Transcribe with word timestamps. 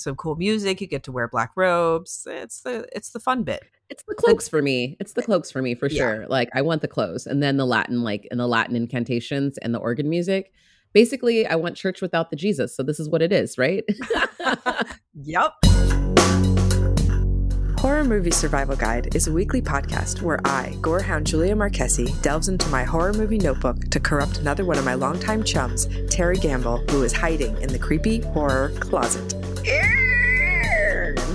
some 0.00 0.16
cool 0.16 0.36
music. 0.36 0.80
You 0.80 0.86
get 0.86 1.02
to 1.04 1.12
wear 1.12 1.28
black 1.28 1.52
robes. 1.56 2.26
It's 2.28 2.62
the 2.62 2.88
it's 2.94 3.10
the 3.10 3.20
fun 3.20 3.42
bit. 3.42 3.62
It's 3.90 4.04
the 4.04 4.14
cloaks 4.14 4.48
for 4.48 4.62
me. 4.62 4.96
It's 5.00 5.12
the 5.14 5.22
eh, 5.22 5.26
cloaks 5.26 5.50
for 5.50 5.60
me 5.60 5.74
for 5.74 5.88
sure. 5.88 6.22
Yeah. 6.22 6.28
Like 6.28 6.48
I 6.54 6.62
want 6.62 6.80
the 6.80 6.88
clothes 6.88 7.26
and 7.26 7.42
then 7.42 7.56
the 7.56 7.66
Latin, 7.66 8.02
like 8.02 8.26
and 8.30 8.38
the 8.38 8.46
Latin 8.46 8.76
incantations 8.76 9.58
and 9.58 9.74
the 9.74 9.78
organ 9.78 10.08
music. 10.08 10.52
Basically, 10.92 11.46
I 11.46 11.56
want 11.56 11.76
church 11.76 12.00
without 12.00 12.30
the 12.30 12.36
Jesus. 12.36 12.74
So 12.74 12.82
this 12.82 12.98
is 12.98 13.08
what 13.08 13.22
it 13.22 13.32
is, 13.32 13.58
right? 13.58 13.84
yep. 15.14 15.52
Horror 17.80 18.04
Movie 18.04 18.30
Survival 18.30 18.76
Guide 18.76 19.14
is 19.14 19.26
a 19.26 19.32
weekly 19.32 19.62
podcast 19.62 20.20
where 20.20 20.38
I, 20.44 20.76
gorehound 20.82 21.24
Julia 21.24 21.56
Marchese, 21.56 22.12
delves 22.20 22.50
into 22.50 22.68
my 22.68 22.84
horror 22.84 23.14
movie 23.14 23.38
notebook 23.38 23.88
to 23.88 23.98
corrupt 23.98 24.36
another 24.36 24.66
one 24.66 24.76
of 24.76 24.84
my 24.84 24.92
longtime 24.92 25.44
chums, 25.44 25.88
Terry 26.10 26.36
Gamble, 26.36 26.84
who 26.90 27.02
is 27.02 27.12
hiding 27.14 27.56
in 27.62 27.72
the 27.72 27.78
creepy 27.78 28.20
horror 28.20 28.70
closet. 28.80 29.34
Ew. 29.66 29.99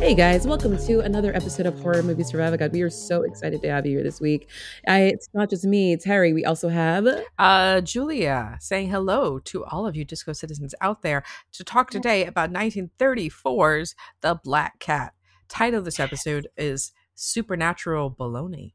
Hey 0.00 0.14
guys, 0.14 0.46
welcome 0.46 0.78
to 0.86 1.00
another 1.00 1.34
episode 1.34 1.66
of 1.66 1.80
Horror 1.80 2.04
Movie 2.04 2.22
Survival 2.22 2.56
Guide. 2.56 2.72
We 2.72 2.82
are 2.82 2.88
so 2.88 3.22
excited 3.22 3.60
to 3.62 3.68
have 3.68 3.84
you 3.84 3.96
here 3.96 4.04
this 4.04 4.20
week. 4.20 4.48
I, 4.86 5.00
it's 5.02 5.28
not 5.34 5.50
just 5.50 5.64
me, 5.64 5.92
it's 5.92 6.04
Harry. 6.04 6.32
We 6.32 6.44
also 6.44 6.68
have 6.68 7.06
uh, 7.36 7.80
Julia 7.80 8.56
saying 8.60 8.90
hello 8.90 9.40
to 9.40 9.64
all 9.64 9.88
of 9.88 9.96
you 9.96 10.04
disco 10.04 10.32
citizens 10.32 10.72
out 10.80 11.02
there 11.02 11.24
to 11.52 11.64
talk 11.64 11.90
today 11.90 12.24
about 12.24 12.52
1934's 12.52 13.96
The 14.20 14.38
Black 14.44 14.78
Cat. 14.78 15.14
Title 15.48 15.80
of 15.80 15.84
this 15.84 15.98
episode 15.98 16.46
is 16.56 16.92
Supernatural 17.16 18.12
Baloney. 18.12 18.74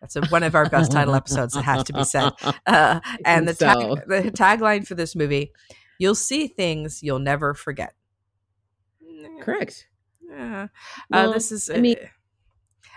That's 0.00 0.16
a, 0.16 0.26
one 0.26 0.42
of 0.42 0.56
our 0.56 0.68
best 0.68 0.90
title 0.90 1.14
episodes. 1.14 1.54
It 1.54 1.62
has 1.62 1.84
to 1.84 1.92
be 1.92 2.04
said. 2.04 2.32
Uh, 2.66 3.00
and 3.24 3.46
the, 3.46 3.54
tag, 3.54 3.76
so. 3.76 3.96
the 4.06 4.30
tagline 4.32 4.86
for 4.86 4.94
this 4.94 5.14
movie: 5.14 5.52
"You'll 5.98 6.14
see 6.14 6.46
things 6.46 7.02
you'll 7.02 7.18
never 7.18 7.54
forget." 7.54 7.94
Correct. 9.40 9.86
Yeah. 10.30 10.62
Uh, 10.62 10.68
well, 11.10 11.30
uh, 11.30 11.32
this 11.32 11.52
is. 11.52 11.70
I 11.70 11.80
mean, 11.80 11.96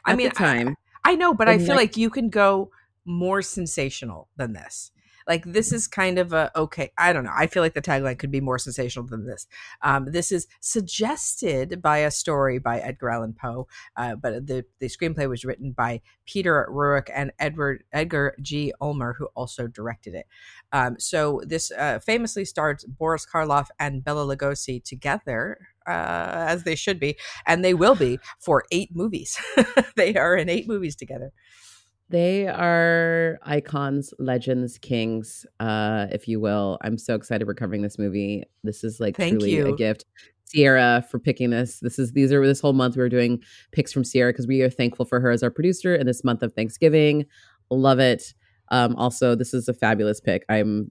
I 0.05 0.15
mean, 0.15 0.31
time. 0.31 0.75
I, 1.03 1.11
I 1.11 1.15
know, 1.15 1.33
but 1.33 1.49
I 1.49 1.57
feel 1.57 1.69
like, 1.69 1.77
like 1.77 1.97
you 1.97 2.09
can 2.09 2.29
go 2.29 2.71
more 3.05 3.41
sensational 3.41 4.29
than 4.37 4.53
this. 4.53 4.91
Like 5.27 5.45
this 5.45 5.71
is 5.71 5.87
kind 5.87 6.19
of 6.19 6.33
a 6.33 6.51
okay. 6.55 6.91
I 6.97 7.13
don't 7.13 7.23
know. 7.23 7.31
I 7.33 7.47
feel 7.47 7.63
like 7.63 7.73
the 7.73 7.81
tagline 7.81 8.19
could 8.19 8.31
be 8.31 8.41
more 8.41 8.59
sensational 8.59 9.07
than 9.07 9.25
this. 9.25 9.47
Um, 9.81 10.11
this 10.11 10.31
is 10.31 10.47
suggested 10.59 11.81
by 11.81 11.99
a 11.99 12.11
story 12.11 12.59
by 12.59 12.79
Edgar 12.79 13.09
Allan 13.09 13.33
Poe, 13.33 13.67
uh, 13.95 14.15
but 14.15 14.47
the 14.47 14.65
the 14.79 14.87
screenplay 14.87 15.29
was 15.29 15.45
written 15.45 15.71
by 15.71 16.01
Peter 16.25 16.67
Ruric 16.69 17.09
and 17.13 17.31
Edward 17.39 17.83
Edgar 17.93 18.35
G. 18.41 18.73
Ulmer, 18.81 19.15
who 19.17 19.27
also 19.35 19.67
directed 19.67 20.13
it. 20.13 20.27
Um, 20.71 20.99
so 20.99 21.41
this 21.45 21.71
uh, 21.71 21.99
famously 21.99 22.45
stars 22.45 22.83
Boris 22.85 23.25
Karloff 23.25 23.67
and 23.79 24.03
Bela 24.03 24.35
Lugosi 24.35 24.83
together 24.83 25.69
uh, 25.87 26.45
as 26.47 26.63
they 26.63 26.75
should 26.75 26.99
be, 26.99 27.17
and 27.45 27.63
they 27.63 27.73
will 27.73 27.95
be 27.95 28.19
for 28.39 28.63
eight 28.71 28.89
movies. 28.93 29.37
they 29.95 30.15
are 30.15 30.35
in 30.35 30.49
eight 30.49 30.67
movies 30.67 30.95
together. 30.95 31.31
They 32.09 32.47
are 32.47 33.39
icons, 33.43 34.13
legends, 34.19 34.77
kings, 34.77 35.45
uh, 35.59 36.07
if 36.11 36.27
you 36.27 36.39
will. 36.39 36.77
I'm 36.83 36.97
so 36.97 37.15
excited 37.15 37.47
we're 37.47 37.55
covering 37.55 37.81
this 37.81 37.97
movie. 37.97 38.43
This 38.63 38.83
is 38.83 38.99
like 38.99 39.15
Thank 39.15 39.39
truly 39.39 39.55
you. 39.55 39.73
a 39.73 39.75
gift. 39.75 40.05
Sierra 40.45 41.03
for 41.09 41.17
picking 41.17 41.49
this. 41.49 41.79
This 41.79 41.97
is 41.97 42.11
these 42.11 42.31
are 42.31 42.45
this 42.45 42.61
whole 42.61 42.73
month 42.73 42.95
we 42.95 43.01
are 43.01 43.09
doing 43.09 43.41
picks 43.71 43.91
from 43.91 44.03
Sierra 44.03 44.31
because 44.31 44.45
we 44.45 44.61
are 44.61 44.69
thankful 44.69 45.05
for 45.05 45.19
her 45.19 45.31
as 45.31 45.41
our 45.41 45.49
producer 45.49 45.95
in 45.95 46.05
this 46.05 46.23
month 46.23 46.43
of 46.43 46.53
Thanksgiving. 46.53 47.25
Love 47.71 47.99
it. 47.99 48.33
Um, 48.69 48.95
also, 48.95 49.33
this 49.33 49.53
is 49.53 49.67
a 49.67 49.73
fabulous 49.73 50.21
pick. 50.21 50.45
I'm 50.49 50.89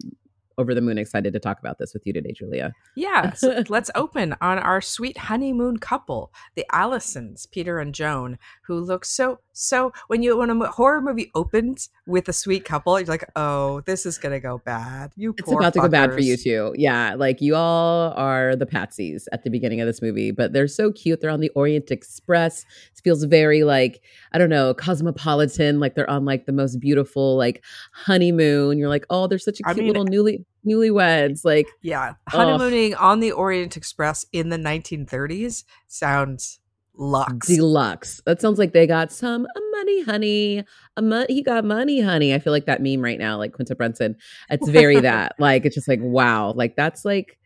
over 0.62 0.74
the 0.74 0.80
moon 0.80 0.96
excited 0.96 1.32
to 1.32 1.40
talk 1.40 1.58
about 1.58 1.78
this 1.78 1.92
with 1.92 2.06
you 2.06 2.12
today, 2.12 2.32
Julia. 2.32 2.72
Yeah. 2.94 3.32
So 3.34 3.62
let's 3.68 3.90
open 3.94 4.34
on 4.40 4.58
our 4.58 4.80
sweet 4.80 5.18
honeymoon 5.18 5.76
couple, 5.76 6.32
the 6.54 6.64
Allisons, 6.72 7.50
Peter 7.50 7.78
and 7.78 7.94
Joan, 7.94 8.38
who 8.62 8.80
look 8.80 9.04
so 9.04 9.40
so 9.52 9.92
when 10.06 10.22
you 10.22 10.36
when 10.36 10.50
a 10.50 10.70
horror 10.70 11.00
movie 11.00 11.30
opens 11.34 11.90
with 12.06 12.28
a 12.28 12.32
sweet 12.32 12.64
couple, 12.64 12.98
you're 12.98 13.06
like, 13.06 13.28
oh, 13.36 13.82
this 13.82 14.06
is 14.06 14.18
gonna 14.18 14.40
go 14.40 14.62
bad. 14.64 15.12
You 15.16 15.34
it's 15.36 15.50
about 15.50 15.62
fuckers. 15.62 15.72
to 15.72 15.80
go 15.80 15.88
bad 15.88 16.12
for 16.12 16.20
you 16.20 16.36
too. 16.36 16.74
Yeah, 16.76 17.14
like 17.14 17.40
you 17.40 17.54
all 17.54 18.12
are 18.12 18.56
the 18.56 18.66
patsies 18.66 19.24
at 19.32 19.44
the 19.44 19.50
beginning 19.50 19.80
of 19.80 19.86
this 19.86 20.00
movie, 20.00 20.30
but 20.30 20.52
they're 20.52 20.68
so 20.68 20.90
cute. 20.92 21.20
They're 21.20 21.30
on 21.30 21.40
the 21.40 21.50
Orient 21.50 21.90
Express. 21.90 22.64
It 22.92 23.00
feels 23.04 23.24
very 23.24 23.64
like 23.64 24.02
I 24.32 24.38
don't 24.38 24.50
know 24.50 24.72
cosmopolitan. 24.74 25.80
Like 25.80 25.94
they're 25.94 26.10
on 26.10 26.24
like 26.24 26.46
the 26.46 26.52
most 26.52 26.80
beautiful 26.80 27.36
like 27.36 27.62
honeymoon. 27.92 28.78
You're 28.78 28.88
like, 28.88 29.04
oh, 29.10 29.26
they're 29.26 29.38
such 29.38 29.60
a 29.60 29.64
cute 29.64 29.68
I 29.68 29.74
mean, 29.74 29.86
little 29.86 30.04
newly 30.04 30.44
newlyweds. 30.66 31.44
Like 31.44 31.66
yeah, 31.82 32.14
honeymooning 32.28 32.94
on 32.94 33.20
the 33.20 33.32
Orient 33.32 33.76
Express 33.76 34.24
in 34.32 34.48
the 34.48 34.56
1930s 34.56 35.64
sounds 35.88 36.60
Lux. 36.94 37.48
Deluxe. 37.48 38.20
That 38.26 38.40
sounds 38.40 38.58
like 38.58 38.72
they 38.72 38.86
got 38.86 39.10
some 39.10 39.46
money, 39.72 40.02
honey. 40.02 40.64
A 40.96 41.02
mo- 41.02 41.26
he 41.28 41.42
got 41.42 41.64
money, 41.64 42.00
honey. 42.00 42.34
I 42.34 42.38
feel 42.38 42.52
like 42.52 42.66
that 42.66 42.82
meme 42.82 43.02
right 43.02 43.18
now, 43.18 43.38
like 43.38 43.52
Quinta 43.52 43.74
Brunson. 43.74 44.16
It's 44.50 44.68
very 44.68 45.00
that. 45.00 45.34
Like 45.38 45.64
it's 45.64 45.74
just 45.74 45.88
like 45.88 46.00
wow. 46.02 46.52
Like 46.52 46.76
that's 46.76 47.04
like 47.04 47.38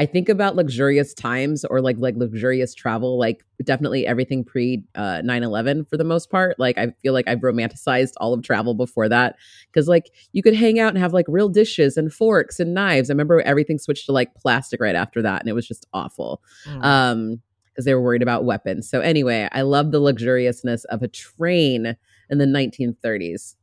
I 0.00 0.06
think 0.06 0.30
about 0.30 0.56
luxurious 0.56 1.12
times 1.12 1.62
or 1.66 1.82
like 1.82 1.96
like 1.98 2.16
luxurious 2.16 2.74
travel, 2.74 3.18
like 3.18 3.44
definitely 3.62 4.06
everything 4.06 4.44
pre 4.44 4.82
uh 4.94 5.20
9-11 5.22 5.86
for 5.90 5.98
the 5.98 6.04
most 6.04 6.30
part. 6.30 6.58
Like 6.58 6.78
I 6.78 6.94
feel 7.02 7.12
like 7.12 7.28
I've 7.28 7.40
romanticized 7.40 8.14
all 8.16 8.32
of 8.32 8.42
travel 8.42 8.72
before 8.72 9.10
that. 9.10 9.36
Cause 9.74 9.88
like 9.88 10.10
you 10.32 10.42
could 10.42 10.54
hang 10.54 10.80
out 10.80 10.88
and 10.88 10.96
have 10.96 11.12
like 11.12 11.26
real 11.28 11.50
dishes 11.50 11.98
and 11.98 12.10
forks 12.10 12.58
and 12.58 12.72
knives. 12.72 13.10
I 13.10 13.12
remember 13.12 13.42
everything 13.42 13.78
switched 13.78 14.06
to 14.06 14.12
like 14.12 14.34
plastic 14.36 14.80
right 14.80 14.94
after 14.94 15.20
that 15.20 15.42
and 15.42 15.50
it 15.50 15.52
was 15.52 15.68
just 15.68 15.86
awful. 15.92 16.40
Mm. 16.64 16.82
Um 16.82 17.42
because 17.66 17.84
they 17.84 17.94
were 17.94 18.00
worried 18.00 18.22
about 18.22 18.46
weapons. 18.46 18.88
So 18.88 19.00
anyway, 19.00 19.50
I 19.52 19.62
love 19.62 19.92
the 19.92 20.00
luxuriousness 20.00 20.84
of 20.86 21.02
a 21.02 21.08
train 21.08 21.94
in 22.30 22.38
the 22.38 22.46
1930s. 22.46 23.54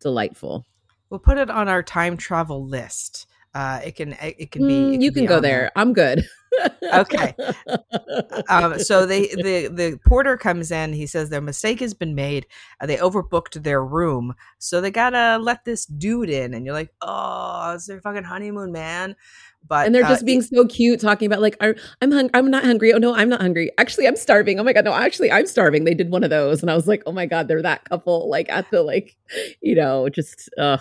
Delightful. 0.00 0.66
We'll 1.08 1.18
put 1.18 1.38
it 1.38 1.48
on 1.48 1.66
our 1.66 1.82
time 1.82 2.18
travel 2.18 2.64
list. 2.66 3.26
Uh, 3.58 3.80
it 3.84 3.96
can 3.96 4.16
it 4.22 4.52
can 4.52 4.68
be. 4.68 4.74
It 4.74 4.82
mm, 4.82 4.92
can 4.92 5.00
you 5.00 5.10
can 5.10 5.26
go 5.26 5.40
there. 5.40 5.72
I'm 5.74 5.92
good. 5.92 6.24
okay. 6.94 7.34
Um, 8.48 8.78
so 8.78 9.04
they 9.04 9.26
the 9.26 9.68
the 9.68 9.98
porter 10.06 10.36
comes 10.36 10.70
in. 10.70 10.92
He 10.92 11.06
says 11.06 11.28
their 11.28 11.40
mistake 11.40 11.80
has 11.80 11.92
been 11.92 12.14
made. 12.14 12.46
Uh, 12.80 12.86
they 12.86 12.96
overbooked 12.96 13.62
their 13.62 13.84
room, 13.84 14.34
so 14.58 14.80
they 14.80 14.90
gotta 14.90 15.42
let 15.42 15.64
this 15.64 15.84
dude 15.86 16.30
in. 16.30 16.54
And 16.54 16.64
you're 16.64 16.74
like, 16.74 16.94
oh, 17.02 17.72
it's 17.74 17.86
their 17.86 18.00
fucking 18.00 18.24
honeymoon, 18.24 18.72
man. 18.72 19.16
But 19.66 19.86
and 19.86 19.94
they're 19.94 20.04
uh, 20.04 20.08
just 20.08 20.24
being 20.24 20.40
so 20.40 20.66
cute, 20.66 21.00
talking 21.00 21.26
about 21.26 21.42
like, 21.42 21.56
I'm 21.60 22.12
hungry. 22.12 22.30
I'm 22.32 22.50
not 22.50 22.64
hungry. 22.64 22.92
Oh 22.92 22.98
no, 22.98 23.14
I'm 23.14 23.28
not 23.28 23.42
hungry. 23.42 23.70
Actually, 23.76 24.06
I'm 24.06 24.16
starving. 24.16 24.60
Oh 24.60 24.64
my 24.64 24.72
god, 24.72 24.84
no, 24.84 24.94
actually, 24.94 25.32
I'm 25.32 25.46
starving. 25.46 25.84
They 25.84 25.94
did 25.94 26.10
one 26.10 26.24
of 26.24 26.30
those, 26.30 26.62
and 26.62 26.70
I 26.70 26.76
was 26.76 26.86
like, 26.86 27.02
oh 27.06 27.12
my 27.12 27.26
god, 27.26 27.48
they're 27.48 27.62
that 27.62 27.84
couple. 27.84 28.30
Like 28.30 28.48
at 28.50 28.70
the 28.70 28.82
like, 28.82 29.16
you 29.60 29.74
know, 29.74 30.08
just 30.08 30.48
uh, 30.58 30.78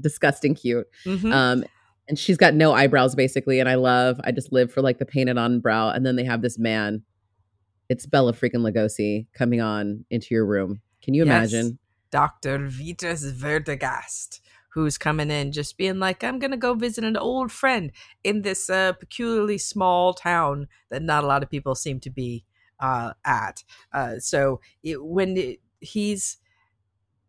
disgusting 0.00 0.54
cute. 0.54 0.88
Mm-hmm. 1.04 1.32
Um, 1.32 1.64
and 2.08 2.18
she's 2.18 2.36
got 2.36 2.54
no 2.54 2.72
eyebrows 2.72 3.14
basically, 3.14 3.60
and 3.60 3.68
I 3.68 3.74
love. 3.74 4.20
I 4.24 4.32
just 4.32 4.52
live 4.52 4.72
for 4.72 4.82
like 4.82 4.98
the 4.98 5.06
painted 5.06 5.38
on 5.38 5.60
brow, 5.60 5.90
and 5.90 6.04
then 6.04 6.16
they 6.16 6.24
have 6.24 6.42
this 6.42 6.58
man. 6.58 7.02
It's 7.88 8.06
Bela 8.06 8.32
freaking 8.32 8.62
Lugosi 8.68 9.26
coming 9.32 9.60
on 9.60 10.04
into 10.10 10.34
your 10.34 10.44
room. 10.44 10.80
Can 11.02 11.14
you 11.14 11.24
yes. 11.24 11.52
imagine? 11.52 11.78
Dr. 12.10 12.66
Vitus 12.66 13.24
Werdegast 13.32 14.40
who's 14.76 14.98
coming 14.98 15.30
in 15.30 15.52
just 15.52 15.78
being 15.78 15.98
like 15.98 16.22
i'm 16.22 16.38
gonna 16.38 16.56
go 16.56 16.74
visit 16.74 17.02
an 17.02 17.16
old 17.16 17.50
friend 17.50 17.90
in 18.22 18.42
this 18.42 18.68
uh, 18.68 18.92
peculiarly 18.92 19.56
small 19.56 20.12
town 20.12 20.68
that 20.90 21.02
not 21.02 21.24
a 21.24 21.26
lot 21.26 21.42
of 21.42 21.48
people 21.48 21.74
seem 21.74 21.98
to 21.98 22.10
be 22.10 22.44
uh, 22.78 23.12
at 23.24 23.64
uh, 23.94 24.18
so 24.18 24.60
it, 24.82 25.02
when 25.02 25.34
it, 25.38 25.60
he's 25.80 26.36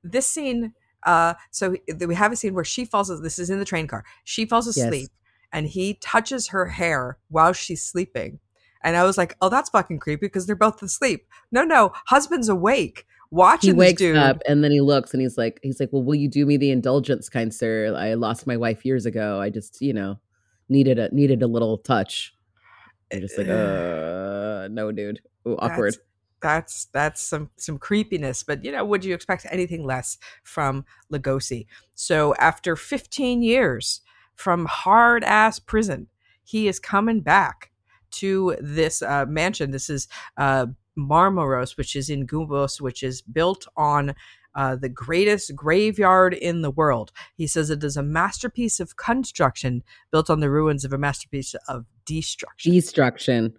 this 0.03 0.27
scene 0.27 0.73
uh, 1.07 1.33
so 1.51 1.75
we 2.05 2.13
have 2.15 2.31
a 2.31 2.35
scene 2.35 2.53
where 2.53 2.63
she 2.63 2.85
falls 2.85 3.07
this 3.21 3.39
is 3.39 3.49
in 3.49 3.59
the 3.59 3.65
train 3.65 3.87
car 3.87 4.03
she 4.23 4.45
falls 4.45 4.67
asleep 4.67 5.09
yes. 5.09 5.09
and 5.51 5.67
he 5.67 5.95
touches 5.95 6.47
her 6.49 6.67
hair 6.67 7.17
while 7.29 7.53
she's 7.53 7.83
sleeping 7.83 8.39
and 8.83 8.95
i 8.95 9.03
was 9.03 9.17
like 9.17 9.35
oh 9.41 9.49
that's 9.49 9.69
fucking 9.69 9.99
creepy 9.99 10.27
because 10.27 10.45
they're 10.45 10.55
both 10.55 10.81
asleep 10.83 11.27
no 11.51 11.63
no 11.63 11.91
husband's 12.07 12.49
awake 12.49 13.05
watching 13.31 13.73
he 13.73 13.79
wakes 13.79 13.99
dude. 13.99 14.15
up 14.15 14.41
and 14.47 14.63
then 14.63 14.71
he 14.71 14.79
looks 14.79 15.13
and 15.13 15.21
he's 15.21 15.37
like 15.37 15.59
he's 15.63 15.79
like 15.79 15.89
well 15.91 16.03
will 16.03 16.15
you 16.15 16.29
do 16.29 16.45
me 16.45 16.57
the 16.57 16.71
indulgence 16.71 17.27
kind 17.27 17.53
sir 17.53 17.93
i 17.97 18.13
lost 18.13 18.45
my 18.45 18.55
wife 18.55 18.85
years 18.85 19.05
ago 19.05 19.41
i 19.41 19.49
just 19.49 19.81
you 19.81 19.93
know 19.93 20.17
needed 20.69 20.99
a 20.99 21.13
needed 21.13 21.41
a 21.41 21.47
little 21.47 21.77
touch. 21.77 22.33
I'm 23.11 23.21
just 23.21 23.37
like, 23.37 23.47
uh, 23.47 24.67
no, 24.69 24.91
dude, 24.93 25.21
Ooh, 25.47 25.55
awkward. 25.57 25.95
That's, 26.41 26.85
that's 26.85 27.21
some 27.21 27.49
some 27.57 27.77
creepiness 27.79 28.43
but 28.43 28.63
you 28.63 28.71
know 28.71 28.85
would 28.85 29.03
you 29.03 29.15
expect 29.15 29.47
anything 29.49 29.83
less 29.83 30.17
from 30.43 30.85
Lugosi 31.11 31.65
so 31.95 32.35
after 32.35 32.75
15 32.75 33.41
years 33.41 34.01
from 34.35 34.65
hard 34.65 35.23
ass 35.23 35.57
prison 35.57 36.07
he 36.43 36.67
is 36.67 36.79
coming 36.79 37.21
back 37.21 37.71
to 38.11 38.55
this 38.61 39.01
uh, 39.01 39.25
mansion 39.27 39.71
this 39.71 39.89
is 39.89 40.07
uh 40.37 40.67
Marmorus 40.95 41.75
which 41.75 41.95
is 41.95 42.09
in 42.09 42.27
Gumbos 42.27 42.79
which 42.79 43.01
is 43.01 43.21
built 43.21 43.67
on 43.75 44.13
uh, 44.57 44.75
the 44.75 44.89
greatest 44.89 45.55
graveyard 45.55 46.33
in 46.33 46.63
the 46.63 46.71
world. 46.71 47.11
He 47.35 47.45
says 47.45 47.69
it 47.69 47.83
is 47.83 47.95
a 47.95 48.01
masterpiece 48.01 48.79
of 48.79 48.97
construction 48.97 49.83
built 50.11 50.31
on 50.31 50.39
the 50.39 50.49
ruins 50.49 50.83
of 50.83 50.91
a 50.91 50.97
masterpiece 50.97 51.55
of 51.69 51.85
destruction. 52.05 52.71
Destruction. 52.71 53.53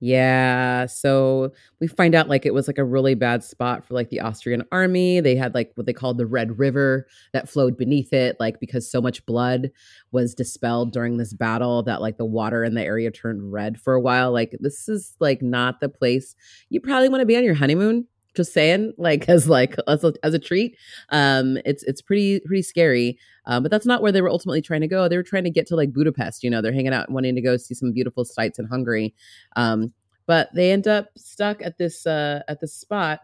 Yeah. 0.00 0.86
So 0.86 1.52
we 1.80 1.86
find 1.86 2.14
out 2.14 2.28
like 2.28 2.44
it 2.44 2.52
was 2.52 2.66
like 2.66 2.76
a 2.76 2.84
really 2.84 3.14
bad 3.14 3.42
spot 3.42 3.84
for 3.84 3.94
like 3.94 4.10
the 4.10 4.20
Austrian 4.20 4.62
army. 4.70 5.20
They 5.20 5.36
had 5.36 5.54
like 5.54 5.72
what 5.74 5.86
they 5.86 5.94
called 5.94 6.18
the 6.18 6.26
Red 6.26 6.58
River 6.58 7.06
that 7.32 7.48
flowed 7.48 7.78
beneath 7.78 8.12
it, 8.12 8.36
like 8.38 8.60
because 8.60 8.90
so 8.90 9.00
much 9.00 9.24
blood 9.24 9.70
was 10.12 10.34
dispelled 10.34 10.92
during 10.92 11.16
this 11.16 11.32
battle 11.32 11.82
that 11.84 12.02
like 12.02 12.18
the 12.18 12.26
water 12.26 12.62
in 12.62 12.74
the 12.74 12.82
area 12.82 13.10
turned 13.10 13.52
red 13.52 13.80
for 13.80 13.94
a 13.94 14.00
while. 14.00 14.32
Like 14.32 14.56
this 14.60 14.86
is 14.88 15.16
like 15.18 15.40
not 15.40 15.80
the 15.80 15.88
place 15.88 16.34
you 16.68 16.80
probably 16.80 17.08
want 17.08 17.22
to 17.22 17.26
be 17.26 17.36
on 17.36 17.44
your 17.44 17.54
honeymoon. 17.54 18.06
Just 18.36 18.52
saying, 18.52 18.92
like 18.98 19.28
as 19.28 19.48
like 19.48 19.76
as 19.88 20.04
a, 20.04 20.14
as 20.22 20.34
a 20.34 20.38
treat. 20.38 20.76
Um, 21.10 21.58
it's 21.64 21.82
it's 21.84 22.02
pretty 22.02 22.40
pretty 22.40 22.62
scary. 22.62 23.18
Um, 23.46 23.62
but 23.62 23.70
that's 23.70 23.86
not 23.86 24.02
where 24.02 24.12
they 24.12 24.22
were 24.22 24.30
ultimately 24.30 24.60
trying 24.60 24.80
to 24.80 24.88
go. 24.88 25.08
They 25.08 25.16
were 25.16 25.22
trying 25.22 25.44
to 25.44 25.50
get 25.50 25.66
to 25.68 25.76
like 25.76 25.92
Budapest. 25.92 26.42
You 26.42 26.50
know, 26.50 26.60
they're 26.60 26.72
hanging 26.72 26.92
out, 26.92 27.10
wanting 27.10 27.34
to 27.34 27.40
go 27.40 27.56
see 27.56 27.74
some 27.74 27.92
beautiful 27.92 28.24
sights 28.24 28.58
in 28.58 28.66
Hungary. 28.66 29.14
Um, 29.54 29.92
but 30.26 30.50
they 30.54 30.72
end 30.72 30.86
up 30.88 31.08
stuck 31.16 31.62
at 31.62 31.78
this 31.78 32.06
uh, 32.06 32.42
at 32.48 32.60
this 32.60 32.74
spot 32.74 33.20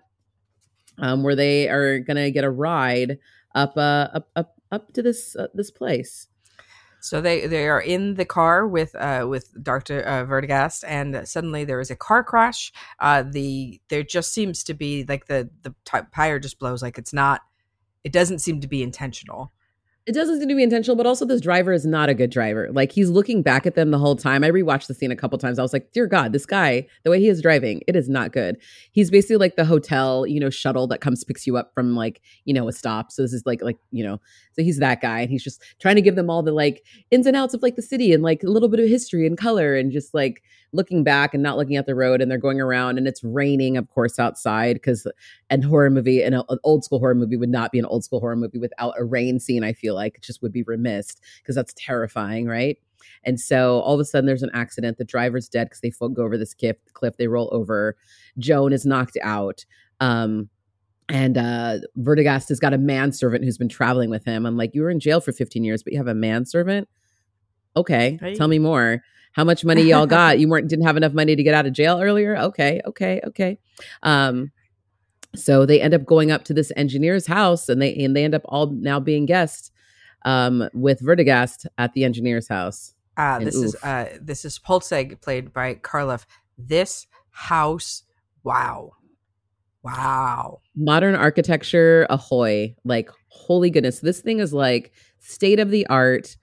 um, 0.99 1.23
where 1.23 1.37
they 1.37 1.69
are 1.69 1.99
gonna 1.99 2.31
get 2.31 2.45
a 2.45 2.51
ride 2.51 3.19
up 3.55 3.77
uh, 3.77 4.09
up 4.15 4.31
up 4.37 4.55
up 4.71 4.93
to 4.95 5.03
this 5.03 5.37
uh, 5.37 5.49
this 5.55 5.71
place. 5.71 6.29
So 7.03 7.21
they 7.21 7.49
they 7.49 7.67
are 7.67 7.81
in 7.81 8.15
the 8.15 8.25
car 8.25 8.67
with 8.67 8.95
uh 8.95 9.27
with 9.29 9.53
Doctor 9.63 10.07
uh, 10.07 10.25
Werdegast, 10.25 10.85
and 10.87 11.27
suddenly 11.27 11.65
there 11.65 11.81
is 11.81 11.91
a 11.91 11.97
car 11.97 12.23
crash. 12.23 12.73
Uh, 13.01 13.25
the 13.25 13.81
there 13.89 14.05
just 14.05 14.33
seems 14.33 14.63
to 14.65 14.75
be 14.75 15.05
like 15.05 15.27
the 15.27 15.51
the 15.63 15.75
tire 16.15 16.39
just 16.39 16.61
blows. 16.61 16.81
Like 16.81 16.99
it's 16.99 17.13
not. 17.13 17.41
It 18.05 18.13
doesn't 18.13 18.39
seem 18.39 18.61
to 18.61 18.69
be 18.69 18.83
intentional 18.83 19.53
it 20.05 20.13
doesn't 20.13 20.41
seem 20.41 20.49
to 20.49 20.55
be 20.57 20.65
intentional, 20.65 20.97
but 20.97 21.07
also 21.07 21.25
this 21.25 21.41
driver 21.41 21.73
is 21.73 21.87
not 21.87 22.09
a 22.09 22.15
good 22.15 22.31
driver. 22.31 22.69
Like 22.73 22.91
he's 22.91 23.09
looking 23.09 23.41
back 23.41 23.67
at 23.67 23.77
them 23.77 23.93
the 23.93 23.99
whole 23.99 24.17
time. 24.17 24.43
I 24.43 24.51
rewatched 24.51 24.89
the 24.89 24.95
scene 24.95 25.13
a 25.13 25.17
couple 25.17 25.39
times. 25.39 25.61
I 25.61 25.63
was 25.63 25.73
like, 25.73 25.93
dear 25.93 26.09
God, 26.09 26.33
this 26.33 26.45
guy, 26.45 26.89
the 27.05 27.11
way 27.11 27.21
he 27.21 27.29
is 27.29 27.41
driving, 27.41 27.83
it 27.87 27.95
is 27.95 28.09
not 28.09 28.33
good. 28.33 28.57
He's 28.91 29.13
basically 29.13 29.37
like 29.37 29.55
the 29.55 29.65
hotel, 29.65 30.27
you 30.27 30.41
know, 30.41 30.51
shuttle 30.51 30.89
that 30.89 31.01
comes 31.01 31.23
picks 31.23 31.47
you 31.47 31.57
up 31.57 31.73
from 31.73 31.95
like, 31.95 32.21
you 32.45 32.53
know, 32.53 32.67
a 32.67 32.73
stop. 32.73 33.13
So 33.13 33.23
this 33.23 33.33
is 33.33 33.45
like 33.47 33.63
like, 33.63 33.79
you 33.93 34.03
know, 34.03 34.21
so 34.55 34.63
he's 34.63 34.81
that 34.81 35.01
guy 35.01 35.21
and 35.21 35.31
he's 35.31 35.45
just 35.45 35.63
trying 35.81 35.97
to 35.97 36.03
give 36.03 36.17
them 36.17 36.29
all 36.29 36.43
the 36.43 36.53
like 36.53 36.85
ins 37.13 37.27
and 37.27 37.37
outs 37.37 37.55
of 37.55 37.63
like 37.63 37.77
the 37.77 37.83
city 37.83 38.13
and 38.13 38.25
like 38.25 38.43
a 38.43 38.51
little 38.51 38.69
bit 38.69 38.81
of 38.81 38.89
history 38.89 39.25
and 39.25 39.39
color 39.39 39.77
and 39.77 39.93
just 39.93 40.15
like 40.15 40.43
looking 40.73 41.05
back 41.05 41.35
and 41.35 41.43
not 41.43 41.57
looking 41.57 41.77
at 41.77 41.87
the 41.87 41.95
road 41.95 42.21
and 42.21 42.31
they're 42.31 42.39
going 42.39 42.61
around 42.61 42.99
and 42.99 43.07
it's 43.07 43.23
raining 43.23 43.77
of 43.77 43.89
course 43.91 44.19
outside 44.19 44.75
because 44.75 45.07
an 45.51 45.63
horror 45.63 45.91
movie 45.91 46.23
and 46.23 46.35
an 46.35 46.59
old 46.65 46.85
school 46.85 46.99
horror 46.99 47.15
movie 47.15 47.37
would 47.37 47.51
not 47.51 47.73
be 47.73 47.79
an 47.79 47.85
old 47.87 48.05
school 48.05 48.21
horror 48.21 48.37
movie 48.37 48.59
without 48.59 48.95
a 48.99 49.05
rain 49.05 49.39
scene 49.39 49.65
i 49.65 49.73
feel 49.73 49.95
like 49.95 50.17
it 50.17 50.23
just 50.23 50.43
would 50.43 50.53
be 50.53 50.63
remiss 50.63 51.17
because 51.39 51.55
that's 51.55 51.75
terrifying 51.77 52.47
right 52.47 52.79
and 53.25 53.39
so 53.39 53.81
all 53.81 53.95
of 53.95 54.01
a 54.01 54.05
sudden 54.05 54.27
there's 54.27 54.43
an 54.43 54.51
accident 54.55 54.99
the 54.99 55.05
driver's 55.05 55.49
dead 55.49 55.67
because 55.67 55.81
they 55.81 55.91
go 55.91 56.23
over 56.23 56.39
this 56.39 56.55
cliff 56.55 56.77
cliff 56.95 57.17
they 57.17 57.29
roll 57.29 57.49
over 57.53 57.97
joan 58.39 58.73
is 58.73 58.87
knocked 58.87 59.19
out 59.23 59.65
um 60.01 60.49
and 61.09 61.37
uh 61.37 61.79
Werdegast 61.99 62.49
has 62.49 62.59
got 62.59 62.73
a 62.73 62.79
manservant 62.79 63.45
who's 63.45 63.59
been 63.59 63.69
traveling 63.69 64.09
with 64.09 64.25
him. 64.25 64.47
I'm 64.47 64.57
like, 64.57 64.75
you 64.75 64.83
were 64.83 64.91
in 64.91 65.01
jail 65.01 65.21
for 65.21 65.33
15 65.33 65.63
years, 65.63 65.83
but 65.83 65.93
you 65.93 65.99
have 65.99 66.07
a 66.07 66.15
manservant? 66.15 66.89
Okay, 67.77 68.19
right. 68.23 68.37
tell 68.37 68.49
me 68.49 68.59
more. 68.59 69.03
How 69.33 69.45
much 69.45 69.65
money 69.65 69.83
y'all 69.83 70.07
got? 70.07 70.39
you 70.39 70.49
weren't 70.49 70.69
didn't 70.69 70.85
have 70.85 70.97
enough 70.97 71.13
money 71.13 71.37
to 71.37 71.43
get 71.43 71.55
out 71.55 71.67
of 71.67 71.73
jail 71.73 72.01
earlier? 72.01 72.37
Okay, 72.37 72.81
okay, 72.87 73.21
okay. 73.27 73.59
Um 74.03 74.53
so 75.35 75.65
they 75.65 75.81
end 75.81 75.95
up 75.95 76.05
going 76.05 76.31
up 76.31 76.45
to 76.45 76.55
this 76.55 76.71
engineer's 76.77 77.27
house 77.27 77.69
and 77.69 77.81
they 77.81 77.95
and 77.95 78.15
they 78.15 78.25
end 78.25 78.35
up 78.35 78.43
all 78.47 78.67
now 78.67 79.01
being 79.01 79.27
guests 79.27 79.71
um 80.25 80.69
with 80.75 81.01
Werdegast 81.01 81.67
at 81.79 81.93
the 81.95 82.05
engineer's 82.05 82.49
house. 82.49 82.95
Uh 83.17 83.39
this 83.39 83.57
oof. 83.57 83.65
is 83.67 83.75
uh 83.83 84.09
this 84.21 84.45
is 84.45 84.59
Poelzig 84.59 85.21
played 85.21 85.53
by 85.53 85.75
Karloff. 85.77 86.27
This 86.59 87.07
house, 87.31 88.05
wow. 88.45 88.93
Wow. 89.83 90.61
Modern 90.77 91.17
architecture, 91.17 92.07
ahoy. 92.09 92.77
Like, 92.85 93.11
holy 93.29 93.69
goodness. 93.69 93.99
This 93.99 94.21
thing 94.21 94.39
is 94.39 94.53
like 94.53 94.93
state 95.19 95.59
of 95.59 95.71
the 95.71 95.87
art 95.89 96.37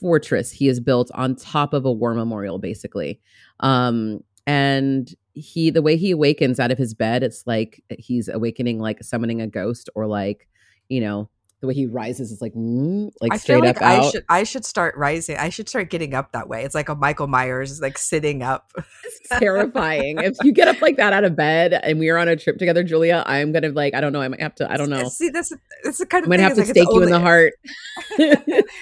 fortress 0.00 0.50
he 0.50 0.66
has 0.66 0.80
built 0.80 1.10
on 1.14 1.36
top 1.36 1.72
of 1.72 1.84
a 1.84 1.92
war 1.92 2.14
memorial, 2.14 2.58
basically. 2.58 3.20
Um, 3.60 4.22
and 4.46 5.14
he, 5.34 5.70
the 5.70 5.82
way 5.82 5.96
he 5.96 6.12
awakens 6.12 6.60
out 6.60 6.70
of 6.70 6.78
his 6.78 6.94
bed, 6.94 7.22
it's 7.22 7.46
like 7.46 7.82
he's 7.98 8.28
awakening, 8.28 8.78
like 8.78 9.02
summoning 9.02 9.40
a 9.40 9.46
ghost 9.46 9.88
or 9.94 10.06
like, 10.06 10.48
you 10.88 11.00
know, 11.00 11.28
the 11.64 11.68
way 11.68 11.74
he 11.74 11.86
rises 11.86 12.30
is 12.30 12.42
like 12.42 12.52
mm, 12.52 13.10
like 13.20 13.32
I 13.32 13.36
straight 13.38 13.62
like 13.62 13.76
up 13.76 13.82
I 13.82 13.96
out. 13.96 14.12
Should, 14.12 14.24
I 14.28 14.44
should 14.44 14.64
start 14.64 14.96
rising. 14.96 15.36
I 15.38 15.48
should 15.48 15.68
start 15.68 15.88
getting 15.88 16.14
up 16.14 16.32
that 16.32 16.48
way. 16.48 16.62
It's 16.64 16.74
like 16.74 16.90
a 16.90 16.94
Michael 16.94 17.26
Myers 17.26 17.80
like 17.80 17.96
sitting 17.96 18.42
up. 18.42 18.70
it's 19.04 19.28
terrifying. 19.40 20.18
if 20.18 20.36
you 20.42 20.52
get 20.52 20.68
up 20.68 20.80
like 20.82 20.96
that 20.98 21.12
out 21.12 21.24
of 21.24 21.34
bed 21.34 21.72
and 21.72 21.98
we 21.98 22.10
are 22.10 22.18
on 22.18 22.28
a 22.28 22.36
trip 22.36 22.58
together, 22.58 22.84
Julia, 22.84 23.22
I'm 23.26 23.52
gonna 23.52 23.70
like 23.70 23.94
I 23.94 24.00
don't 24.00 24.12
know. 24.12 24.20
I 24.20 24.28
might 24.28 24.40
have 24.40 24.54
to. 24.56 24.70
I 24.70 24.76
don't 24.76 24.90
know. 24.90 25.08
See, 25.08 25.30
that's 25.30 25.52
that's 25.82 25.98
the 25.98 26.06
kind 26.06 26.24
of. 26.24 26.28
I 26.28 26.36
might 26.36 26.40
have 26.40 26.54
to 26.54 26.60
like 26.60 26.68
stake 26.68 26.88
you 26.88 26.92
only, 26.92 27.04
in 27.04 27.10
the 27.10 27.20
heart. 27.20 27.54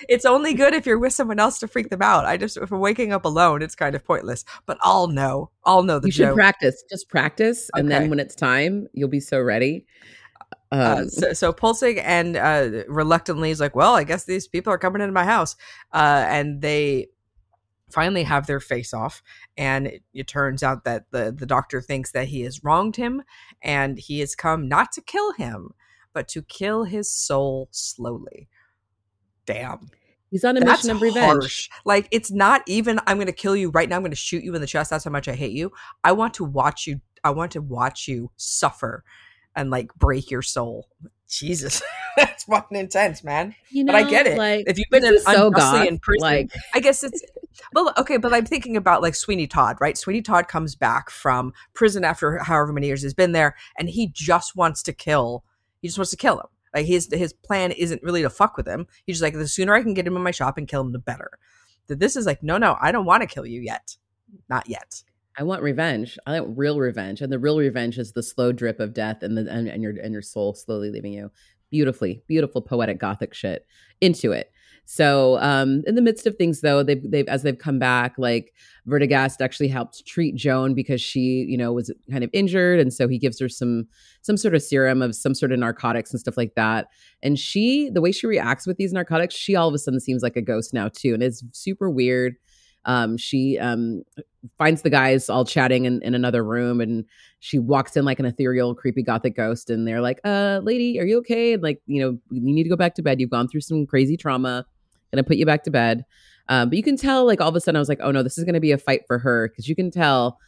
it's 0.08 0.25
only 0.25 0.55
good 0.55 0.75
if 0.75 0.84
you're 0.84 0.99
with 0.99 1.12
someone 1.12 1.38
else 1.38 1.61
to 1.61 1.69
freak 1.69 1.90
them 1.90 2.02
out. 2.02 2.25
I 2.25 2.37
just 2.37 2.56
if 2.56 2.70
we're 2.70 2.79
waking 2.79 3.12
up 3.12 3.25
alone, 3.25 3.62
it's 3.62 3.76
kind 3.76 3.94
of 3.94 4.05
pointless. 4.05 4.44
But 4.67 4.79
I'll 4.82 5.06
know. 5.06 5.50
I'll 5.64 5.84
know 5.84 6.00
the. 6.00 6.08
You 6.08 6.12
joke. 6.12 6.29
should 6.31 6.34
practice. 6.34 6.84
Just 6.90 7.08
practice, 7.08 7.70
okay. 7.75 7.81
and 7.81 7.90
then 7.90 8.11
when 8.11 8.19
it's 8.19 8.34
time, 8.34 8.88
you'll 8.93 9.08
be 9.08 9.20
so 9.20 9.40
ready. 9.40 9.87
Uh, 10.71 10.97
um, 11.01 11.09
so, 11.09 11.33
so 11.33 11.53
Poelzig 11.53 12.01
and 12.03 12.37
uh, 12.37 12.85
reluctantly 12.89 13.51
is 13.51 13.61
like, 13.61 13.77
well, 13.77 13.95
I 13.95 14.05
guess 14.05 14.25
these 14.25 14.49
people 14.49 14.73
are 14.73 14.79
coming 14.79 15.03
into 15.03 15.13
my 15.13 15.25
house, 15.25 15.57
uh, 15.93 16.25
and 16.29 16.63
they 16.63 17.09
finally 17.91 18.23
have 18.23 18.47
their 18.47 18.61
face 18.61 18.95
off. 18.95 19.23
And 19.57 19.87
it, 19.87 20.03
it, 20.15 20.27
turns 20.27 20.63
out 20.63 20.85
that 20.85 21.11
the 21.11 21.35
the 21.37 21.47
doctor 21.47 21.81
thinks 21.81 22.13
that 22.13 22.29
he 22.29 22.43
has 22.43 22.65
wronged 22.65 22.97
him, 22.97 23.23
and 23.63 23.99
he 23.99 24.21
has 24.21 24.35
come 24.35 24.69
not 24.69 24.93
to 24.93 25.03
kill 25.03 25.32
him, 25.32 25.71
but 26.13 26.29
to 26.29 26.43
kill 26.43 26.85
his 26.85 27.11
soul 27.11 27.69
slowly. 27.71 28.49
Damn. 29.47 29.91
He's 30.31 30.44
on 30.44 30.56
a 30.56 30.61
That's 30.61 30.85
mission 30.85 30.97
of 30.97 31.03
revenge. 31.03 31.43
Harsh. 31.43 31.69
Like 31.85 32.09
it's 32.11 32.31
not 32.31 32.63
even 32.67 32.99
I'm 33.06 33.19
going 33.19 33.27
to 33.27 33.32
kill 33.32 33.55
you 33.55 33.69
right 33.71 33.87
now. 33.87 33.97
I'm 33.97 34.03
going 34.03 34.13
to 34.13 34.17
shoot 34.17 34.43
you 34.43 34.55
in 34.55 34.63
the 34.63 34.67
chest. 34.67 34.89
That's 34.89 35.05
how 35.05 35.11
much 35.11 35.29
I 35.29 35.35
hate 35.35 35.53
you. 35.53 35.73
I 36.03 36.13
want 36.13 36.32
to 36.35 36.44
watch 36.44 36.87
you. 36.87 37.03
I 37.23 37.31
want 37.31 37.53
to 37.53 37.61
watch 37.61 38.09
you 38.09 38.31
suffer 38.37 39.05
and 39.56 39.71
like 39.71 39.94
break 39.94 40.31
your 40.31 40.43
soul. 40.43 40.89
Jesus, 41.29 41.82
that's 42.17 42.44
fucking 42.44 42.77
intense, 42.77 43.25
man. 43.25 43.55
You 43.71 43.85
know, 43.85 43.93
but 43.93 44.05
I 44.05 44.11
get 44.11 44.27
it. 44.27 44.37
Like, 44.37 44.65
if 44.67 44.79
you've 44.79 44.91
been 44.91 45.05
in, 45.05 45.19
so 45.21 45.47
unjustly 45.47 45.89
in 45.89 45.99
prison, 45.99 46.29
like, 46.29 46.53
I 46.75 46.81
guess 46.81 47.03
it's 47.03 47.23
well, 47.75 47.93
okay. 47.97 48.19
But 48.19 48.35
I'm 48.35 48.44
thinking 48.44 48.77
about 48.77 49.03
like 49.03 49.15
Sweeney 49.15 49.47
Todd, 49.47 49.79
right? 49.81 49.97
Sweeney 49.97 50.23
Todd 50.23 50.49
comes 50.49 50.75
back 50.75 51.11
from 51.11 51.53
prison 51.75 52.05
after 52.05 52.39
however 52.39 52.73
many 52.73 52.87
years 52.87 53.03
he's 53.03 53.15
been 53.15 53.32
there, 53.32 53.56
and 53.79 53.89
he 53.89 54.09
just 54.09 54.56
wants 54.56 54.82
to 54.85 54.93
kill. 54.93 55.44
He 55.81 55.89
just 55.89 55.99
wants 55.99 56.11
to 56.11 56.17
kill 56.17 56.39
him. 56.39 56.47
Like 56.75 56.87
his 56.87 57.09
his 57.13 57.32
plan 57.32 57.73
isn't 57.73 58.03
really 58.03 58.23
to 58.23 58.31
fuck 58.31 58.56
with 58.56 58.67
him. 58.67 58.87
He's 59.06 59.17
just 59.17 59.23
like 59.23 59.35
the 59.35 59.49
sooner 59.49 59.75
I 59.75 59.82
can 59.82 59.94
get 59.94 60.06
him 60.06 60.17
in 60.17 60.23
my 60.23 60.31
shop 60.31 60.59
and 60.59 60.69
kill 60.69 60.81
him, 60.81 60.93
the 60.93 60.99
better. 60.99 61.31
That 61.89 61.99
this 61.99 62.17
is 62.17 62.27
like, 62.27 62.43
no, 62.43 62.59
no, 62.59 62.77
I 62.81 62.93
don't 62.93 63.05
want 63.05 63.23
to 63.23 63.27
kill 63.27 63.47
you 63.47 63.61
yet, 63.61 63.97
not 64.49 64.69
yet. 64.69 65.03
I 65.39 65.44
want 65.44 65.62
revenge. 65.62 66.19
I 66.27 66.41
want 66.41 66.58
real 66.58 66.79
revenge, 66.79 67.20
and 67.20 67.32
the 67.32 67.39
real 67.39 67.58
revenge 67.58 67.98
is 67.98 68.12
the 68.12 68.22
slow 68.22 68.53
drip 68.53 68.81
of 68.81 68.93
death 68.93 69.22
and 69.22 69.36
the 69.36 69.51
and, 69.51 69.69
and 69.69 69.82
your 69.82 69.94
and 70.03 70.12
your 70.12 70.22
soul 70.22 70.55
slowly 70.55 70.91
leaving 70.91 71.12
you. 71.12 71.31
Beautifully, 71.70 72.22
beautiful 72.27 72.60
poetic 72.60 72.98
gothic 72.98 73.32
shit 73.32 73.67
into 74.01 74.32
it. 74.32 74.53
So, 74.84 75.39
um, 75.39 75.82
in 75.86 75.94
the 75.94 76.03
midst 76.03 76.27
of 76.27 76.36
things, 76.36 76.60
though, 76.60 76.82
they've 76.82 77.03
they've 77.08 77.29
as 77.29 77.43
they've 77.44 77.56
come 77.56 77.79
back, 77.79 78.15
like 78.19 78.53
Werdegast 78.86 79.41
actually 79.41 79.69
helped 79.69 80.05
treat 80.06 80.34
Joan 80.34 80.74
because 80.74 81.01
she, 81.01 81.46
you 81.48 81.56
know, 81.56 81.72
was 81.72 81.91
kind 82.10 82.24
of 82.24 82.31
injured, 82.32 82.81
and 82.81 82.93
so 82.93 83.08
he 83.08 83.19
gives 83.19 83.41
her 83.41 83.48
some 83.48 83.86
some 84.22 84.36
sort 84.36 84.55
of 84.55 84.62
serum 84.62 85.01
of 85.01 85.15
some 85.15 85.34
sort 85.34 85.53
of 85.53 85.58
narcotics 85.58 86.10
and 86.10 86.20
stuff 86.20 86.36
like 86.36 86.55
that. 86.56 86.89
And 87.22 87.39
she, 87.39 87.91
the 87.91 88.01
way 88.01 88.12
she 88.12 88.27
reacts 88.27 88.67
with 88.67 88.77
these 88.77 88.93
narcotics, 88.93 89.34
she 89.34 89.56
all 89.56 89.69
of 89.69 89.74
a 89.74 89.79
sudden 89.79 90.01
seems 90.01 90.22
like 90.22 90.36
a 90.36 90.43
ghost 90.43 90.74
now 90.74 90.89
too, 90.89 91.15
and 91.15 91.22
it's 91.22 91.43
super 91.53 91.89
weird 91.89 92.36
um, 92.84 93.17
she 93.17 93.58
um, 93.58 94.03
finds 94.58 94.82
the 94.82 94.91
guys 94.91 95.31
all 95.31 95.44
chatting 95.44 95.84
in, 95.84 96.03
in 96.03 96.15
another 96.15 96.44
room 96.44 96.81
and 96.81 97.05
she 97.41 97.58
walks 97.58 97.96
in 97.96 98.05
like 98.05 98.19
an 98.19 98.27
ethereal 98.27 98.74
creepy 98.74 99.03
gothic 99.03 99.36
ghost 99.36 99.70
and 99.70 99.86
they're 99.86 100.01
like 100.01 100.19
uh 100.24 100.60
lady 100.65 100.98
are 100.98 101.05
you 101.05 101.19
okay? 101.19 101.53
And 101.53 101.62
like 101.62 101.81
you 101.86 102.03
know 102.03 102.19
you 102.31 102.41
need 102.41 102.65
to 102.65 102.69
go 102.69 102.77
back 102.77 102.94
to 102.96 103.03
bed. 103.03 103.20
You've 103.20 103.31
gone 103.31 103.48
through 103.48 103.60
some 103.60 103.86
crazy 103.86 104.17
trauma. 104.17 104.67
Gonna 105.12 105.22
put 105.22 105.36
you 105.36 105.46
back 105.46 105.62
to 105.65 105.70
bed. 105.70 106.05
Um, 106.48 106.69
but 106.69 106.77
you 106.77 106.82
can 106.82 106.96
tell, 106.96 107.27
like 107.27 107.41
all 107.41 107.48
of 107.48 107.56
a 107.56 107.60
sudden, 107.60 107.77
I 107.77 107.79
was 107.79 107.89
like, 107.89 108.01
oh 108.03 108.10
no, 108.10 108.22
this 108.22 108.39
is 108.39 108.44
to 108.44 108.60
be 108.60 108.72
a 108.72 108.79
fight 108.79 109.03
for 109.06 109.19
her. 109.19 109.48
Because 109.48 109.69
you 109.69 109.77
can 109.77 109.91
tell 109.91 110.39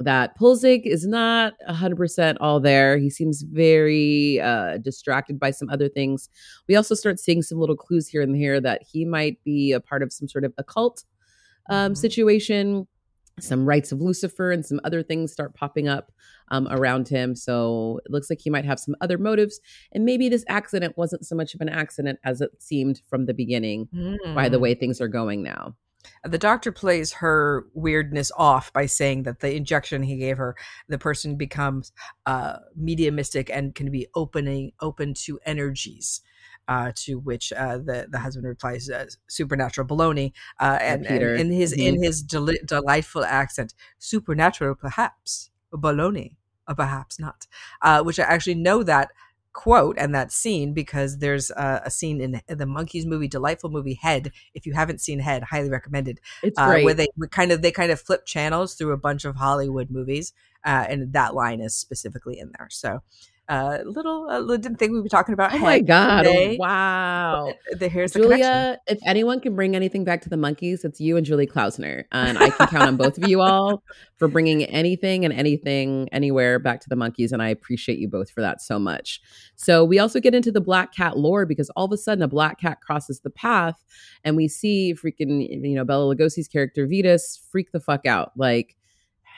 that 0.00 0.38
Poelzig 0.38 0.82
is 0.84 1.06
not 1.06 1.54
100% 1.68 2.36
all 2.40 2.60
there. 2.60 2.98
He 2.98 3.10
seems 3.10 3.42
very 3.42 4.40
uh, 4.40 4.78
distracted 4.78 5.40
by 5.40 5.50
some 5.50 5.68
other 5.70 5.88
things. 5.88 6.28
We 6.68 6.76
also 6.76 6.94
start 6.94 7.18
seeing 7.18 7.42
some 7.42 7.58
little 7.58 7.76
clues 7.76 8.06
here 8.06 8.22
and 8.22 8.40
there 8.40 8.60
that 8.60 8.82
he 8.88 9.04
might 9.04 9.42
be 9.42 9.72
a 9.72 9.80
part 9.80 10.02
of 10.02 10.12
some 10.12 10.28
sort 10.28 10.44
of 10.44 10.52
occult 10.58 11.04
um, 11.68 11.92
Mhm. 11.92 11.96
situation. 11.96 12.86
Some 13.40 13.66
rites 13.66 13.92
of 13.92 14.00
Lucifer 14.00 14.50
and 14.50 14.66
some 14.66 14.80
other 14.82 15.02
things 15.02 15.32
start 15.32 15.54
popping 15.54 15.86
up 15.88 16.10
um, 16.50 16.66
around 16.70 17.08
him. 17.08 17.36
So 17.36 18.00
it 18.06 18.10
looks 18.10 18.30
like 18.30 18.40
he 18.40 18.48
might 18.50 18.64
have 18.64 18.80
some 18.80 18.96
other 19.02 19.18
motives. 19.18 19.60
And 19.92 20.04
maybe 20.06 20.28
this 20.30 20.44
accident 20.48 20.96
wasn't 20.96 21.26
so 21.26 21.36
much 21.36 21.54
of 21.54 21.60
an 21.60 21.68
accident 21.68 22.18
as 22.24 22.40
it 22.40 22.50
seemed 22.62 23.02
from 23.08 23.26
the 23.26 23.34
beginning 23.34 23.88
by 24.34 24.48
the 24.48 24.56
Mm. 24.56 24.60
way 24.62 24.74
things 24.74 25.00
are 25.00 25.08
going 25.08 25.42
now. 25.42 25.76
the 26.24 26.38
doctor 26.38 26.72
plays 26.72 27.12
her 27.14 27.66
weirdness 27.74 28.32
off 28.36 28.72
by 28.72 28.86
saying 28.86 29.24
that 29.24 29.40
the 29.40 29.54
injection 29.54 30.02
he 30.04 30.16
gave 30.16 30.38
her, 30.38 30.56
the 30.88 30.96
person 30.96 31.36
becomes 31.36 31.92
uh, 32.24 32.58
mediumistic 32.76 33.50
and 33.50 33.74
can 33.74 33.90
be 33.90 34.06
opening 34.14 34.72
open 34.80 35.12
to 35.12 35.38
energies. 35.44 36.22
Uh, 36.68 36.92
to 36.94 37.18
which 37.18 37.50
uh, 37.54 37.78
the 37.78 38.06
the 38.10 38.18
husband 38.18 38.46
replies, 38.46 38.90
uh, 38.90 39.06
"Supernatural 39.26 39.86
baloney," 39.86 40.32
uh, 40.60 40.78
and, 40.82 41.06
and 41.06 41.40
in 41.40 41.50
his 41.50 41.72
in 41.72 41.94
Mhm. 41.96 42.04
his 42.04 42.22
deli- 42.22 42.60
delightful 42.66 43.24
accent, 43.24 43.72
"Supernatural, 43.98 44.74
perhaps 44.74 45.50
baloney, 45.72 46.36
or 46.68 46.74
perhaps 46.74 47.18
not." 47.18 47.46
Uh, 47.80 48.02
which 48.02 48.20
I 48.20 48.24
actually 48.24 48.56
know 48.56 48.82
that 48.82 49.08
quote 49.54 49.96
and 49.98 50.14
that 50.14 50.30
scene 50.30 50.72
because 50.74 51.18
there's 51.18 51.50
uh, 51.52 51.80
a 51.84 51.90
scene 51.90 52.20
in 52.20 52.32
the 52.46 52.66
Monkees 52.66 53.06
movie, 53.06 53.28
delightful 53.28 53.70
movie 53.70 53.94
Head. 53.94 54.30
If 54.54 54.66
you 54.66 54.74
haven't 54.74 55.00
seen 55.00 55.20
Head, 55.20 55.44
highly 55.44 55.70
recommended 55.70 56.20
It's 56.42 56.58
uh, 56.58 56.66
great. 56.68 56.84
where 56.84 56.94
they 56.94 57.08
kind 57.30 57.50
of 57.50 57.62
they 57.62 57.72
kind 57.72 57.90
of 57.90 57.98
flip 58.00 58.26
channels 58.26 58.74
through 58.74 58.92
a 58.92 58.98
bunch 58.98 59.24
of 59.24 59.36
Hollywood 59.36 59.90
movies, 59.90 60.34
uh, 60.66 60.84
and 60.90 61.14
that 61.14 61.34
line 61.34 61.60
is 61.62 61.74
specifically 61.74 62.38
in 62.38 62.52
there. 62.58 62.68
So, 62.70 63.00
uh, 63.48 63.78
little 63.84 64.28
uh, 64.28 64.56
didn't 64.56 64.76
think 64.76 64.92
we'd 64.92 65.02
be 65.02 65.08
talking 65.08 65.32
about. 65.32 65.54
oh 65.54 65.58
my 65.58 65.80
God. 65.80 66.22
today. 66.24 66.56
Wow. 66.58 67.54
The, 67.72 67.88
here's 67.88 68.12
the 68.12 68.20
connection. 68.20 68.42
Julia, 68.42 68.80
if 68.86 68.98
anyone 69.06 69.40
can 69.40 69.56
bring 69.56 69.74
anything 69.74 70.04
back 70.04 70.20
to 70.22 70.28
the 70.28 70.36
Monkees, 70.36 70.84
it's 70.84 71.00
you 71.00 71.16
and 71.16 71.24
Julie 71.24 71.46
Klausner. 71.46 72.04
And 72.12 72.36
I 72.36 72.50
can 72.50 72.66
count 72.66 72.88
on 72.88 72.96
both 72.96 73.16
of 73.16 73.26
you 73.26 73.40
all 73.40 73.82
for 74.16 74.28
bringing 74.28 74.64
anything 74.64 75.24
and 75.24 75.32
anything 75.32 76.08
anywhere 76.12 76.58
back 76.58 76.80
to 76.82 76.88
the 76.90 76.94
Monkees. 76.94 77.32
And 77.32 77.42
I 77.42 77.48
appreciate 77.48 77.98
you 77.98 78.08
both 78.08 78.30
for 78.30 78.42
that 78.42 78.60
so 78.60 78.78
much. 78.78 79.20
So 79.56 79.82
we 79.82 79.98
also 79.98 80.20
get 80.20 80.34
into 80.34 80.52
the 80.52 80.60
black 80.60 80.94
cat 80.94 81.16
lore 81.16 81.46
because 81.46 81.70
all 81.70 81.86
of 81.86 81.92
a 81.92 81.96
sudden 81.96 82.22
a 82.22 82.28
black 82.28 82.60
cat 82.60 82.80
crosses 82.82 83.20
the 83.20 83.30
path 83.30 83.82
and 84.24 84.36
we 84.36 84.48
see 84.48 84.94
freaking, 84.94 85.48
you 85.48 85.74
know, 85.74 85.84
Bela 85.84 86.14
Lugosi's 86.14 86.48
character 86.48 86.86
Vitus 86.86 87.40
freak 87.50 87.72
the 87.72 87.80
fuck 87.80 88.04
out. 88.04 88.32
Like, 88.36 88.76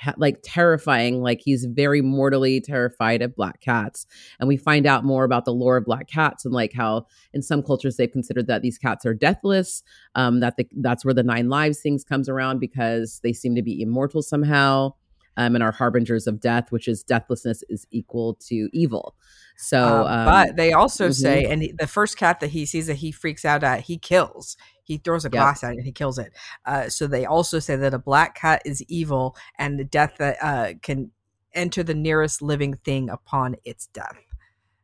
ha- 0.00 0.14
like 0.16 0.40
terrifying 0.42 1.20
like 1.20 1.40
he's 1.40 1.64
very 1.66 2.00
mortally 2.00 2.60
terrified 2.60 3.22
of 3.22 3.34
black 3.34 3.60
cats 3.60 4.06
and 4.38 4.48
we 4.48 4.56
find 4.56 4.86
out 4.86 5.04
more 5.04 5.24
about 5.24 5.44
the 5.44 5.52
lore 5.52 5.76
of 5.76 5.84
black 5.84 6.08
cats 6.08 6.44
and 6.44 6.54
like 6.54 6.72
how 6.72 7.06
in 7.32 7.42
some 7.42 7.62
cultures 7.62 7.96
they've 7.96 8.10
considered 8.12 8.46
that 8.46 8.62
these 8.62 8.78
cats 8.78 9.04
are 9.04 9.14
deathless 9.14 9.82
um, 10.14 10.40
that 10.40 10.56
the, 10.56 10.66
that's 10.78 11.04
where 11.04 11.14
the 11.14 11.22
nine 11.22 11.48
lives 11.48 11.80
things 11.80 12.04
comes 12.04 12.28
around 12.28 12.58
because 12.58 13.20
they 13.22 13.32
seem 13.32 13.54
to 13.54 13.62
be 13.62 13.80
immortal 13.80 14.22
somehow 14.22 14.92
um, 15.36 15.54
and 15.54 15.62
are 15.62 15.72
harbingers 15.72 16.26
of 16.26 16.40
death 16.40 16.72
which 16.72 16.88
is 16.88 17.02
deathlessness 17.02 17.62
is 17.68 17.86
equal 17.90 18.34
to 18.34 18.68
evil 18.72 19.14
so 19.60 20.06
Um, 20.06 20.06
um, 20.06 20.24
but 20.24 20.56
they 20.56 20.72
also 20.72 21.08
mhm. 21.08 21.14
say, 21.14 21.44
and 21.44 21.62
he, 21.62 21.72
the 21.72 21.86
first 21.86 22.16
cat 22.16 22.40
that 22.40 22.50
he 22.50 22.64
sees 22.64 22.86
that 22.86 22.96
he 22.96 23.12
freaks 23.12 23.44
out 23.44 23.62
at, 23.62 23.82
he 23.82 23.98
kills. 23.98 24.56
He 24.90 24.98
throws 24.98 25.24
a 25.24 25.28
Yep. 25.28 25.32
glass 25.32 25.62
at 25.62 25.74
it 25.74 25.76
and 25.76 25.86
he 25.86 25.92
kills 25.92 26.18
it. 26.18 26.32
Uh, 26.66 26.88
so 26.88 27.06
they 27.06 27.24
also 27.24 27.60
say 27.60 27.76
that 27.76 27.94
a 27.94 27.98
black 27.98 28.34
cat 28.34 28.60
is 28.64 28.82
evil 28.88 29.36
and 29.56 29.78
the 29.78 29.84
death 29.84 30.14
that 30.18 30.36
uh, 30.42 30.72
can 30.82 31.12
enter 31.54 31.84
the 31.84 31.94
nearest 31.94 32.42
living 32.42 32.74
thing 32.84 33.08
upon 33.08 33.54
its 33.64 33.86
death. 33.86 34.18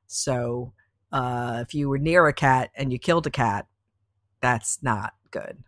So 0.06 0.72
uh, 1.10 1.64
if 1.66 1.74
you 1.74 1.88
were 1.88 1.98
near 1.98 2.28
a 2.28 2.32
cat 2.32 2.70
and 2.76 2.92
you 2.92 3.00
killed 3.00 3.26
a 3.26 3.30
cat, 3.30 3.66
that's 4.40 4.80
not 4.80 5.14
good. 5.32 5.58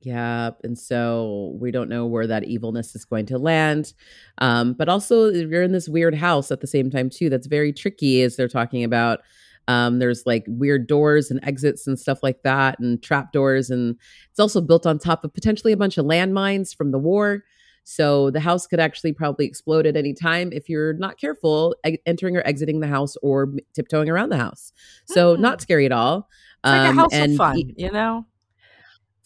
Yeah, 0.00 0.50
and 0.64 0.76
so 0.76 1.56
we 1.60 1.70
don't 1.70 1.88
know 1.88 2.06
where 2.06 2.26
that 2.26 2.42
evilness 2.44 2.96
is 2.96 3.04
going 3.04 3.26
to 3.26 3.38
land. 3.38 3.92
Um, 4.38 4.72
but 4.72 4.88
also, 4.88 5.28
you're 5.28 5.62
in 5.62 5.70
this 5.70 5.88
weird 5.88 6.16
house 6.16 6.50
at 6.50 6.60
the 6.60 6.66
same 6.66 6.90
time 6.90 7.08
too. 7.08 7.30
That's 7.30 7.46
very 7.46 7.72
tricky, 7.72 8.22
as 8.22 8.34
they're 8.34 8.48
talking 8.48 8.82
about. 8.82 9.20
Um, 9.68 9.98
there's 9.98 10.24
like 10.26 10.44
weird 10.48 10.86
doors 10.86 11.30
and 11.30 11.38
exits 11.44 11.86
and 11.86 11.98
stuff 11.98 12.22
like 12.22 12.42
that, 12.42 12.78
and 12.78 13.02
trap 13.02 13.32
doors, 13.32 13.70
and 13.70 13.96
it's 14.30 14.40
also 14.40 14.60
built 14.60 14.86
on 14.86 14.98
top 14.98 15.24
of 15.24 15.32
potentially 15.32 15.72
a 15.72 15.76
bunch 15.76 15.96
of 15.98 16.04
landmines 16.06 16.74
from 16.76 16.90
the 16.90 16.98
war. 16.98 17.44
So 17.84 18.30
the 18.30 18.40
house 18.40 18.66
could 18.66 18.78
actually 18.78 19.12
probably 19.12 19.46
explode 19.46 19.86
at 19.86 19.96
any 19.96 20.12
time 20.12 20.52
if 20.52 20.68
you're 20.68 20.92
not 20.92 21.18
careful 21.18 21.74
e- 21.86 21.96
entering 22.06 22.36
or 22.36 22.46
exiting 22.46 22.80
the 22.80 22.86
house 22.86 23.16
or 23.22 23.52
tiptoeing 23.74 24.08
around 24.10 24.28
the 24.28 24.36
house. 24.36 24.72
So 25.06 25.34
Hmm. 25.34 25.42
not 25.42 25.60
scary 25.60 25.86
at 25.86 25.92
all. 25.92 26.28
It's 26.62 26.72
like 26.72 26.82
a 26.82 26.88
Um, 26.88 26.96
house 26.96 27.12
and 27.12 27.32
of 27.32 27.36
fun, 27.38 27.72
you 27.76 27.90
know? 27.90 28.26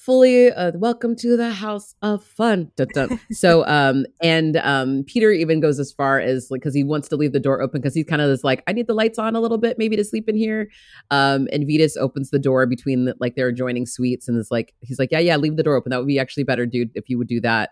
Fully 0.04 0.52
uh, 0.52 0.73
welcome 0.75 1.16
to 1.16 1.34
the 1.34 1.50
house 1.50 1.94
of 2.02 2.23
fun 2.23 2.70
Dun, 2.76 2.88
dun. 2.92 3.20
so 3.32 3.66
um 3.66 4.04
and 4.23 4.58
um 4.58 5.02
peter 5.06 5.30
even 5.30 5.61
goes 5.61 5.78
as 5.78 5.92
far 5.92 6.20
as 6.20 6.50
like 6.50 6.61
because 6.61 6.75
he 6.75 6.84
wants 6.84 7.08
to 7.08 7.16
leave 7.16 7.32
the 7.32 7.40
door 7.40 7.62
open 7.62 7.80
because 7.80 7.94
he's 7.94 8.04
kind 8.04 8.20
of 8.20 8.28
this 8.28 8.44
like 8.44 8.62
i 8.66 8.73
need 8.73 8.87
the 8.87 8.92
lights 8.92 9.18
on 9.18 9.34
a 9.34 9.40
little 9.40 9.56
bit 9.56 9.78
maybe 9.78 9.96
to 9.96 10.04
sleep 10.04 10.28
in 10.28 10.37
here 10.37 10.68
um 11.11 11.49
and 11.50 11.66
Vitus 11.66 11.96
opens 11.96 12.28
the 12.28 12.38
door 12.38 12.66
between 12.66 13.06
the, 13.06 13.14
like 13.18 13.34
their 13.34 13.49
adjoining 13.49 13.87
suites 13.87 14.28
and 14.28 14.38
is 14.38 14.50
like 14.50 14.75
he's 14.80 14.99
like 14.99 15.11
yeah 15.11 15.20
yeah 15.20 15.37
leave 15.37 15.56
the 15.56 15.62
door 15.62 15.75
open 15.75 15.88
that 15.88 15.99
would 16.00 16.06
be 16.06 16.18
actually 16.18 16.44
better 16.44 16.66
dude 16.66 16.90
if 16.94 17.08
you 17.08 17.16
would 17.16 17.28
do 17.28 17.40
that 17.40 17.70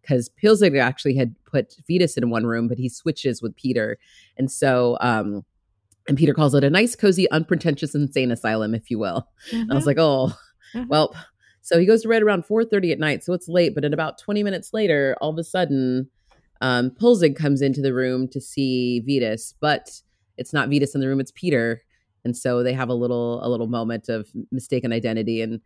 because 0.00 0.30
Poelzig 0.42 0.80
actually 0.80 1.16
had 1.16 1.34
put 1.44 1.74
Vitus 1.86 2.16
in 2.16 2.28
one 2.30 2.44
room, 2.44 2.68
but 2.68 2.76
he 2.76 2.90
switches 2.90 3.40
with 3.40 3.56
Peter. 3.56 3.96
And 4.36 4.52
so, 4.52 4.98
um, 5.00 5.46
and 6.06 6.18
Peter 6.18 6.34
calls 6.34 6.54
it 6.54 6.62
a 6.62 6.68
nice, 6.68 6.94
cozy, 6.94 7.30
unpretentious, 7.30 7.94
insane 7.94 8.30
asylum, 8.30 8.74
if 8.74 8.90
you 8.90 8.98
will. 8.98 9.26
And 9.50 9.72
I 9.72 9.74
was 9.74 9.86
like, 9.86 9.96
oh, 9.98 10.34
Mhm. 10.74 10.88
well. 10.88 11.16
So 11.64 11.78
he 11.78 11.86
goes 11.86 12.02
to 12.02 12.08
bed 12.08 12.22
around 12.22 12.44
4.30 12.44 12.92
at 12.92 12.98
night, 12.98 13.24
so 13.24 13.32
it's 13.32 13.48
late. 13.48 13.74
But 13.74 13.86
at 13.86 13.94
about 13.94 14.18
20 14.18 14.42
minutes 14.42 14.74
later, 14.74 15.16
all 15.22 15.30
of 15.30 15.38
a 15.38 15.44
sudden, 15.44 16.10
um, 16.60 16.90
Poelzig 16.90 17.36
comes 17.36 17.62
into 17.62 17.80
the 17.80 17.94
room 17.94 18.28
to 18.28 18.40
see 18.40 19.00
Vitus, 19.00 19.54
but 19.60 19.90
it's 20.36 20.52
not 20.52 20.68
Vitus 20.68 20.94
in 20.94 21.00
the 21.00 21.08
room; 21.08 21.20
it's 21.20 21.32
Peter. 21.34 21.82
And 22.22 22.36
so 22.36 22.62
they 22.62 22.74
have 22.74 22.90
a 22.90 22.94
little 22.94 23.44
a 23.44 23.48
little 23.48 23.66
moment 23.66 24.10
of 24.10 24.28
mistaken 24.52 24.92
identity. 24.92 25.40
And 25.40 25.62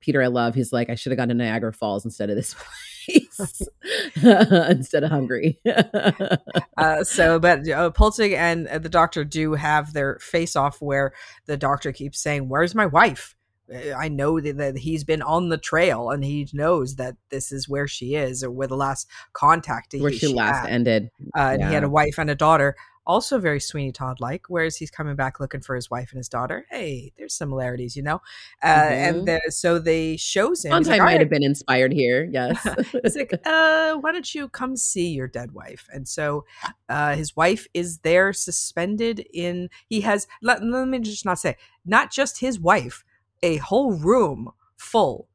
Peter, 0.00 0.20
I 0.20 0.26
love. 0.26 0.56
He's 0.56 0.72
like, 0.72 0.90
I 0.90 0.96
should 0.96 1.12
have 1.12 1.16
gone 1.18 1.28
to 1.28 1.34
Niagara 1.34 1.72
Falls 1.72 2.04
instead 2.04 2.28
of 2.28 2.34
this 2.34 2.56
place, 3.06 3.68
instead 4.68 5.04
of 5.04 5.10
Hungary. 5.10 5.60
uh, 6.76 7.04
so, 7.04 7.38
but 7.38 7.68
uh, 7.68 7.90
Poelzig 7.92 8.34
and 8.34 8.66
uh, 8.66 8.78
the 8.80 8.88
doctor 8.88 9.24
do 9.24 9.54
have 9.54 9.92
their 9.92 10.18
face 10.18 10.56
off 10.56 10.82
where 10.82 11.12
the 11.46 11.56
doctor 11.56 11.92
keeps 11.92 12.20
saying, 12.20 12.48
Where's 12.48 12.74
my 12.74 12.86
wife? 12.86 13.36
I 13.96 14.08
know 14.08 14.40
that, 14.40 14.56
that 14.56 14.78
he's 14.78 15.04
been 15.04 15.22
on 15.22 15.48
the 15.48 15.58
trail 15.58 16.10
and 16.10 16.24
he 16.24 16.48
knows 16.52 16.96
that 16.96 17.16
this 17.30 17.52
is 17.52 17.68
where 17.68 17.86
she 17.88 18.14
is 18.14 18.42
or 18.42 18.50
where 18.50 18.66
the 18.68 18.76
last 18.76 19.08
contact 19.32 19.94
is 19.94 20.02
Where 20.02 20.10
he, 20.10 20.18
she 20.18 20.26
last 20.28 20.62
had. 20.62 20.70
ended. 20.70 21.10
Uh, 21.36 21.50
and 21.52 21.64
he 21.64 21.74
had 21.74 21.84
a 21.84 21.88
wife 21.88 22.18
and 22.18 22.28
a 22.30 22.34
daughter, 22.34 22.74
also 23.06 23.38
very 23.38 23.60
Sweeney 23.60 23.92
Todd 23.92 24.20
like. 24.20 24.42
Whereas 24.48 24.76
he's 24.76 24.90
coming 24.90 25.16
back 25.16 25.40
looking 25.40 25.60
for 25.60 25.74
his 25.74 25.90
wife 25.90 26.10
and 26.10 26.18
his 26.18 26.28
daughter. 26.28 26.66
Hey, 26.70 27.12
there's 27.16 27.34
similarities, 27.34 27.96
you 27.96 28.02
know. 28.02 28.20
Uh, 28.62 28.66
Mhm. 28.68 28.90
And 28.90 29.28
the, 29.28 29.40
so 29.50 29.78
they 29.78 30.16
shows 30.16 30.64
him. 30.64 30.72
Like, 30.72 30.84
time 30.84 30.98
might 30.98 31.04
right." 31.04 31.20
have 31.20 31.30
been 31.30 31.42
inspired 31.42 31.92
here. 31.92 32.28
Yes. 32.30 32.66
He's 33.04 33.16
like, 33.16 33.32
uh, 33.46 33.94
why 33.96 34.12
don't 34.12 34.34
you 34.34 34.48
come 34.48 34.76
see 34.76 35.08
your 35.08 35.28
dead 35.28 35.52
wife? 35.52 35.88
And 35.92 36.06
so 36.08 36.44
uh, 36.88 37.14
his 37.16 37.36
wife 37.36 37.66
is 37.74 37.98
there 37.98 38.32
suspended 38.32 39.26
in, 39.32 39.70
he 39.88 40.00
has, 40.02 40.26
let, 40.42 40.62
let 40.62 40.86
me 40.88 40.98
just 41.00 41.24
not 41.24 41.38
say, 41.38 41.56
not 41.86 42.10
just 42.12 42.40
his 42.40 42.60
wife, 42.60 43.04
a 43.42 43.56
whole 43.56 43.92
room 43.92 44.50
full 44.76 45.28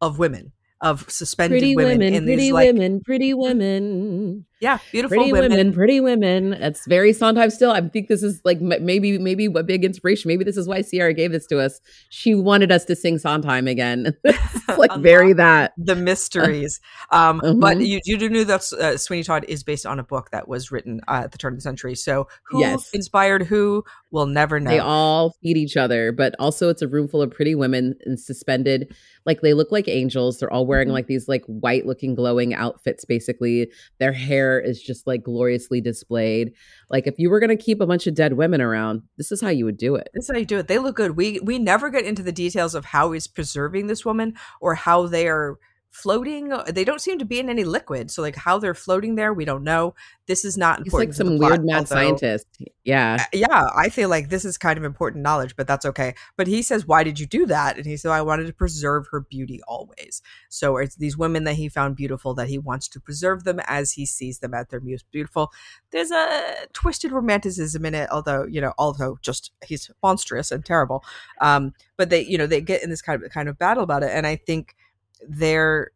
of 0.00 0.18
women, 0.18 0.52
of 0.80 1.10
suspended 1.10 1.60
pretty 1.60 1.76
women, 1.76 1.98
women, 1.98 2.14
in 2.14 2.24
pretty 2.24 2.36
these 2.42 2.52
like, 2.52 2.66
women, 2.66 3.00
pretty 3.00 3.34
women, 3.34 4.46
yeah, 4.60 4.78
beautiful 4.92 5.16
pretty 5.16 5.32
women. 5.32 5.50
women. 5.50 5.72
pretty 5.72 6.00
women. 6.00 6.52
It's 6.54 6.86
very 6.86 7.12
Sondheim 7.12 7.50
still. 7.50 7.70
I 7.72 7.80
think 7.80 8.08
this 8.08 8.22
is 8.22 8.40
like 8.44 8.60
maybe 8.60 9.18
maybe 9.18 9.46
a 9.46 9.62
big 9.62 9.84
inspiration. 9.84 10.28
Maybe 10.28 10.44
this 10.44 10.56
is 10.56 10.68
why 10.68 10.82
Sierra 10.82 11.12
gave 11.14 11.32
this 11.32 11.46
to 11.48 11.58
us. 11.60 11.80
She 12.10 12.34
wanted 12.34 12.70
us 12.70 12.84
to 12.86 12.94
sing 12.96 13.18
Sondheim 13.18 13.66
again. 13.66 14.14
like 14.78 14.94
very 14.98 15.32
that. 15.34 15.72
the 15.76 15.96
mysteries. 15.96 16.80
Um, 17.10 17.40
But 17.60 17.78
Mhm. 17.78 17.86
you, 17.86 18.00
you 18.04 18.18
do 18.18 18.28
know 18.28 18.44
that 18.44 18.72
uh, 18.72 18.96
Sweeney 18.96 19.22
Todd 19.24 19.44
is 19.48 19.62
based 19.62 19.86
on 19.86 19.98
a 19.98 20.04
book 20.04 20.30
that 20.30 20.46
was 20.48 20.70
written 20.70 21.00
uh, 21.08 21.22
at 21.24 21.32
the 21.32 21.38
turn 21.38 21.52
of 21.54 21.58
the 21.58 21.62
century. 21.62 21.94
So 21.94 22.28
who 22.44 22.60
Yes. 22.60 22.90
inspired 22.92 23.42
who, 23.44 23.84
we'll 24.10 24.26
never 24.26 24.60
know. 24.60 24.70
They 24.70 24.78
all 24.78 25.34
feed 25.42 25.56
each 25.56 25.76
other, 25.76 26.12
but 26.12 26.34
also 26.38 26.68
it's 26.68 26.82
a 26.82 26.88
room 26.88 27.08
full 27.08 27.22
of 27.22 27.30
pretty 27.30 27.54
women 27.54 27.94
and 28.04 28.18
suspended, 28.18 28.94
like 29.26 29.40
they 29.40 29.54
look 29.54 29.70
like 29.72 29.88
angels. 29.88 30.38
They're 30.38 30.52
all 30.52 30.66
wearing 30.66 30.88
Mhm. 30.88 30.92
like 30.92 31.06
these 31.06 31.28
like 31.28 31.44
white 31.46 31.86
looking 31.86 32.14
glowing 32.14 32.54
outfits, 32.54 33.04
basically. 33.04 33.70
Their 33.98 34.12
hair 34.12 34.49
hair 34.50 34.60
is 34.60 34.82
just 34.82 35.06
like 35.06 35.22
gloriously 35.22 35.80
displayed. 35.80 36.52
Like 36.88 37.06
if 37.06 37.14
you 37.18 37.30
were 37.30 37.40
going 37.40 37.56
to 37.56 37.62
keep 37.62 37.80
a 37.80 37.86
bunch 37.86 38.06
of 38.06 38.14
dead 38.14 38.34
women 38.34 38.60
around, 38.60 39.02
this 39.16 39.32
is 39.32 39.40
how 39.40 39.48
you 39.48 39.64
would 39.64 39.76
do 39.76 39.94
it. 39.94 40.08
This 40.14 40.24
is 40.24 40.30
how 40.32 40.38
you 40.38 40.46
do 40.46 40.58
it. 40.58 40.68
They 40.68 40.78
look 40.78 40.96
good. 40.96 41.16
We 41.16 41.40
we 41.40 41.58
never 41.58 41.90
get 41.90 42.04
into 42.04 42.22
the 42.22 42.32
details 42.32 42.74
of 42.74 42.86
how 42.86 43.12
he's 43.12 43.26
preserving 43.26 43.86
this 43.86 44.04
woman 44.04 44.34
or 44.60 44.74
how 44.74 45.06
they 45.06 45.28
are 45.28 45.58
floating. 45.90 46.52
Uh, 46.52 46.64
they 46.64 46.84
don't 46.84 47.00
seem 47.00 47.18
to 47.18 47.24
be 47.24 47.40
in 47.40 47.50
any 47.50 47.64
liquid. 47.64 48.10
So 48.10 48.22
like 48.22 48.36
how 48.36 48.58
they're 48.58 48.74
floating 48.74 49.16
there, 49.16 49.34
we 49.34 49.44
don't 49.44 49.64
know. 49.64 49.94
This 50.26 50.44
is 50.44 50.56
not 50.56 50.78
important. 50.78 51.10
He's 51.10 51.18
like 51.20 51.26
some 51.26 51.38
weird 51.38 51.64
mad 51.64 51.78
although, 51.78 51.86
scientist. 51.86 52.46
Yeah. 52.84 53.16
Uh, 53.20 53.24
yeah. 53.32 53.68
I 53.76 53.88
feel 53.88 54.08
like 54.08 54.28
this 54.28 54.44
is 54.44 54.56
kind 54.56 54.78
of 54.78 54.84
important 54.84 55.22
knowledge, 55.24 55.56
but 55.56 55.66
that's 55.66 55.84
okay. 55.84 56.14
But 56.36 56.46
he 56.46 56.62
says, 56.62 56.86
Why 56.86 57.02
did 57.02 57.18
you 57.18 57.26
do 57.26 57.44
that? 57.46 57.76
And 57.76 57.86
he 57.86 57.96
said, 57.96 58.12
I 58.12 58.22
wanted 58.22 58.46
to 58.46 58.52
preserve 58.52 59.08
her 59.10 59.20
beauty 59.20 59.60
always. 59.66 60.22
So 60.48 60.76
it's 60.76 60.94
these 60.94 61.18
women 61.18 61.44
that 61.44 61.54
he 61.54 61.68
found 61.68 61.96
beautiful 61.96 62.34
that 62.34 62.48
he 62.48 62.58
wants 62.58 62.86
to 62.88 63.00
preserve 63.00 63.42
them 63.44 63.60
as 63.66 63.92
he 63.92 64.06
sees 64.06 64.38
them 64.38 64.54
at 64.54 64.70
their 64.70 64.80
most 64.80 65.10
beautiful. 65.10 65.50
There's 65.90 66.12
a 66.12 66.54
twisted 66.72 67.10
romanticism 67.10 67.84
in 67.84 67.94
it, 67.94 68.08
although, 68.10 68.46
you 68.46 68.60
know, 68.60 68.72
although 68.78 69.18
just 69.22 69.50
he's 69.64 69.90
monstrous 70.02 70.52
and 70.52 70.64
terrible. 70.64 71.04
Um, 71.40 71.74
but 71.96 72.10
they, 72.10 72.24
you 72.24 72.38
know, 72.38 72.46
they 72.46 72.60
get 72.60 72.82
in 72.84 72.90
this 72.90 73.02
kind 73.02 73.22
of 73.22 73.30
kind 73.32 73.48
of 73.48 73.58
battle 73.58 73.82
about 73.82 74.04
it. 74.04 74.10
And 74.12 74.26
I 74.26 74.36
think 74.36 74.76
they're 75.28 75.90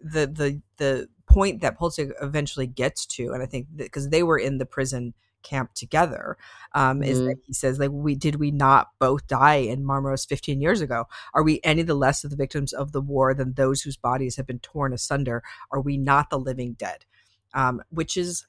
the 0.00 0.26
the 0.26 0.60
the 0.76 1.08
point 1.26 1.62
that 1.62 1.78
Poelzig 1.78 2.12
eventually 2.20 2.66
gets 2.66 3.06
to, 3.06 3.32
and 3.32 3.42
I 3.42 3.46
think 3.46 3.66
because 3.74 4.10
they 4.10 4.22
were 4.22 4.38
in 4.38 4.58
the 4.58 4.66
prison 4.66 5.14
camp 5.42 5.74
together, 5.74 6.36
um, 6.74 7.00
mm-hmm. 7.00 7.10
is 7.10 7.20
that 7.20 7.36
he 7.46 7.52
says 7.52 7.78
like 7.78 7.90
we 7.92 8.14
did 8.14 8.36
we 8.36 8.50
not 8.50 8.88
both 8.98 9.26
die 9.26 9.56
in 9.56 9.84
Marmorus 9.84 10.28
15 10.28 10.60
years 10.60 10.80
ago? 10.80 11.04
Are 11.32 11.42
we 11.42 11.60
any 11.64 11.82
the 11.82 11.94
less 11.94 12.24
of 12.24 12.30
the 12.30 12.36
victims 12.36 12.72
of 12.72 12.92
the 12.92 13.00
war 13.00 13.34
than 13.34 13.54
those 13.54 13.82
whose 13.82 13.96
bodies 13.96 14.36
have 14.36 14.46
been 14.46 14.60
torn 14.60 14.92
asunder? 14.92 15.42
Are 15.70 15.80
we 15.80 15.96
not 15.96 16.30
the 16.30 16.38
living 16.38 16.74
dead? 16.74 17.04
Um, 17.52 17.82
which 17.90 18.16
is 18.16 18.46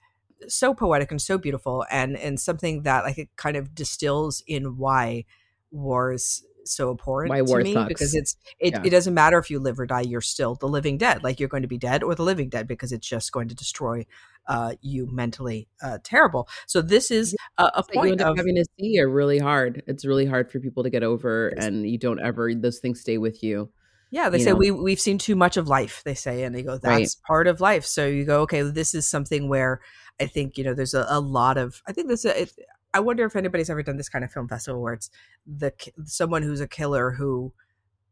so 0.48 0.74
poetic 0.74 1.12
and 1.12 1.22
so 1.22 1.38
beautiful, 1.38 1.86
and 1.92 2.18
and 2.18 2.40
something 2.40 2.84
that 2.84 3.04
like 3.04 3.18
it 3.18 3.30
kind 3.36 3.56
of 3.56 3.76
distills 3.76 4.44
in 4.48 4.78
why 4.78 5.26
wars 5.72 6.44
so 6.66 6.92
abhorrent 6.92 7.30
Why 7.30 7.42
to 7.42 7.64
me 7.64 7.74
sucks. 7.74 7.88
because 7.88 8.16
it's 8.16 8.36
it, 8.60 8.74
yeah. 8.74 8.82
it 8.84 8.90
doesn't 8.90 9.14
matter 9.14 9.38
if 9.38 9.50
you 9.50 9.60
live 9.60 9.80
or 9.80 9.86
die 9.86 10.02
you're 10.02 10.22
still 10.22 10.56
the 10.56 10.68
living 10.68 10.98
dead 10.98 11.24
like 11.24 11.40
you're 11.40 11.50
going 11.50 11.64
to 11.64 11.68
be 11.68 11.78
dead 11.78 12.04
or 12.04 12.16
the 12.16 12.24
living 12.24 12.50
dead 12.50 12.68
because 12.68 12.92
it's 12.92 13.08
just 13.08 13.32
going 13.32 13.48
to 13.48 13.56
destroy 13.56 14.06
uh, 14.48 14.74
you 14.82 15.08
mentally 15.12 15.68
uh, 15.82 15.98
terrible 16.04 16.48
so 16.68 16.82
this 16.82 17.10
is 17.10 17.36
a, 17.58 17.64
a 17.76 17.84
point 17.84 18.08
you 18.08 18.12
end 18.12 18.22
up 18.22 18.32
of 18.32 18.38
having 18.38 18.56
to 18.56 18.66
see 18.80 19.00
are 19.00 19.10
really 19.10 19.40
hard 19.40 19.82
it's 19.88 20.06
really 20.06 20.26
hard 20.26 20.52
for 20.52 20.60
people 20.60 20.84
to 20.84 20.90
get 20.90 21.04
over 21.04 21.50
and 21.50 21.90
you 21.90 21.98
don't 21.98 22.20
ever 22.20 22.54
those 22.54 22.80
things 22.80 23.02
stay 23.02 23.18
with 23.18 23.44
you 23.44 23.70
yeah, 24.12 24.30
they 24.30 24.40
say 24.40 24.52
know? 24.52 24.56
we 24.56 24.72
we've 24.72 25.00
seen 25.00 25.18
too 25.18 25.36
much 25.36 25.58
of 25.58 25.68
life. 25.68 26.02
They 26.06 26.14
say, 26.14 26.44
and 26.44 26.56
they 26.56 26.62
go, 26.62 26.78
that's 26.78 26.86
right. 26.86 27.10
part 27.28 27.48
of 27.48 27.60
life. 27.60 27.86
So 27.86 28.06
you 28.08 28.24
go, 28.24 28.42
okay, 28.42 28.62
this 28.62 28.94
is 28.94 29.06
something 29.06 29.50
where 29.50 29.82
I 30.22 30.28
think 30.28 30.58
you 30.58 30.64
know 30.64 30.74
there's 30.74 30.94
a, 30.94 31.06
a 31.10 31.20
lot 31.20 31.58
of. 31.58 31.82
I 31.86 31.92
think 31.92 32.08
this. 32.08 32.24
It, 32.24 32.54
I 32.96 33.00
wonder 33.00 33.26
if 33.26 33.36
anybody's 33.36 33.70
ever 33.70 33.84
done 33.84 33.98
this 33.98 34.08
kind 34.08 34.24
of 34.24 34.32
film 34.32 34.48
festival 34.48 34.82
where 34.82 34.94
it's 34.94 35.10
the 35.46 35.74
someone 36.06 36.44
who's 36.44 36.62
a 36.62 36.68
killer 36.68 37.12
who 37.12 37.52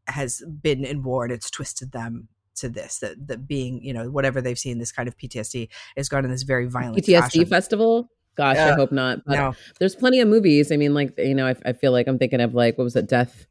has 0.08 0.42
been 0.60 0.84
in 0.84 1.02
war 1.02 1.24
and 1.24 1.32
it's 1.32 1.50
twisted 1.50 1.92
them 1.92 2.28
to 2.56 2.68
this 2.68 2.98
that 2.98 3.26
that 3.26 3.48
being 3.48 3.82
you 3.82 3.94
know 3.94 4.10
whatever 4.10 4.42
they've 4.42 4.58
seen 4.58 4.78
this 4.78 4.92
kind 4.92 5.08
of 5.08 5.16
PTSD 5.16 5.70
has 5.96 6.10
gone 6.10 6.26
in 6.26 6.30
this 6.30 6.42
very 6.42 6.66
violent 6.66 7.02
PTSD 7.02 7.20
fashion. 7.20 7.46
festival. 7.46 8.10
Gosh, 8.36 8.58
I 8.58 8.74
hope 8.74 8.92
not. 8.92 9.24
But 9.24 9.36
no. 9.36 9.54
there's 9.78 9.94
plenty 9.94 10.20
of 10.20 10.28
movies. 10.28 10.70
I 10.70 10.76
mean, 10.76 10.92
like 10.92 11.14
you 11.16 11.34
know, 11.34 11.46
I, 11.46 11.56
I 11.64 11.72
feel 11.72 11.92
like 11.92 12.06
I'm 12.06 12.18
thinking 12.18 12.42
of 12.42 12.52
like 12.52 12.76
what 12.76 12.84
was 12.84 12.94
it, 12.94 13.08
Death, 13.08 13.46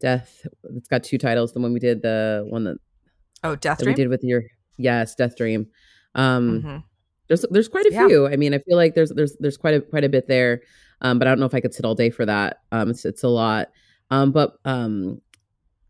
Death. 0.00 0.46
It's 0.76 0.88
got 0.88 1.02
two 1.02 1.18
titles. 1.18 1.54
The 1.54 1.60
one 1.60 1.72
we 1.72 1.80
did, 1.80 2.02
the 2.02 2.46
one 2.48 2.64
that 2.64 2.76
oh, 3.42 3.56
Death 3.56 3.78
that 3.78 3.84
Dream. 3.84 3.94
We 3.94 4.02
did 4.02 4.10
with 4.10 4.22
your 4.22 4.44
yes, 4.76 5.16
Death 5.16 5.36
Dream. 5.36 5.66
Um, 6.14 6.62
mm-hmm. 6.62 6.76
There's 7.28 7.44
there's 7.50 7.68
quite 7.68 7.86
a 7.86 7.92
yeah. 7.92 8.06
few. 8.06 8.26
I 8.26 8.36
mean, 8.36 8.54
I 8.54 8.58
feel 8.58 8.76
like 8.76 8.94
there's 8.94 9.10
there's 9.10 9.36
there's 9.38 9.56
quite 9.56 9.74
a 9.74 9.80
quite 9.80 10.04
a 10.04 10.08
bit 10.08 10.26
there. 10.26 10.62
Um, 11.00 11.18
but 11.18 11.28
I 11.28 11.30
don't 11.30 11.40
know 11.40 11.46
if 11.46 11.54
I 11.54 11.60
could 11.60 11.74
sit 11.74 11.84
all 11.84 11.94
day 11.94 12.10
for 12.10 12.26
that. 12.26 12.62
Um, 12.72 12.90
it's 12.90 13.04
it's 13.04 13.22
a 13.22 13.28
lot. 13.28 13.68
Um, 14.10 14.32
but 14.32 14.54
um, 14.64 15.20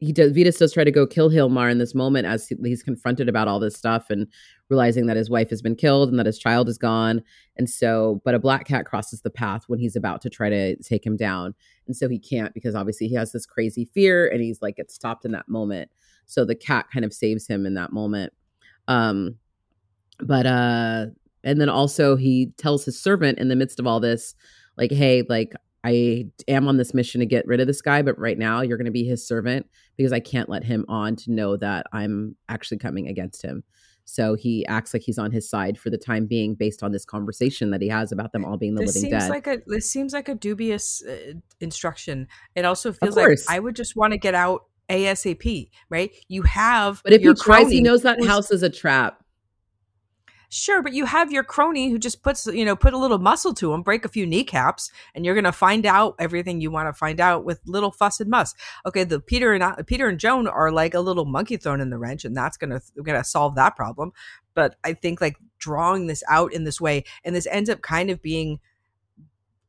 he 0.00 0.12
does 0.12 0.33
Vitus 0.33 0.59
does 0.59 0.73
try 0.73 0.85
to 0.85 0.90
go 0.90 1.07
kill 1.07 1.30
Hilmar 1.30 1.71
in 1.71 1.78
this 1.78 1.95
moment 1.95 2.26
as 2.26 2.49
he's 2.49 2.83
confronted 2.83 3.28
about 3.28 3.49
all 3.49 3.59
this 3.59 3.76
stuff 3.76 4.11
and 4.11 4.26
realizing 4.68 5.07
that 5.07 5.16
his 5.16 5.30
wife 5.30 5.50
has 5.50 5.62
been 5.62 5.75
killed 5.75 6.09
and 6.09 6.18
that 6.18 6.26
his 6.26 6.38
child 6.38 6.68
is 6.68 6.78
gone. 6.78 7.23
And 7.57 7.68
so, 7.68 8.21
but 8.25 8.35
a 8.35 8.38
black 8.38 8.66
cat 8.66 8.87
crosses 8.87 9.22
the 9.22 9.31
path 9.31 9.64
when 9.66 9.79
he's 9.79 9.96
about 9.96 10.20
to 10.22 10.31
try 10.31 10.51
to 10.51 10.77
take 10.77 11.05
him 11.05 11.16
down. 11.16 11.55
And 11.87 11.96
so 11.96 12.09
he 12.09 12.18
can't 12.18 12.55
because 12.55 12.74
obviously 12.74 13.09
he 13.09 13.14
has 13.14 13.33
this 13.33 13.46
crazy 13.46 13.87
fear 13.87 14.29
and 14.29 14.40
he's 14.40 14.62
like 14.62 14.77
gets 14.77 14.94
stopped 14.94 15.24
in 15.24 15.33
that 15.33 15.48
moment. 15.48 15.90
So 16.27 16.44
the 16.44 16.55
cat 16.55 16.87
kind 16.92 17.05
of 17.05 17.12
saves 17.12 17.46
him 17.46 17.66
in 17.66 17.74
that 17.74 17.92
moment. 17.92 18.33
Um, 18.87 19.37
but 20.20 20.46
uh 20.46 21.07
and 21.44 21.61
then 21.61 21.68
also 21.68 22.16
he 22.16 22.53
tells 22.57 22.85
his 22.85 23.01
servant 23.01 23.38
in 23.38 23.48
the 23.48 23.57
midst 23.57 23.79
of 23.79 23.87
all 23.87 24.01
this 24.01 24.35
like 24.77 24.90
hey 24.90 25.22
like 25.29 25.55
i 25.85 26.27
am 26.48 26.68
on 26.68 26.77
this 26.77 26.94
mission 26.94 27.20
to 27.20 27.27
get 27.27 27.46
rid 27.46 27.61
of 27.61 27.66
this 27.66 27.81
guy 27.81 28.03
but 28.03 28.18
right 28.18 28.38
now 28.38 28.61
you're 28.61 28.79
going 28.79 28.85
to 28.85 28.90
be 28.90 29.05
his 29.05 29.27
servant 29.27 29.66
because 29.96 30.12
i 30.12 30.20
can't 30.20 30.48
let 30.48 30.64
him 30.64 30.85
on 30.88 31.14
to 31.16 31.31
know 31.33 31.57
that 31.57 31.87
i'm 31.92 32.37
actually 32.48 32.79
coming 32.79 33.09
against 33.09 33.42
him. 33.42 33.62
So 34.09 34.35
he 34.35 34.64
acts 34.66 34.94
like 34.94 35.03
he's 35.03 35.18
on 35.18 35.33
his 35.33 35.51
side 35.51 35.79
for 35.79 35.90
the 35.90 35.98
time 35.98 36.24
being 36.24 36.55
based 36.55 36.83
on 36.83 36.92
this 36.92 37.05
conversation 37.05 37.70
that 37.72 37.83
he 37.83 37.88
has 37.88 38.11
about 38.11 38.33
them 38.33 38.42
all 38.42 38.57
being 38.57 38.74
the 38.74 38.81
this 38.81 38.96
living 38.96 39.11
seems 39.11 39.24
dead. 39.24 39.31
like 39.31 39.46
a 39.46 39.59
this 39.66 39.90
seems 39.90 40.14
like 40.14 40.31
a 40.31 40.35
dubious 40.35 41.05
uh, 41.05 41.35
instruction. 41.61 42.27
It 42.55 42.64
also 42.64 42.94
feels 42.94 43.16
like 43.16 43.38
i 43.51 43.59
would 43.59 43.77
just 43.77 43.96
want 43.96 44.14
to 44.14 44.18
get 44.18 44.35
out 44.35 44.64
asap 44.88 45.68
right? 45.90 46.11
You 46.27 46.42
have 46.42 47.03
but 47.05 47.12
if 47.12 47.20
he 47.20 47.35
tries 47.35 47.70
he 47.70 47.83
knows 47.83 48.01
that 48.03 48.24
house 48.24 48.51
is 48.51 48.62
a 48.62 48.70
trap 48.70 49.22
Sure, 50.51 50.83
but 50.83 50.95
you 50.95 51.05
have 51.05 51.31
your 51.31 51.45
crony 51.45 51.91
who 51.91 51.99
just 51.99 52.23
puts, 52.23 52.47
you 52.47 52.65
know, 52.65 52.75
put 52.75 52.95
a 52.95 52.99
little 52.99 53.19
muscle 53.19 53.53
to 53.53 53.75
him, 53.75 53.83
break 53.83 54.07
a 54.07 54.09
few 54.09 54.27
kneecaps, 54.27 54.91
and 55.15 55.27
you're 55.27 55.35
going 55.35 55.45
to 55.45 55.53
find 55.53 55.85
out 55.85 56.15
everything 56.19 56.61
you 56.61 56.71
want 56.71 56.89
to 56.89 56.95
find 56.95 57.21
out 57.21 57.45
with 57.45 57.61
little 57.67 57.91
fuss 57.91 58.19
and 58.19 58.31
muss. 58.31 58.55
Okay, 58.87 59.05
the 59.05 59.21
Peter 59.21 59.53
and 59.53 59.63
uh, 59.63 59.77
Peter 59.87 60.09
and 60.09 60.19
Joan 60.19 60.49
are 60.49 60.73
like 60.73 60.95
a 60.95 61.01
little 61.01 61.27
monkey 61.27 61.59
thrown 61.59 61.83
in 61.83 61.91
the 61.91 61.99
wrench, 61.99 62.25
and 62.25 62.35
that's 62.35 62.57
going 62.57 62.71
to 62.71 62.81
going 63.03 63.19
to 63.19 63.25
solve 63.25 63.57
that 63.57 63.77
problem. 63.77 64.13
But 64.55 64.77
I 64.85 64.95
think 64.95 65.21
like 65.21 65.37
drawing 65.59 66.07
this 66.07 66.25
out 66.31 66.55
in 66.55 66.65
this 66.65 66.81
way, 66.81 67.05
and 67.25 67.37
this 67.37 67.47
ends 67.47 67.69
up 67.69 67.83
kind 67.83 68.09
of 68.09 68.23
being 68.23 68.59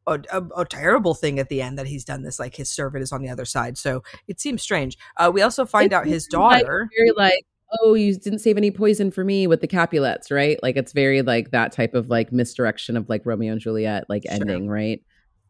a, 0.08 0.22
a, 0.32 0.62
a, 0.62 0.66
terrible 0.66 1.14
thing 1.14 1.40
at 1.40 1.50
the 1.50 1.62
end 1.62 1.78
that 1.78 1.88
he's 1.88 2.04
done 2.04 2.24
this 2.24 2.40
like 2.40 2.56
his 2.56 2.70
servant 2.70 3.04
is 3.04 3.12
on 3.12 3.22
the 3.22 3.30
other 3.30 3.46
side 3.46 3.78
so 3.78 4.02
it 4.28 4.40
seems 4.40 4.64
strange 4.64 4.98
uh, 5.18 5.30
we 5.32 5.44
also 5.44 5.66
find 5.66 5.94
out 5.94 6.08
his 6.08 6.26
daughter 6.26 6.90
like, 6.90 6.98
very 6.98 7.12
like 7.16 7.46
oh, 7.72 7.94
you 7.94 8.16
didn't 8.16 8.40
save 8.40 8.58
any 8.58 8.72
poison 8.72 9.12
for 9.12 9.24
me 9.24 9.48
with 9.48 9.62
the 9.62 9.68
Capulets, 9.68 10.32
right? 10.32 10.62
Like 10.64 10.76
it's 10.76 10.94
very 10.94 11.22
like 11.22 11.52
that 11.52 11.72
type 11.72 11.94
of 11.94 12.10
like 12.10 12.32
misdirection 12.32 12.98
of 12.98 13.08
like 13.10 13.26
Romeo 13.26 13.52
and 13.52 13.62
Juliet 13.62 14.06
like 14.10 14.24
sure. 14.24 14.34
ending, 14.34 14.70
right? 14.70 15.02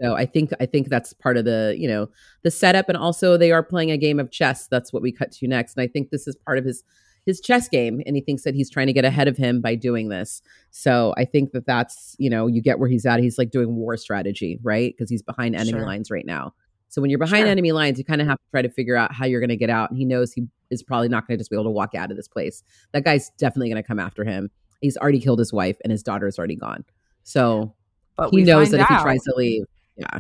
So 0.02 0.16
I 0.16 0.26
think 0.26 0.52
I 0.60 0.66
think 0.66 0.90
that's 0.90 1.14
part 1.14 1.38
of 1.38 1.46
the 1.46 1.76
you 1.78 1.88
know 1.88 2.10
the 2.44 2.52
setup, 2.52 2.88
and 2.90 2.98
also 2.98 3.38
they 3.38 3.52
are 3.52 3.64
playing 3.64 3.92
a 3.92 3.98
game 3.98 4.20
of 4.20 4.32
chess. 4.32 4.68
That's 4.68 4.94
what 4.94 5.02
we 5.02 5.12
cut 5.12 5.32
to 5.34 5.48
next, 5.48 5.76
and 5.76 5.84
I 5.84 5.88
think 5.88 6.10
this 6.10 6.28
is 6.28 6.36
part 6.46 6.58
of 6.58 6.66
his 6.66 6.84
his 7.26 7.42
chess 7.42 7.68
game, 7.68 8.02
and 8.06 8.16
he 8.16 8.22
thinks 8.22 8.44
that 8.44 8.56
he's 8.56 8.70
trying 8.70 8.88
to 8.88 8.94
get 8.94 9.06
ahead 9.06 9.28
of 9.28 9.38
him 9.38 9.62
by 9.62 9.76
doing 9.76 10.10
this. 10.10 10.42
So 10.72 11.14
I 11.18 11.26
think 11.26 11.52
that 11.52 11.66
that's 11.66 12.16
you 12.18 12.30
know 12.30 12.48
you 12.48 12.62
get 12.62 12.80
where 12.80 12.90
he's 12.90 13.06
at. 13.06 13.20
He's 13.20 13.38
like 13.38 13.52
doing 13.52 13.76
war 13.76 13.98
strategy, 13.98 14.60
right? 14.64 14.94
Because 14.96 15.10
he's 15.10 15.22
behind 15.22 15.56
enemy 15.56 15.72
sure. 15.72 15.86
lines 15.86 16.10
right 16.10 16.26
now. 16.26 16.54
So 16.90 17.02
when 17.02 17.10
you're 17.10 17.20
behind 17.20 17.44
sure. 17.44 17.52
enemy 17.52 17.72
lines, 17.72 17.98
you 17.98 18.04
kind 18.04 18.20
of 18.20 18.28
have 18.28 18.38
to 18.38 18.44
try 18.52 18.62
to 18.62 18.70
figure 18.70 18.96
out 18.96 19.14
how 19.14 19.26
you're 19.26 19.40
going 19.40 19.50
to 19.50 19.56
get 19.56 19.70
out. 19.70 19.90
And 19.90 19.98
he 19.98 20.06
knows 20.06 20.34
he 20.34 20.48
is 20.70 20.84
probably 20.84 21.08
not 21.08 21.28
going 21.28 21.38
to 21.38 21.42
just 21.42 21.50
be 21.50 21.56
able 21.56 21.66
to 21.66 21.70
walk 21.70 21.96
out 21.96 22.12
of 22.12 22.18
this 22.18 22.28
place. 22.28 22.64
That 22.92 23.04
guy's 23.04 23.30
definitely 23.38 23.70
going 23.70 23.82
to 23.82 23.88
come 23.88 24.00
after 24.00 24.24
him. 24.24 24.50
He's 24.82 24.98
already 24.98 25.20
killed 25.20 25.40
his 25.40 25.54
wife, 25.54 25.78
and 25.84 25.92
his 25.92 26.04
daughter 26.04 26.28
is 26.28 26.38
already 26.38 26.56
gone. 26.56 26.84
So 27.24 27.76
but 28.18 28.32
he 28.32 28.44
knows 28.44 28.72
that 28.72 28.82
if 28.82 28.88
he 28.88 28.96
tries 28.96 29.24
to 29.24 29.34
leave, 29.36 29.66
yeah, 29.98 30.20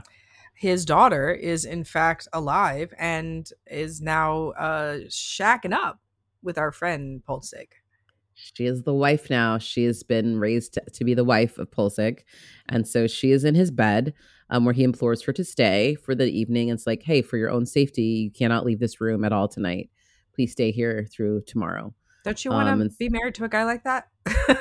his 0.54 0.86
daughter 0.86 1.32
is 1.32 1.66
in 1.66 1.84
fact 1.84 2.28
alive 2.34 2.94
and 3.00 3.50
is 3.68 4.02
now 4.02 4.50
uh 4.50 4.98
shacking 5.08 5.74
up 5.74 6.00
with 6.44 6.58
our 6.58 6.72
friend 6.72 7.22
Poelzig. 7.28 7.70
She 8.36 8.66
is 8.66 8.84
the 8.84 8.94
wife 8.94 9.30
now. 9.30 9.58
She 9.58 9.84
has 9.84 10.02
been 10.04 10.40
raised 10.40 10.74
to, 10.76 10.82
to 10.94 11.04
be 11.04 11.14
the 11.14 11.26
wife 11.26 11.58
of 11.58 11.70
Poelzig. 11.72 12.20
And 12.70 12.88
so 12.88 13.06
she 13.06 13.32
is 13.32 13.44
in 13.44 13.54
his 13.54 13.70
bed 13.70 14.14
um, 14.50 14.66
where 14.66 14.74
he 14.74 14.84
implores 14.84 15.22
her 15.24 15.34
to 15.34 15.44
stay 15.44 15.96
for 15.96 16.16
the 16.16 16.26
evening. 16.26 16.70
It's 16.70 16.88
like, 16.88 17.04
hey, 17.04 17.22
for 17.22 17.38
your 17.38 17.50
own 17.50 17.66
safety, 17.66 18.04
you 18.04 18.32
cannot 18.32 18.66
leave 18.66 18.80
this 18.80 19.00
room 19.00 19.24
at 19.24 19.32
all 19.32 19.48
tonight. 19.48 19.90
Please 20.34 20.52
stay 20.52 20.72
here 20.72 21.08
through 21.12 21.42
tomorrow. 21.42 21.94
Don't 22.24 22.44
you 22.44 22.52
want 22.52 22.68
to 22.68 22.74
um, 22.74 22.90
be 23.00 23.10
married 23.10 23.36
to 23.36 23.46
a 23.46 23.50
guy 23.50 23.64
like 23.64 23.84
that? 23.84 24.08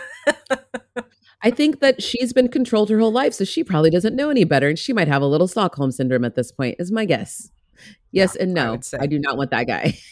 I 1.43 1.51
think 1.51 1.81
that 1.81 2.03
she's 2.03 2.33
been 2.33 2.49
controlled 2.49 2.91
her 2.91 2.99
whole 2.99 3.13
life, 3.13 3.33
so 3.35 3.45
she 3.45 3.63
probably 3.63 3.91
doesn't 3.91 4.17
know 4.17 4.31
any 4.31 4.45
better, 4.45 4.69
and 4.69 4.79
she 4.79 4.93
might 4.93 5.09
have 5.09 5.23
a 5.23 5.27
little 5.27 5.49
Stockholm 5.49 5.93
syndrome 5.93 6.25
at 6.25 6.35
this 6.35 6.51
point. 6.51 6.77
Is 6.79 6.91
my 6.91 7.05
guess. 7.05 7.51
Yes 8.11 8.37
yeah, 8.37 8.43
and 8.43 8.55
no. 8.55 8.79
I, 8.99 9.05
I 9.05 9.07
do 9.07 9.19
not 9.19 9.37
want 9.37 9.51
that 9.51 9.67
guy. 9.67 9.97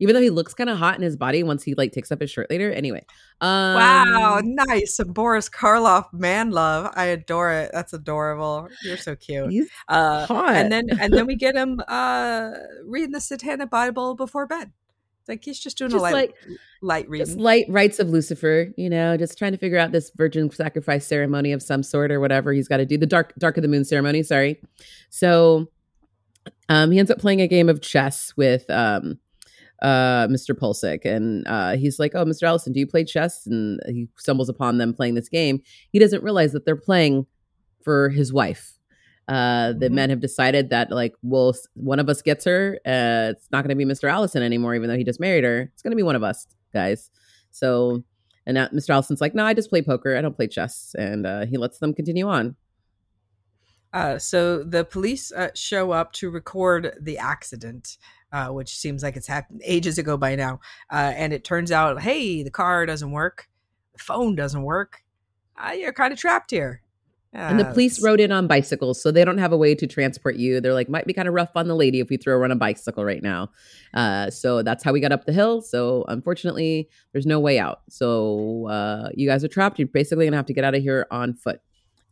even 0.00 0.14
though 0.14 0.20
he 0.20 0.30
looks 0.30 0.52
kind 0.54 0.68
of 0.68 0.78
hot 0.78 0.96
in 0.96 1.02
his 1.02 1.16
body 1.16 1.42
once 1.44 1.62
he 1.62 1.74
like 1.74 1.92
takes 1.92 2.10
up 2.10 2.20
his 2.20 2.30
shirt 2.30 2.50
later. 2.50 2.72
Anyway, 2.72 3.04
um, 3.40 3.74
wow, 3.74 4.40
nice 4.42 4.98
Boris 5.06 5.48
Karloff 5.48 6.12
man 6.12 6.50
love. 6.50 6.92
I 6.96 7.04
adore 7.06 7.52
it. 7.52 7.70
That's 7.72 7.92
adorable. 7.92 8.68
You're 8.82 8.96
so 8.96 9.14
cute. 9.14 9.50
He's 9.50 9.68
uh, 9.88 10.26
hot. 10.26 10.54
And 10.56 10.72
then 10.72 10.88
and 11.00 11.12
then 11.12 11.26
we 11.26 11.36
get 11.36 11.54
him 11.54 11.80
uh 11.86 12.50
reading 12.84 13.12
the 13.12 13.20
Satanic 13.20 13.70
Bible 13.70 14.16
before 14.16 14.46
bed. 14.46 14.72
Like 15.28 15.44
he's 15.44 15.60
just 15.60 15.78
doing 15.78 15.92
Just 15.92 16.00
a 16.00 16.02
light, 16.02 16.12
like- 16.14 16.34
light 16.82 17.08
reading. 17.08 17.26
just 17.26 17.38
light 17.38 17.66
rites 17.68 18.00
of 18.00 18.08
Lucifer, 18.08 18.68
you 18.76 18.90
know, 18.90 19.16
just 19.16 19.38
trying 19.38 19.52
to 19.52 19.58
figure 19.58 19.78
out 19.78 19.92
this 19.92 20.10
virgin 20.16 20.50
sacrifice 20.50 21.06
ceremony 21.06 21.52
of 21.52 21.62
some 21.62 21.84
sort 21.84 22.10
or 22.10 22.18
whatever 22.18 22.52
he's 22.52 22.66
got 22.66 22.78
to 22.78 22.86
do. 22.86 22.98
The 22.98 23.06
dark 23.06 23.34
dark 23.38 23.56
of 23.56 23.62
the 23.62 23.68
moon 23.68 23.84
ceremony, 23.84 24.22
sorry. 24.24 24.60
So 25.10 25.68
um 26.68 26.90
he 26.90 26.98
ends 26.98 27.10
up 27.10 27.18
playing 27.18 27.40
a 27.42 27.46
game 27.46 27.68
of 27.68 27.80
chess 27.80 28.32
with 28.36 28.68
um 28.70 29.18
uh 29.82 30.26
Mr. 30.28 30.54
Poelzig 30.54 31.04
and 31.04 31.46
uh 31.48 31.76
he's 31.76 31.98
like, 31.98 32.12
"Oh, 32.14 32.24
Mr. 32.24 32.42
Allison, 32.44 32.72
do 32.72 32.80
you 32.80 32.86
play 32.86 33.04
chess?" 33.04 33.46
And 33.46 33.80
he 33.86 34.08
stumbles 34.16 34.48
upon 34.48 34.78
them 34.78 34.92
playing 34.94 35.14
this 35.14 35.28
game. 35.28 35.62
He 35.92 35.98
doesn't 35.98 36.22
realize 36.22 36.52
that 36.52 36.64
they're 36.66 36.76
playing 36.76 37.26
for 37.82 38.08
his 38.10 38.32
wife. 38.32 38.76
Uh, 39.28 39.72
the 39.72 39.88
Mhm. 39.88 39.92
men 39.92 40.10
have 40.10 40.20
decided 40.20 40.70
that 40.70 40.90
like, 40.90 41.14
well, 41.22 41.54
one 41.74 42.00
of 42.00 42.08
us 42.08 42.20
gets 42.20 42.44
her. 42.44 42.78
Uh, 42.84 43.30
it's 43.32 43.48
not 43.52 43.62
going 43.64 43.68
to 43.68 43.76
be 43.76 43.84
Mr. 43.90 44.10
Allison 44.10 44.42
anymore, 44.42 44.74
even 44.74 44.88
though 44.90 44.96
he 44.96 45.04
just 45.04 45.20
married 45.20 45.44
her. 45.44 45.70
It's 45.72 45.82
going 45.82 45.92
to 45.92 45.96
be 45.96 46.02
one 46.02 46.16
of 46.16 46.24
us 46.24 46.46
guys. 46.74 47.10
So, 47.52 48.02
and 48.44 48.54
now 48.56 48.66
Mr. 48.68 48.90
Allison's 48.90 49.20
like, 49.20 49.34
no, 49.34 49.44
I 49.44 49.54
just 49.54 49.70
play 49.70 49.82
poker. 49.82 50.16
I 50.16 50.20
don't 50.20 50.34
play 50.34 50.48
chess, 50.48 50.94
and 50.98 51.26
uh, 51.26 51.46
he 51.46 51.56
lets 51.58 51.78
them 51.78 51.94
continue 51.94 52.26
on. 52.26 52.56
Uh, 53.92 54.18
so 54.18 54.62
the 54.62 54.84
police 54.84 55.32
uh, 55.32 55.48
show 55.54 55.90
up 55.90 56.12
to 56.12 56.30
record 56.30 56.96
the 57.00 57.18
accident, 57.18 57.98
uh, 58.32 58.48
which 58.48 58.76
seems 58.76 59.02
like 59.02 59.16
it's 59.16 59.26
happened 59.26 59.60
ages 59.64 59.98
ago 59.98 60.16
by 60.16 60.36
now. 60.36 60.60
Uh, 60.92 61.12
and 61.16 61.32
it 61.32 61.42
turns 61.44 61.72
out, 61.72 62.00
hey, 62.00 62.42
the 62.42 62.50
car 62.50 62.86
doesn't 62.86 63.10
work, 63.10 63.48
the 63.92 63.98
phone 63.98 64.36
doesn't 64.36 64.62
work. 64.62 65.02
Uh, 65.56 65.72
you're 65.72 65.92
kind 65.92 66.12
of 66.12 66.18
trapped 66.18 66.50
here. 66.52 66.82
and 67.32 67.60
the 67.60 67.66
Uh, 67.66 67.72
police 67.72 68.02
rode 68.02 68.18
in 68.20 68.32
on 68.32 68.46
bicycles, 68.46 69.00
so 69.00 69.10
they 69.12 69.24
don't 69.24 69.38
have 69.38 69.52
a 69.52 69.56
way 69.56 69.74
to 69.74 69.86
transport 69.86 70.36
you. 70.36 70.60
They're 70.60 70.74
like, 70.74 70.88
might 70.88 71.06
be 71.06 71.12
kind 71.12 71.28
of 71.28 71.34
rough 71.34 71.50
on 71.54 71.68
the 71.68 71.76
lady 71.76 72.00
if 72.00 72.08
we 72.08 72.16
throw 72.16 72.38
her 72.38 72.44
on 72.44 72.50
a 72.50 72.56
bicycle 72.56 73.04
right 73.04 73.22
now. 73.22 73.50
Uh, 73.94 74.30
so 74.30 74.62
that's 74.62 74.82
how 74.82 74.92
we 74.92 75.00
got 75.00 75.12
up 75.12 75.26
the 75.26 75.32
hill. 75.32 75.62
So 75.62 76.04
unfortunately, 76.08 76.88
there's 77.12 77.26
no 77.26 77.38
way 77.38 77.58
out. 77.58 77.82
So 77.88 78.66
uh, 78.68 79.10
you 79.14 79.28
guys 79.28 79.44
are 79.44 79.48
trapped. 79.48 79.78
You're 79.78 79.86
basically 79.88 80.26
gonna 80.26 80.36
have 80.38 80.46
to 80.46 80.54
get 80.54 80.64
out 80.64 80.74
of 80.74 80.82
here 80.82 81.06
on 81.10 81.34
foot 81.34 81.60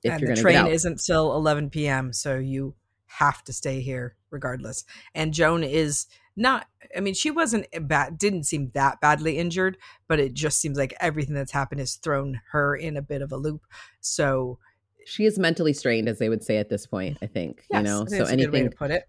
if 0.03 0.13
and 0.13 0.21
you're 0.21 0.35
the 0.35 0.41
train 0.41 0.67
isn't 0.67 1.03
till 1.05 1.35
11 1.35 1.71
p.m. 1.71 2.13
So 2.13 2.37
you 2.37 2.75
have 3.07 3.43
to 3.45 3.53
stay 3.53 3.81
here 3.81 4.17
regardless. 4.31 4.85
And 5.15 5.33
Joan 5.33 5.65
is 5.65 6.07
not. 6.37 6.67
I 6.97 7.01
mean, 7.01 7.15
she 7.15 7.31
wasn't 7.31 7.67
bad. 7.89 8.19
Didn't 8.19 8.45
seem 8.45 8.71
that 8.75 9.01
badly 9.01 9.39
injured, 9.39 9.77
but 10.07 10.21
it 10.21 10.35
just 10.35 10.61
seems 10.61 10.79
like 10.79 10.95
everything 11.01 11.35
that's 11.35 11.53
happened 11.53 11.81
has 11.81 11.97
thrown 11.97 12.41
her 12.53 12.75
in 12.77 12.97
a 12.97 13.03
bit 13.03 13.23
of 13.23 13.33
a 13.33 13.37
loop. 13.37 13.63
So 14.01 14.59
she 15.05 15.25
is 15.25 15.39
mentally 15.39 15.73
strained, 15.73 16.09
as 16.09 16.19
they 16.19 16.29
would 16.29 16.45
say 16.45 16.59
at 16.59 16.69
this 16.69 16.87
point. 16.87 17.19
I 17.23 17.27
think 17.27 17.65
yes, 17.71 17.79
you 17.79 17.83
know. 17.85 18.05
So 18.07 18.17
that's 18.17 18.31
a 18.31 18.37
good 18.37 18.53
way 18.53 18.59
anything 18.61 18.71
to 18.71 18.77
put 18.77 18.91
it. 18.91 19.09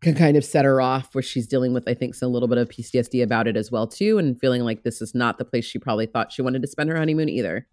can 0.00 0.14
kind 0.14 0.36
of 0.36 0.44
set 0.44 0.64
her 0.64 0.80
off 0.80 1.14
where 1.14 1.22
she's 1.22 1.46
dealing 1.46 1.74
with, 1.74 1.88
I 1.88 1.94
think, 1.94 2.14
some, 2.14 2.28
a 2.28 2.32
little 2.32 2.48
bit 2.48 2.58
of 2.58 2.68
PTSD 2.68 3.22
about 3.22 3.48
it 3.48 3.56
as 3.56 3.70
well 3.70 3.86
too, 3.86 4.18
and 4.18 4.38
feeling 4.40 4.62
like 4.62 4.84
this 4.84 5.02
is 5.02 5.14
not 5.14 5.38
the 5.38 5.44
place 5.44 5.64
she 5.64 5.78
probably 5.78 6.06
thought 6.06 6.32
she 6.32 6.42
wanted 6.42 6.62
to 6.62 6.68
spend 6.68 6.90
her 6.90 6.96
honeymoon 6.96 7.28
either. 7.28 7.66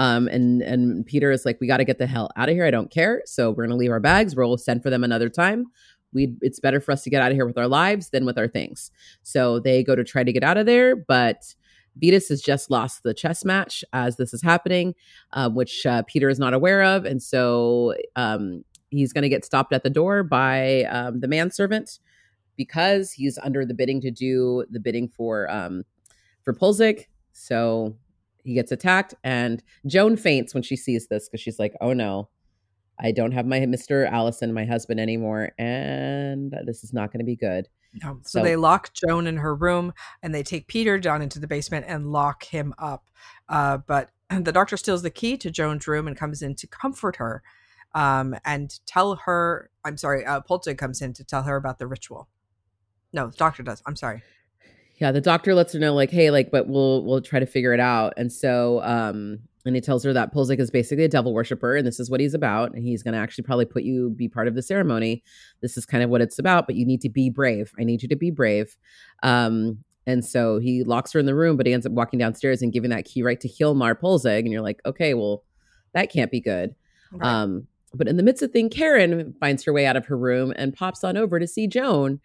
Um, 0.00 0.28
and 0.28 0.62
and 0.62 1.04
Peter 1.04 1.30
is 1.30 1.44
like, 1.44 1.60
we 1.60 1.66
got 1.66 1.76
to 1.76 1.84
get 1.84 1.98
the 1.98 2.06
hell 2.06 2.30
out 2.34 2.48
of 2.48 2.54
here. 2.54 2.64
I 2.64 2.70
don't 2.70 2.90
care. 2.90 3.20
So 3.26 3.50
we're 3.50 3.66
gonna 3.66 3.76
leave 3.76 3.90
our 3.90 4.00
bags. 4.00 4.34
We'll 4.34 4.56
send 4.56 4.82
for 4.82 4.88
them 4.88 5.04
another 5.04 5.28
time. 5.28 5.66
We 6.14 6.34
it's 6.40 6.58
better 6.58 6.80
for 6.80 6.92
us 6.92 7.04
to 7.04 7.10
get 7.10 7.20
out 7.20 7.30
of 7.30 7.36
here 7.36 7.46
with 7.46 7.58
our 7.58 7.68
lives 7.68 8.08
than 8.08 8.24
with 8.24 8.38
our 8.38 8.48
things. 8.48 8.90
So 9.22 9.60
they 9.60 9.84
go 9.84 9.94
to 9.94 10.02
try 10.02 10.24
to 10.24 10.32
get 10.32 10.42
out 10.42 10.56
of 10.56 10.64
there, 10.64 10.96
but 10.96 11.54
Vitus 12.00 12.30
has 12.30 12.40
just 12.40 12.70
lost 12.70 13.02
the 13.02 13.12
chess 13.12 13.44
match 13.44 13.84
as 13.92 14.16
this 14.16 14.32
is 14.32 14.42
happening, 14.42 14.94
uh, 15.34 15.50
which 15.50 15.84
uh, 15.84 16.02
Peter 16.06 16.30
is 16.30 16.38
not 16.38 16.54
aware 16.54 16.82
of, 16.82 17.04
and 17.04 17.22
so 17.22 17.94
um, 18.16 18.64
he's 18.88 19.12
going 19.12 19.22
to 19.22 19.28
get 19.28 19.44
stopped 19.44 19.74
at 19.74 19.82
the 19.82 19.90
door 19.90 20.22
by 20.22 20.84
um, 20.84 21.20
the 21.20 21.28
manservant 21.28 21.98
because 22.56 23.12
he's 23.12 23.38
under 23.38 23.66
the 23.66 23.74
bidding 23.74 24.00
to 24.00 24.10
do 24.10 24.64
the 24.70 24.80
bidding 24.80 25.08
for 25.08 25.50
um, 25.50 25.84
for 26.42 26.54
Poelzig. 26.54 27.06
So 27.32 27.96
he 28.44 28.54
gets 28.54 28.72
attacked, 28.72 29.14
and 29.24 29.62
Joan 29.86 30.16
faints 30.16 30.54
when 30.54 30.62
she 30.62 30.76
sees 30.76 31.08
this 31.08 31.28
because 31.28 31.40
she's 31.40 31.58
like, 31.58 31.74
"Oh 31.80 31.92
no, 31.92 32.28
I 32.98 33.12
don't 33.12 33.32
have 33.32 33.46
my 33.46 33.64
Mister 33.66 34.06
Allison, 34.06 34.52
my 34.52 34.64
husband 34.64 35.00
anymore, 35.00 35.52
and 35.58 36.54
this 36.64 36.84
is 36.84 36.92
not 36.92 37.12
going 37.12 37.20
to 37.20 37.24
be 37.24 37.36
good." 37.36 37.68
No. 38.02 38.20
So, 38.22 38.38
So- 38.38 38.44
they 38.44 38.56
lock 38.56 38.92
Joan 38.94 39.26
in 39.26 39.38
her 39.38 39.54
room 39.54 39.92
and 40.22 40.34
they 40.34 40.42
take 40.44 40.68
Peter 40.68 40.98
down 40.98 41.22
into 41.22 41.40
the 41.40 41.48
basement 41.48 41.86
and 41.88 42.12
lock 42.12 42.44
him 42.44 42.72
up. 42.78 43.10
Uh, 43.48 43.78
but 43.78 44.10
the 44.30 44.52
doctor 44.52 44.76
steals 44.76 45.02
the 45.02 45.10
key 45.10 45.36
to 45.38 45.50
Joan's 45.50 45.88
room 45.88 46.06
and 46.06 46.16
comes 46.16 46.40
in 46.42 46.54
to 46.56 46.66
comfort 46.68 47.16
her 47.16 47.42
um, 47.94 48.36
and 48.44 48.78
tell 48.86 49.16
her. 49.16 49.70
I'm 49.84 49.96
sorry, 49.96 50.24
uh, 50.24 50.40
Polton 50.40 50.76
comes 50.76 51.02
in 51.02 51.12
to 51.14 51.24
tell 51.24 51.42
her 51.42 51.56
about 51.56 51.78
the 51.78 51.86
ritual. 51.86 52.28
No, 53.12 53.26
the 53.26 53.36
doctor 53.36 53.62
does. 53.64 53.82
I'm 53.86 53.96
sorry. 53.96 54.22
Yeah 55.00 55.12
the 55.12 55.20
doctor 55.20 55.54
lets 55.54 55.72
her 55.72 55.78
know 55.78 55.94
like 55.94 56.10
hey 56.10 56.30
like 56.30 56.50
but 56.50 56.68
we'll 56.68 57.04
we'll 57.04 57.20
try 57.22 57.40
to 57.40 57.46
figure 57.46 57.72
it 57.72 57.80
out 57.80 58.12
and 58.16 58.32
so 58.32 58.82
um 58.82 59.38
and 59.66 59.74
he 59.74 59.80
tells 59.82 60.02
her 60.04 60.12
that 60.14 60.32
Poelzig 60.32 60.58
is 60.58 60.70
basically 60.70 61.04
a 61.04 61.08
devil 61.08 61.34
worshiper 61.34 61.76
and 61.76 61.86
this 61.86 62.00
is 62.00 62.08
what 62.10 62.20
he's 62.20 62.32
about 62.34 62.72
and 62.74 62.82
he's 62.84 63.02
going 63.02 63.12
to 63.12 63.20
actually 63.20 63.44
probably 63.44 63.66
put 63.66 63.82
you 63.82 64.10
be 64.10 64.28
part 64.28 64.46
of 64.48 64.54
the 64.54 64.62
ceremony 64.62 65.22
this 65.60 65.76
is 65.76 65.84
kind 65.84 66.02
of 66.04 66.10
what 66.10 66.20
it's 66.20 66.38
about 66.38 66.66
but 66.66 66.76
you 66.76 66.86
need 66.86 67.00
to 67.00 67.08
be 67.10 67.28
brave 67.30 67.72
i 67.78 67.84
need 67.84 68.02
you 68.02 68.08
to 68.08 68.16
be 68.16 68.30
brave 68.30 68.76
um 69.22 69.78
and 70.06 70.24
so 70.24 70.58
he 70.58 70.82
locks 70.84 71.12
her 71.12 71.20
in 71.20 71.26
the 71.26 71.34
room 71.34 71.56
but 71.56 71.66
he 71.66 71.72
ends 71.72 71.86
up 71.86 71.92
walking 71.92 72.18
downstairs 72.18 72.62
and 72.62 72.72
giving 72.72 72.90
that 72.90 73.04
key 73.04 73.22
right 73.22 73.40
to 73.40 73.48
Hilmar 73.48 73.94
Poelzig 73.98 74.40
and 74.40 74.52
you're 74.52 74.62
like 74.62 74.80
okay 74.86 75.14
well 75.14 75.44
that 75.92 76.10
can't 76.12 76.30
be 76.30 76.40
good 76.40 76.74
Right. 77.12 77.28
um, 77.28 77.66
but 77.92 78.06
in 78.06 78.16
the 78.16 78.22
midst 78.22 78.42
of 78.42 78.52
thing, 78.52 78.70
Karen 78.70 79.34
finds 79.40 79.64
her 79.64 79.72
way 79.72 79.84
out 79.84 79.96
of 79.96 80.06
her 80.06 80.16
room 80.16 80.52
and 80.56 80.72
pops 80.72 81.02
on 81.02 81.16
over 81.16 81.40
to 81.40 81.46
see 81.46 81.66
Joan. 81.66 82.20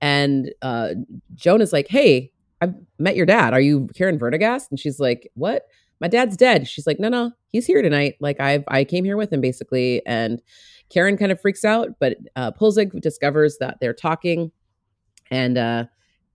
And 0.00 0.52
uh, 0.62 0.90
Joan 1.34 1.60
is 1.60 1.72
like, 1.72 1.88
"Hey, 1.88 2.32
I've 2.60 2.74
met 2.98 3.16
your 3.16 3.26
dad. 3.26 3.52
Are 3.52 3.60
you 3.60 3.88
Karen 3.94 4.18
Werdegast?" 4.18 4.70
And 4.70 4.78
she's 4.80 4.98
like, 5.00 5.30
"What? 5.34 5.66
My 6.00 6.08
dad's 6.08 6.36
dead." 6.36 6.66
She's 6.68 6.86
like, 6.86 6.98
"No, 7.00 7.08
no, 7.08 7.32
he's 7.52 7.66
here 7.66 7.82
tonight. 7.82 8.14
Like 8.20 8.40
I 8.40 8.64
I 8.68 8.84
came 8.84 9.04
here 9.04 9.16
with 9.16 9.32
him 9.32 9.40
basically." 9.40 10.04
And 10.06 10.40
Karen 10.88 11.16
kind 11.16 11.30
of 11.30 11.40
freaks 11.40 11.64
out, 11.64 11.90
but 12.00 12.16
uh, 12.34 12.50
Poelzig 12.52 13.00
discovers 13.00 13.58
that 13.58 13.78
they're 13.80 13.92
talking, 13.94 14.50
and 15.30 15.56
uh, 15.58 15.84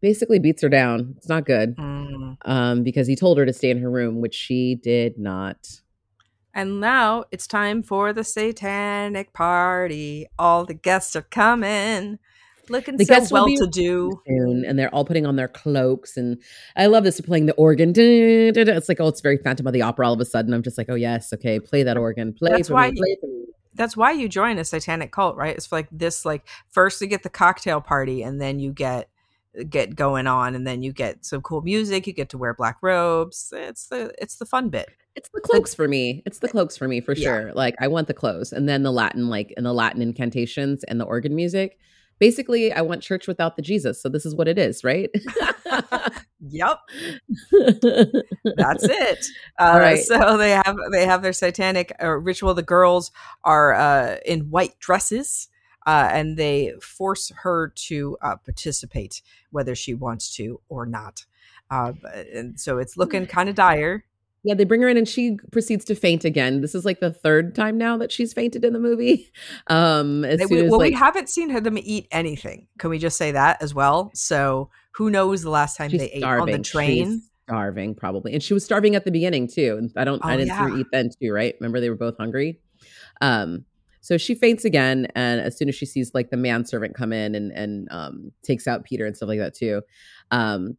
basically 0.02 0.40
beats 0.40 0.62
her 0.62 0.70
down. 0.70 1.16
It's 1.18 1.28
not 1.28 1.46
good 1.46 1.76
Mm. 1.76 2.38
um, 2.46 2.84
because 2.84 3.08
he 3.08 3.16
told 3.16 3.38
her 3.38 3.46
to 3.46 3.52
stay 3.54 3.70
in 3.70 3.80
her 3.80 3.90
room, 3.90 4.22
which 4.22 4.36
she 4.36 4.76
did 4.76 5.18
not. 5.18 5.82
And 6.54 6.80
now 6.80 7.26
it's 7.32 7.48
time 7.48 7.84
for 7.84 8.14
the 8.14 8.24
satanic 8.24 9.34
party. 9.34 10.28
All 10.40 10.64
the 10.66 10.74
guests 10.74 11.14
are 11.18 11.22
coming, 11.24 12.18
looking 12.70 12.98
The 12.98 13.06
so 13.06 13.14
guests 13.16 13.32
well 13.32 13.48
to 13.48 13.68
do. 13.68 14.22
soon, 14.28 14.66
and 14.66 14.78
they're 14.78 14.94
all 14.94 15.06
putting 15.06 15.26
on 15.26 15.36
their 15.36 15.48
cloaks. 15.48 16.18
And 16.18 16.42
I 16.76 16.86
love 16.88 17.04
this. 17.04 17.20
Playing 17.22 17.46
the 17.46 17.54
organ. 17.54 17.94
It's 17.96 18.90
like, 18.90 19.00
oh, 19.00 19.08
it's 19.08 19.22
very 19.22 19.38
Phantom 19.38 19.66
of 19.68 19.74
the 19.74 19.82
Opera 19.82 20.08
all 20.08 20.14
of 20.14 20.20
a 20.20 20.26
sudden. 20.26 20.54
I'm 20.54 20.64
just 20.64 20.78
like, 20.78 20.88
oh, 20.90 20.96
yes, 20.96 21.32
okay, 21.34 21.60
play 21.60 21.84
that 21.84 21.98
organ. 21.98 22.34
Play 22.34 22.52
That's 22.52 22.70
why 22.70 22.90
me. 22.92 22.98
you- 22.98 23.18
Play 23.22 23.30
me. 23.30 23.46
that's 23.74 23.98
why 23.98 24.12
you 24.12 24.30
join 24.30 24.58
a 24.58 24.64
satanic 24.66 25.12
cult, 25.12 25.36
right? 25.36 25.56
It's 25.56 25.72
like 25.72 25.88
this 25.92 26.26
like 26.26 26.48
first 26.72 27.02
you 27.02 27.08
get 27.08 27.24
the 27.24 27.30
cocktail 27.30 27.82
party 27.82 28.24
and 28.24 28.40
then 28.42 28.60
you 28.60 28.72
get 28.72 29.10
get 29.70 29.96
going 29.96 30.28
on 30.28 30.54
and 30.56 30.68
then 30.68 30.84
you 30.84 30.92
get 30.92 31.24
some 31.26 31.42
cool 31.42 31.62
music, 31.62 32.08
you 32.08 32.14
get 32.14 32.30
to 32.30 32.38
wear 32.38 32.54
black 32.54 32.78
robes. 32.82 33.54
It's 33.56 33.88
the 33.88 34.14
it's 34.22 34.36
the 34.36 34.46
fun 34.46 34.70
bit. 34.70 34.90
It's 35.16 35.30
the 35.30 35.40
cloaks 35.40 35.74
for 35.74 35.88
me. 35.88 36.22
It's 36.26 36.40
the 36.40 36.50
cloaks 36.50 36.76
for 36.78 36.88
me 36.90 37.00
for 37.00 37.14
Yeah. 37.14 37.24
sure. 37.24 37.54
Like 37.54 37.76
I 37.80 37.88
want 37.88 38.08
the 38.08 38.14
clothes, 38.14 38.52
and 38.52 38.68
then 38.68 38.84
the 38.84 38.92
Latin, 38.92 39.30
like 39.30 39.54
and 39.56 39.66
the 39.66 39.72
Latin 39.74 40.02
incantations 40.02 40.84
and 40.86 41.00
the 41.00 41.06
organ 41.06 41.36
music. 41.36 41.78
Basically, 42.20 42.72
I 42.72 42.82
want 42.82 43.02
church 43.02 43.28
without 43.28 43.56
the 43.56 43.62
Jesus. 43.62 44.02
So 44.02 44.10
this 44.10 44.26
is 44.26 44.36
what 44.36 44.48
it 44.48 44.58
is, 44.58 44.84
right? 44.84 45.10
Yep, 46.48 46.80
that's 48.58 48.84
it. 48.84 49.26
Uh, 49.58 49.64
All 49.74 49.80
right. 49.80 50.00
So 50.04 50.38
they 50.38 50.52
have 50.52 50.76
they 50.92 51.06
have 51.06 51.22
their 51.22 51.32
satanic 51.32 51.94
uh, 52.04 52.10
ritual. 52.10 52.54
The 52.54 52.62
girls 52.62 53.12
are 53.46 53.74
uh, 53.74 54.18
in 54.26 54.50
white 54.50 54.78
dresses. 54.80 55.48
Uh, 55.86 56.10
and 56.12 56.36
they 56.36 56.74
force 56.82 57.32
her 57.44 57.72
to 57.76 58.18
uh, 58.24 58.36
participate, 58.38 59.22
whether 59.52 59.76
she 59.76 59.94
wants 59.94 60.36
to 60.36 60.60
or 60.68 60.88
not. 60.88 61.26
Uh, 61.70 61.94
and 62.34 62.60
so 62.60 62.80
it's 62.80 62.98
looking 62.98 63.26
kind 63.28 63.50
of 63.50 63.56
dire. 63.56 64.04
Yeah, 64.46 64.54
they 64.54 64.64
bring 64.64 64.82
her 64.84 64.88
in 64.90 64.96
and 64.96 65.08
she 65.08 65.38
proceeds 65.52 65.84
to 65.86 65.96
faint 65.96 66.24
again. 66.24 66.62
This 66.62 66.76
is 66.76 66.86
like 66.86 67.00
the 67.00 67.12
third 67.12 67.56
time 67.56 67.78
now 67.80 67.98
that 67.98 68.12
she's 68.12 68.32
fainted 68.32 68.64
in 68.64 68.74
the 68.74 68.80
movie. 68.80 69.32
Um, 69.68 70.24
as 70.24 70.38
They- 70.40 70.46
soon 70.46 70.58
we, 70.60 70.66
as 70.66 70.70
well, 70.72 70.80
like 70.80 70.92
we 70.92 70.96
haven't 70.96 71.30
seen 71.30 71.50
her 71.50 71.60
them 71.60 71.78
eat 71.80 72.08
anything. 72.12 72.68
Can 72.78 72.92
we 72.92 73.00
just 73.00 73.18
say 73.18 73.32
that 73.32 73.62
as 73.62 73.74
well? 73.74 74.12
So 74.14 74.70
who 74.92 75.10
knows 75.10 75.42
the 75.42 75.50
last 75.50 75.76
time 75.76 75.90
they 75.92 76.12
ate 76.12 76.20
starving. 76.22 76.54
on 76.56 76.62
the 76.62 76.64
train? 76.64 77.06
She's 77.14 77.30
starving 77.48 77.96
probably, 77.96 78.34
and 78.34 78.44
she 78.44 78.54
was 78.54 78.64
starving 78.64 78.96
at 78.96 79.04
the 79.06 79.12
beginning 79.12 79.48
too. 79.48 79.76
And 79.80 79.92
I 79.98 80.04
don't, 80.04 80.24
I 80.24 80.36
Oh, 80.36 80.38
didn't 80.38 80.52
see 80.52 80.56
her 80.58 80.78
eat 80.78 80.88
then 80.92 81.10
too, 81.20 81.32
right? 81.34 81.56
Remember 81.60 81.80
they 81.82 81.90
were 81.90 81.96
both 81.96 82.18
hungry. 82.18 82.60
Um, 83.22 83.66
so 84.02 84.18
she 84.18 84.36
faints 84.36 84.66
again, 84.66 85.08
and 85.16 85.42
as 85.42 85.58
soon 85.58 85.68
as 85.68 85.74
she 85.74 85.88
sees 85.88 86.12
like 86.14 86.30
the 86.30 86.38
manservant 86.38 86.94
come 86.94 87.12
in 87.12 87.34
and 87.34 87.52
and 87.52 87.88
um 87.92 88.32
takes 88.44 88.68
out 88.68 88.84
Peter 88.84 89.06
and 89.08 89.18
stuff 89.18 89.30
like 89.30 89.40
that 89.40 89.56
too, 89.56 89.82
um, 90.30 90.78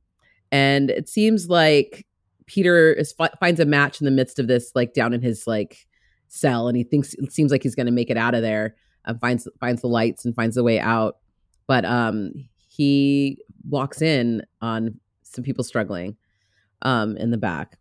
and 0.53 0.91
it 0.91 1.09
seems 1.09 1.49
like 1.49 2.07
Peter 2.47 2.93
is 2.93 3.15
finds 3.41 3.61
a 3.61 3.65
match 3.65 4.01
in 4.01 4.05
the 4.05 4.11
midst 4.11 4.39
of 4.39 4.47
this, 4.47 4.73
like 4.75 4.95
down 4.95 5.13
in 5.13 5.23
his 5.23 5.47
like 5.47 5.87
cell, 6.29 6.69
and 6.69 6.77
he 6.77 6.85
thinks 6.85 7.15
it 7.15 7.33
seems 7.33 7.51
like 7.51 7.63
he's 7.63 7.75
going 7.75 7.87
to 7.87 7.93
make 7.93 8.11
it 8.11 8.17
out 8.17 8.35
of 8.35 8.43
there. 8.43 8.77
Uh, 9.05 9.15
finds 9.21 9.49
finds 9.61 9.83
the 9.83 9.89
lights 9.89 10.25
and 10.25 10.35
finds 10.35 10.57
the 10.57 10.65
way 10.65 10.79
out, 10.79 11.19
but 11.67 11.85
um, 11.85 12.33
he 12.69 13.39
walks 13.69 14.01
in 14.03 14.43
on 14.61 15.01
some 15.23 15.43
people 15.43 15.65
struggling 15.65 16.17
um 16.83 17.17
in 17.17 17.31
the 17.31 17.39
back. 17.39 17.79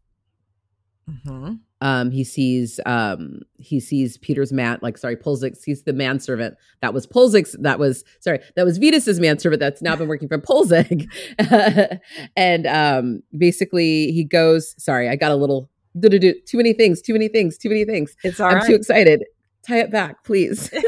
Mm-hmm. 1.09 1.55
Um 1.81 2.11
he 2.11 2.23
sees 2.23 2.79
um 2.85 3.41
he 3.57 3.79
sees 3.79 4.17
Peter's 4.17 4.51
man 4.51 4.79
like 4.81 4.97
sorry 4.97 5.15
Poelzig's 5.15 5.63
he's 5.63 5.83
the 5.83 5.93
manservant 5.93 6.55
that 6.81 6.93
was 6.93 7.05
Poelzig's 7.05 7.55
that 7.59 7.77
was 7.77 8.03
sorry 8.21 8.39
that 8.55 8.65
was 8.65 8.77
Vitus's 8.79 9.19
manservant 9.19 9.59
that's 9.59 9.81
now 9.81 9.95
been 9.95 10.07
working 10.07 10.27
for 10.27 10.39
Poelzig 10.39 11.07
and 12.35 12.65
um 12.67 13.21
basically 13.37 14.11
he 14.11 14.23
goes 14.23 14.73
sorry 14.83 15.07
I 15.09 15.15
got 15.15 15.31
a 15.31 15.35
little 15.35 15.69
too 16.01 16.57
many 16.57 16.73
things 16.73 17.01
too 17.01 17.13
many 17.13 17.27
things 17.27 17.57
too 17.57 17.69
many 17.69 17.85
things 17.85 18.15
It's 18.23 18.39
all 18.39 18.49
I'm 18.49 18.55
right. 18.57 18.67
too 18.67 18.75
excited 18.75 19.23
tie 19.67 19.79
it 19.79 19.91
back 19.91 20.23
please 20.23 20.69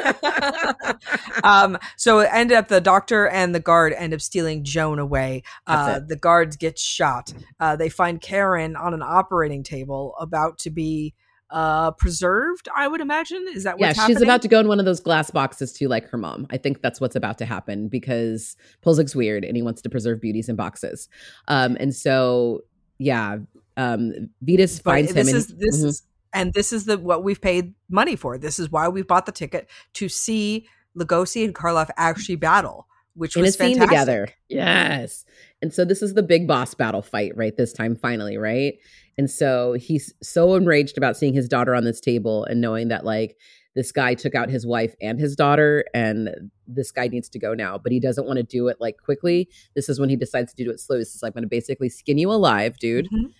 um, 1.43 1.77
so 1.95 2.19
it 2.19 2.29
ended 2.31 2.57
up 2.57 2.67
the 2.67 2.81
doctor 2.81 3.27
and 3.27 3.53
the 3.53 3.59
guard 3.59 3.93
end 3.93 4.13
up 4.13 4.21
stealing 4.21 4.63
Joan 4.63 4.99
away. 4.99 5.43
Uh, 5.65 5.99
the 6.05 6.15
guards 6.15 6.55
get 6.55 6.77
shot. 6.79 7.33
Uh, 7.59 7.75
they 7.75 7.89
find 7.89 8.21
Karen 8.21 8.75
on 8.75 8.93
an 8.93 9.01
operating 9.01 9.63
table 9.63 10.15
about 10.19 10.57
to 10.59 10.69
be 10.69 11.13
uh, 11.49 11.91
preserved. 11.91 12.67
I 12.75 12.87
would 12.87 13.01
imagine 13.01 13.45
is 13.53 13.63
that 13.63 13.75
what? 13.79 13.81
yeah 13.81 13.93
she's 13.93 13.99
happening? 13.99 14.23
about 14.23 14.41
to 14.41 14.47
go 14.47 14.59
in 14.59 14.67
one 14.67 14.79
of 14.79 14.85
those 14.85 14.99
glass 14.99 15.31
boxes 15.31 15.71
too 15.71 15.87
like 15.87 16.07
her 16.09 16.17
mom 16.17 16.45
I 16.49 16.57
think 16.57 16.81
that's 16.81 16.99
what's 16.99 17.15
about 17.15 17.37
to 17.39 17.45
happen 17.45 17.87
because 17.87 18.55
Poelzig's 18.83 19.15
weird 19.15 19.45
and 19.45 19.55
he 19.55 19.63
wants 19.63 19.81
to 19.83 19.89
preserve 19.89 20.19
beauties 20.19 20.49
in 20.49 20.55
boxes 20.57 21.07
um 21.47 21.77
and 21.79 21.95
so 21.95 22.61
yeah 22.99 23.37
um 23.77 24.11
Vitus 24.41 24.81
But 24.81 24.91
finds 24.91 25.11
him 25.11 25.15
this 25.15 25.27
and 25.29 25.37
is 25.37 25.47
this 25.47 25.81
Mhm. 25.81 25.85
is 25.85 26.03
and 26.33 26.53
this 26.53 26.73
is 26.73 26.85
the 26.85 26.97
what 26.97 27.23
we've 27.23 27.41
paid 27.41 27.73
money 27.89 28.15
for. 28.15 28.37
This 28.37 28.59
is 28.59 28.71
why 28.71 28.87
we 28.87 29.01
bought 29.01 29.25
the 29.25 29.31
ticket 29.31 29.69
to 29.93 30.09
see 30.09 30.67
Lugosi 30.97 31.43
and 31.43 31.53
Karloff 31.53 31.89
actually 31.97 32.35
battle, 32.35 32.87
which 33.13 33.35
in 33.35 33.41
a 33.41 33.45
was 33.45 33.55
scene 33.55 33.77
fantastic. 33.77 33.89
together. 33.89 34.29
Yes. 34.49 35.25
And 35.61 35.73
so 35.73 35.85
this 35.85 36.01
is 36.01 36.13
the 36.13 36.23
big 36.23 36.47
boss 36.47 36.73
battle 36.73 37.01
fight, 37.01 37.35
right? 37.35 37.55
This 37.55 37.73
time, 37.73 37.95
finally, 37.95 38.37
right? 38.37 38.75
And 39.17 39.29
so 39.29 39.73
he's 39.73 40.13
so 40.21 40.55
enraged 40.55 40.97
about 40.97 41.17
seeing 41.17 41.33
his 41.33 41.47
daughter 41.47 41.73
on 41.73 41.83
this 41.83 41.99
table 41.99 42.43
and 42.45 42.61
knowing 42.61 42.89
that, 42.89 43.05
like, 43.05 43.35
this 43.75 43.91
guy 43.91 44.15
took 44.15 44.33
out 44.33 44.49
his 44.49 44.65
wife 44.65 44.95
and 45.01 45.19
his 45.19 45.35
daughter, 45.35 45.85
and 45.93 46.29
this 46.65 46.91
guy 46.91 47.07
needs 47.07 47.29
to 47.29 47.37
go 47.39 47.53
now, 47.53 47.77
but 47.77 47.91
he 47.91 47.99
doesn't 47.99 48.25
want 48.25 48.37
to 48.37 48.43
do 48.43 48.67
it 48.69 48.77
like 48.79 48.97
quickly. 48.97 49.49
This 49.75 49.87
is 49.87 49.99
when 49.99 50.09
he 50.09 50.15
decides 50.15 50.51
to 50.55 50.63
do 50.63 50.71
it 50.71 50.79
slow. 50.79 50.97
This 50.97 51.13
is 51.13 51.21
like, 51.21 51.31
I'm 51.31 51.33
going 51.35 51.43
to 51.43 51.47
basically 51.47 51.89
skin 51.89 52.17
you 52.17 52.31
alive, 52.31 52.79
dude. 52.79 53.07
Mhm. 53.11 53.31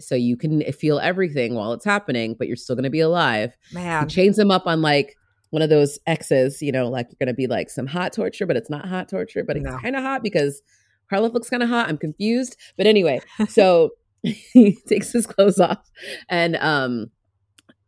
So 0.00 0.14
you 0.14 0.36
can 0.36 0.62
feel 0.72 0.98
everything 0.98 1.54
while 1.54 1.72
it's 1.72 1.84
happening, 1.84 2.34
but 2.38 2.46
you're 2.48 2.56
still 2.56 2.76
going 2.76 2.84
to 2.84 2.90
be 2.90 3.00
alive. 3.00 3.56
He 3.70 3.74
Man, 3.76 4.08
chains 4.08 4.38
him 4.38 4.50
up 4.50 4.66
on 4.66 4.82
like 4.82 5.16
one 5.50 5.62
of 5.62 5.70
those 5.70 5.98
X's, 6.06 6.60
you 6.60 6.70
know, 6.72 6.88
like 6.88 7.06
you're 7.08 7.16
gonna 7.26 7.32
be 7.34 7.46
like 7.46 7.70
some 7.70 7.86
hot 7.86 8.12
torture, 8.12 8.44
but 8.44 8.54
it's 8.56 8.68
not 8.68 8.86
hot 8.86 9.08
torture, 9.08 9.42
but 9.42 9.56
it's 9.56 9.64
No. 9.64 9.78
kind 9.78 9.96
of 9.96 10.02
hot 10.02 10.22
because 10.22 10.60
Harlow 11.08 11.30
looks 11.30 11.48
kind 11.48 11.62
of 11.62 11.70
hot. 11.70 11.88
I'm 11.88 11.96
confused. 11.96 12.54
But 12.76 12.86
anyway, 12.86 13.20
so 13.48 13.92
he 14.22 14.76
takes 14.86 15.10
his 15.10 15.26
clothes 15.26 15.58
off 15.58 15.78
and 16.28 16.56
um 16.56 17.10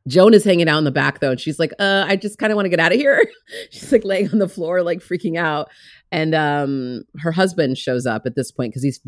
Joan 0.09 0.33
is 0.33 0.43
hanging 0.45 0.67
out 0.71 0.79
in 0.79 0.85
the 0.85 0.91
back 0.91 1.21
though, 1.21 1.33
and 1.33 1.39
she's 1.39 1.59
like, 1.59 1.73
uh, 1.79 2.07
I 2.09 2.17
just 2.17 2.39
kind 2.39 2.51
of 2.51 2.57
want 2.57 2.65
to 2.65 2.71
get 2.71 2.81
out 2.81 2.93
of 2.93 2.99
here. 2.99 3.23
she's 3.71 3.93
like 3.93 4.05
laying 4.05 4.31
on 4.31 4.39
the 4.39 4.49
floor, 4.49 4.83
like 4.83 5.01
freaking 5.01 5.37
out. 5.37 5.69
And 6.11 6.35
um 6.35 7.03
her 7.19 7.33
husband 7.33 7.77
shows 7.77 8.07
up 8.07 8.23
at 8.25 8.35
this 8.37 8.51
point 8.51 8.73
because 8.73 8.83
he's 8.83 9.01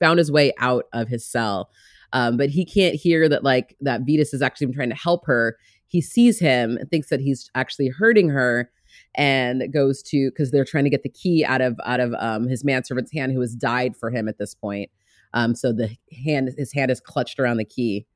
found 0.00 0.18
his 0.18 0.32
way 0.32 0.52
out 0.58 0.86
of 0.92 1.06
his 1.06 1.24
cell. 1.24 1.70
Um, 2.12 2.36
but 2.36 2.50
he 2.50 2.64
can't 2.64 2.94
hear 2.94 3.28
that 3.28 3.44
like 3.44 3.76
that 3.80 4.02
Vitus 4.06 4.34
is 4.34 4.42
actually 4.42 4.72
trying 4.72 4.90
to 4.90 4.96
help 4.96 5.26
her. 5.26 5.56
He 5.86 6.00
sees 6.00 6.38
him 6.38 6.76
and 6.76 6.90
thinks 6.90 7.08
that 7.10 7.20
he's 7.20 7.50
actually 7.54 7.88
hurting 7.88 8.28
her 8.30 8.70
and 9.14 9.72
goes 9.72 10.02
to 10.02 10.30
because 10.30 10.50
they're 10.50 10.64
trying 10.64 10.84
to 10.84 10.90
get 10.90 11.02
the 11.02 11.08
key 11.08 11.44
out 11.44 11.60
of 11.60 11.78
out 11.84 12.00
of 12.00 12.14
um 12.18 12.48
his 12.48 12.64
manservant's 12.64 13.12
hand 13.12 13.32
who 13.32 13.40
has 13.40 13.54
died 13.54 13.96
for 13.96 14.10
him 14.10 14.28
at 14.28 14.38
this 14.38 14.54
point. 14.54 14.90
Um, 15.32 15.54
so 15.54 15.72
the 15.72 15.96
hand 16.24 16.50
his 16.56 16.72
hand 16.72 16.90
is 16.90 17.00
clutched 17.00 17.38
around 17.38 17.58
the 17.58 17.64
key. 17.64 18.06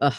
Ugh. 0.00 0.14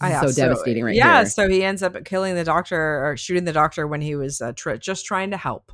Ah, 0.00 0.08
yeah, 0.08 0.20
so, 0.26 0.32
devastating 0.32 0.84
right 0.84 0.94
yeah, 0.94 1.18
here. 1.18 1.26
so 1.26 1.48
he 1.48 1.64
ends 1.64 1.82
up 1.82 2.04
killing 2.04 2.36
the 2.36 2.44
doctor 2.44 3.04
or 3.04 3.16
shooting 3.16 3.44
the 3.44 3.52
doctor 3.52 3.86
when 3.86 4.00
he 4.00 4.14
was 4.14 4.40
uh, 4.40 4.52
tr- 4.54 4.74
just 4.74 5.04
trying 5.04 5.32
to 5.32 5.36
help. 5.36 5.72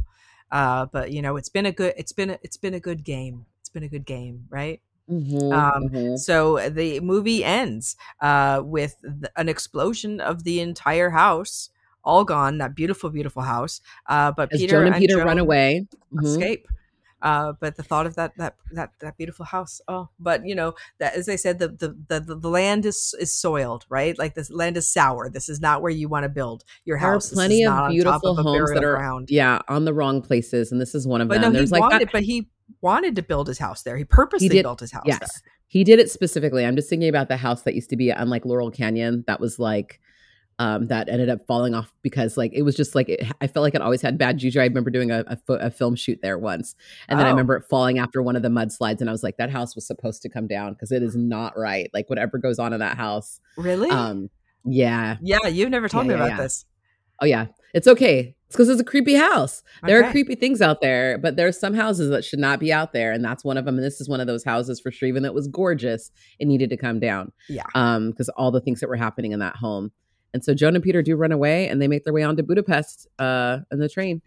Uh, 0.50 0.86
but 0.86 1.12
you 1.12 1.20
know, 1.20 1.36
it's 1.36 1.50
been 1.50 1.66
a 1.66 1.72
good, 1.72 1.92
it's 1.98 2.12
been, 2.12 2.30
a, 2.30 2.38
it's 2.42 2.56
been 2.56 2.72
a 2.72 2.80
good 2.80 3.04
game. 3.04 3.44
It's 3.60 3.68
been 3.68 3.82
a 3.82 3.88
good 3.88 4.06
game, 4.06 4.46
right? 4.48 4.80
Mhm, 5.10 5.52
Um, 5.52 5.88
mhm. 5.90 6.18
So 6.18 6.68
the 6.70 7.00
movie 7.00 7.44
ends 7.44 7.96
uh, 8.20 8.62
with 8.64 8.96
th- 9.02 9.32
an 9.36 9.48
explosion 9.48 10.20
of 10.20 10.44
the 10.44 10.60
entire 10.60 11.10
house, 11.10 11.70
all 12.02 12.24
gone. 12.24 12.58
That 12.58 12.74
beautiful, 12.74 13.10
beautiful 13.10 13.42
house. 13.42 13.80
Uh, 14.06 14.32
but 14.32 14.52
As 14.52 14.60
Peter 14.60 14.76
Joan 14.78 14.86
and 14.86 14.96
Peter 14.96 15.16
Joan 15.18 15.26
run 15.26 15.38
away. 15.38 15.86
Mhm. 16.14 16.24
escape. 16.24 16.68
Uh, 17.22 17.54
but 17.58 17.76
the 17.76 17.82
thought 17.82 18.04
of 18.04 18.16
that 18.16 18.36
that 18.36 18.54
that 18.72 18.90
that 19.00 19.16
beautiful 19.16 19.46
house. 19.46 19.80
Oh, 19.88 20.10
but 20.20 20.46
you 20.46 20.54
know 20.54 20.74
that 20.98 21.14
as 21.14 21.26
I 21.26 21.36
said, 21.36 21.58
the 21.58 21.68
the 21.68 21.96
the, 22.08 22.34
the 22.36 22.48
land 22.50 22.84
is 22.84 23.14
is 23.18 23.32
soiled, 23.32 23.86
right? 23.88 24.18
Like 24.18 24.34
this 24.34 24.50
land 24.50 24.76
is 24.76 24.86
sour. 24.88 25.30
This 25.30 25.48
is 25.48 25.58
not 25.58 25.80
where 25.80 25.90
you 25.92 26.06
want 26.08 26.24
to 26.24 26.28
build 26.28 26.64
your 26.84 26.98
There 26.98 27.08
are 27.08 27.12
house. 27.12 27.24
This 27.24 27.32
is 27.32 27.36
plenty 27.38 27.64
of 27.64 27.88
beautiful 27.90 28.38
of 28.38 28.44
homes 28.44 28.70
that 28.74 28.84
are 28.84 28.96
ground. 28.96 29.28
yeah 29.30 29.60
on 29.68 29.86
the 29.86 29.94
wrong 29.94 30.20
places, 30.20 30.70
and 30.70 30.78
this 30.80 30.94
is 30.94 31.06
one 31.06 31.22
of 31.22 31.28
But 31.28 31.40
them. 31.40 31.42
no, 31.44 31.50
he 31.52 31.56
There's 31.56 31.72
like 31.72 31.80
wanted, 31.80 32.08
that- 32.08 32.12
but 32.12 32.24
he 32.24 32.46
wanted 32.80 33.16
to 33.16 33.22
build 33.22 33.48
his 33.48 33.58
house 33.58 33.82
there. 33.82 33.96
He 33.96 34.04
purposely 34.04 34.48
did- 34.48 34.62
built 34.62 34.80
his 34.80 34.92
house 34.92 35.04
yes. 35.06 35.18
there. 35.20 35.50
He 35.66 35.82
did 35.84 35.98
it 35.98 36.10
specifically. 36.10 36.64
I'm 36.64 36.76
just 36.76 36.88
thinking 36.88 37.08
about 37.08 37.28
the 37.28 37.36
house 37.36 37.62
that 37.62 37.74
used 37.74 37.90
to 37.90 37.96
be 37.96 38.12
on 38.12 38.28
like 38.30 38.44
Laurel 38.44 38.70
Canyon. 38.70 39.24
That 39.26 39.40
was 39.40 39.58
like 39.58 40.00
um 40.60 40.86
that 40.86 41.08
ended 41.08 41.28
up 41.28 41.44
falling 41.48 41.74
off 41.74 41.92
because 42.02 42.36
like 42.36 42.52
it 42.54 42.62
was 42.62 42.76
just 42.76 42.94
like 42.94 43.08
it, 43.08 43.26
I 43.40 43.48
felt 43.48 43.64
like 43.64 43.74
it 43.74 43.80
always 43.82 44.00
had 44.02 44.16
bad 44.18 44.38
juju. 44.38 44.60
I 44.60 44.64
remember 44.64 44.90
doing 44.90 45.10
a, 45.10 45.24
a, 45.26 45.52
a 45.54 45.70
film 45.72 45.96
shoot 45.96 46.20
there 46.22 46.38
once, 46.38 46.76
and 47.08 47.18
then 47.18 47.26
I 47.26 47.30
Oh. 47.30 47.32
remember 47.32 47.56
it 47.56 47.64
falling 47.68 47.98
after 47.98 48.22
one 48.22 48.36
of 48.36 48.42
the 48.42 48.50
mudslides, 48.50 49.00
and 49.00 49.08
I 49.08 49.12
was 49.12 49.24
like, 49.24 49.36
that 49.38 49.50
house 49.50 49.74
was 49.74 49.84
supposed 49.84 50.22
to 50.22 50.28
come 50.28 50.46
down 50.46 50.74
because 50.74 50.92
it 50.92 51.02
is 51.02 51.16
not 51.16 51.58
right. 51.58 51.90
Like 51.92 52.08
whatever 52.08 52.38
goes 52.38 52.60
on 52.60 52.72
in 52.72 52.78
that 52.78 52.96
house. 52.96 53.40
Really? 53.56 53.90
Um, 53.90 54.30
yeah. 54.64 55.16
yeah, 55.22 55.48
you've 55.48 55.70
never 55.70 55.88
told 55.88 56.06
Yeah, 56.06 56.12
me 56.12 56.18
yeah, 56.20 56.24
about 56.26 56.36
yeah. 56.38 56.42
this. 56.44 56.64
Oh 57.20 57.26
yeah, 57.26 57.46
it's 57.74 57.88
okay. 57.88 58.36
It's 58.54 58.56
because 58.56 58.68
it's 58.68 58.80
a 58.80 58.84
creepy 58.84 59.14
house. 59.14 59.64
There 59.82 60.00
are 60.00 60.12
creepy 60.12 60.36
things 60.36 60.62
out 60.62 60.80
there, 60.80 61.18
but 61.18 61.34
there's 61.34 61.58
some 61.58 61.74
houses 61.74 62.08
that 62.10 62.24
should 62.24 62.38
not 62.38 62.60
be 62.60 62.72
out 62.72 62.92
there, 62.92 63.10
and 63.10 63.24
that's 63.24 63.44
one 63.44 63.56
of 63.56 63.64
them. 63.64 63.74
And 63.74 63.84
this 63.84 64.00
is 64.00 64.08
one 64.08 64.20
of 64.20 64.28
those 64.28 64.44
houses 64.44 64.78
for 64.78 64.92
sure. 64.92 65.08
Even 65.08 65.24
though 65.24 65.32
was 65.32 65.48
gorgeous, 65.48 66.12
it 66.38 66.46
needed 66.46 66.70
to 66.70 66.76
come 66.76 67.00
down. 67.00 67.32
Yeah. 67.48 67.64
Um, 67.74 68.12
because 68.12 68.28
all 68.28 68.52
the 68.52 68.60
things 68.60 68.78
that 68.78 68.88
were 68.88 68.94
happening 68.94 69.32
in 69.32 69.40
that 69.40 69.56
home. 69.56 69.90
And 70.32 70.44
so 70.44 70.54
Joan 70.54 70.76
and 70.76 70.84
Peter 70.84 71.02
do 71.02 71.16
run 71.16 71.32
away, 71.32 71.68
and 71.68 71.82
they 71.82 71.88
make 71.88 72.04
their 72.04 72.12
way 72.12 72.22
onto 72.22 72.44
Budapest 72.44 73.08
uh, 73.18 73.58
in 73.72 73.80
the 73.80 73.88
train. 73.88 74.22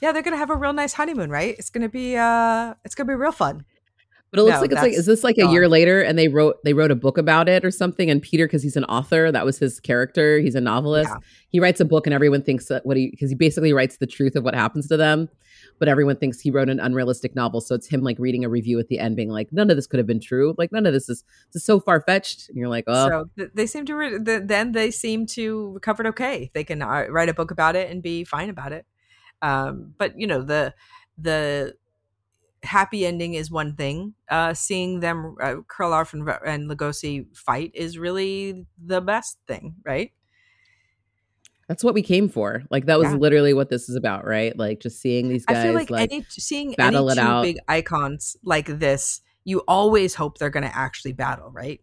Yeah, 0.00 0.12
they're 0.12 0.22
gonna 0.22 0.36
have 0.36 0.50
a 0.50 0.56
real 0.56 0.72
nice 0.72 0.94
honeymoon, 0.94 1.30
right? 1.30 1.54
It's 1.58 1.70
gonna 1.70 1.88
be 1.88 2.16
uh, 2.16 2.74
it's 2.84 2.94
gonna 2.94 3.08
be 3.08 3.14
real 3.14 3.32
fun. 3.32 3.66
But 4.34 4.40
it 4.40 4.42
looks 4.46 4.56
No, 4.56 4.60
like 4.62 4.72
it's 4.72 4.82
like 4.82 4.92
is 4.92 5.06
this 5.06 5.22
like 5.22 5.38
a 5.38 5.46
year 5.46 5.68
later 5.68 6.02
and 6.02 6.18
they 6.18 6.26
wrote 6.26 6.56
they 6.64 6.72
wrote 6.72 6.90
a 6.90 6.96
book 6.96 7.18
about 7.18 7.48
it 7.48 7.64
or 7.64 7.70
something? 7.70 8.10
And 8.10 8.20
Peter 8.20 8.46
because 8.46 8.64
he's 8.64 8.76
an 8.76 8.84
author 8.86 9.30
that 9.30 9.44
was 9.44 9.58
his 9.58 9.78
character 9.78 10.40
he's 10.40 10.56
a 10.56 10.60
novelist. 10.60 11.10
Yeah. 11.10 11.18
he 11.50 11.60
writes 11.60 11.80
a 11.80 11.84
book 11.84 12.06
and 12.06 12.12
everyone 12.12 12.42
thinks 12.42 12.66
that 12.66 12.84
what 12.84 12.96
he 12.96 13.10
because 13.10 13.30
he 13.30 13.36
basically 13.36 13.72
writes 13.72 13.98
the 13.98 14.06
truth 14.06 14.34
of 14.34 14.42
what 14.42 14.54
happens 14.54 14.88
to 14.88 14.96
them 14.96 15.28
but 15.78 15.88
everyone 15.88 16.16
thinks 16.16 16.40
he 16.40 16.50
wrote 16.50 16.68
an 16.68 16.80
unrealistic 16.80 17.34
novel. 17.34 17.60
So 17.60 17.74
it's 17.74 17.88
him 17.88 18.02
like 18.02 18.18
reading 18.18 18.44
a 18.44 18.48
review 18.48 18.78
at 18.78 18.88
the 18.88 18.98
end 18.98 19.16
being 19.16 19.30
like 19.30 19.52
none 19.52 19.70
of 19.70 19.76
this 19.76 19.86
could 19.86 19.98
have 19.98 20.06
been 20.06 20.20
true. 20.20 20.54
Like 20.56 20.72
none 20.72 20.86
of 20.86 20.92
this 20.92 21.08
is 21.08 21.24
this 21.52 21.62
is 21.62 21.64
so 21.64 21.80
far 21.80 22.00
fetched 22.00 22.48
and 22.48 22.58
you're 22.58 22.68
like 22.68 22.84
oh 22.86 23.08
So 23.08 23.30
th- 23.36 23.50
they 23.54 23.66
seem 23.66 23.86
to 23.86 23.94
re- 23.94 24.18
th- 24.22 24.42
then 24.44 24.72
they 24.72 24.90
seem 24.90 25.26
to 25.26 25.72
recovered 25.72 26.06
okay. 26.08 26.50
They 26.54 26.64
can 26.64 26.82
uh, 26.82 27.06
write 27.10 27.28
a 27.28 27.34
book 27.34 27.50
about 27.50 27.76
it 27.76 27.90
and 27.90 28.02
be 28.02 28.24
fine 28.24 28.50
about 28.50 28.72
it. 28.72 28.86
Um, 29.42 29.94
but 29.98 30.18
you 30.18 30.26
know 30.26 30.42
the 30.42 30.74
the 31.18 31.76
happy 32.64 33.06
ending 33.06 33.34
is 33.34 33.50
one 33.50 33.76
thing. 33.76 34.14
Uh, 34.28 34.54
seeing 34.54 35.00
them 35.00 35.36
uh, 35.40 35.56
Karloff 35.68 36.12
and, 36.12 36.28
and 36.46 36.70
Lugosi 36.70 37.26
fight 37.36 37.70
is 37.74 37.98
really 37.98 38.66
the 38.84 39.00
best 39.00 39.38
thing, 39.46 39.76
right? 39.84 40.12
that's 41.66 41.82
what 41.82 41.94
we 41.94 42.02
came 42.02 42.28
for 42.28 42.62
like 42.70 42.84
that 42.84 42.98
was 42.98 43.08
Yeah. 43.10 43.16
literally 43.16 43.54
what 43.54 43.70
this 43.70 43.88
is 43.88 43.96
about 43.96 44.26
right 44.26 44.54
like 44.58 44.80
just 44.80 45.00
seeing 45.00 45.30
these 45.30 45.46
guys 45.46 45.56
I 45.56 45.62
feel 45.62 45.72
like, 45.74 45.88
like, 45.88 46.12
any 46.12 46.26
seeing 46.28 46.68
any 46.68 46.76
battle 46.76 47.08
it 47.08 47.14
two 47.14 47.20
out. 47.22 47.42
big 47.42 47.58
icons 47.68 48.36
like 48.44 48.66
this, 48.66 49.22
you 49.44 49.62
always 49.66 50.14
hope 50.14 50.36
they're 50.36 50.50
going 50.50 50.64
to 50.64 50.76
actually 50.76 51.12
battle, 51.12 51.50
right? 51.50 51.80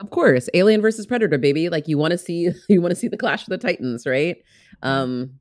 Of 0.00 0.10
course, 0.10 0.48
Alien 0.52 0.82
versus 0.82 1.06
Predator, 1.06 1.38
baby. 1.38 1.68
Like 1.68 1.86
you 1.86 1.96
want 1.96 2.10
to 2.10 2.18
see, 2.18 2.50
you 2.68 2.80
want 2.82 2.90
to 2.90 2.96
see 2.96 3.06
the 3.08 3.16
clash 3.16 3.42
of 3.42 3.50
the 3.50 3.58
titans, 3.58 4.04
right? 4.04 4.36
Um, 4.82 5.38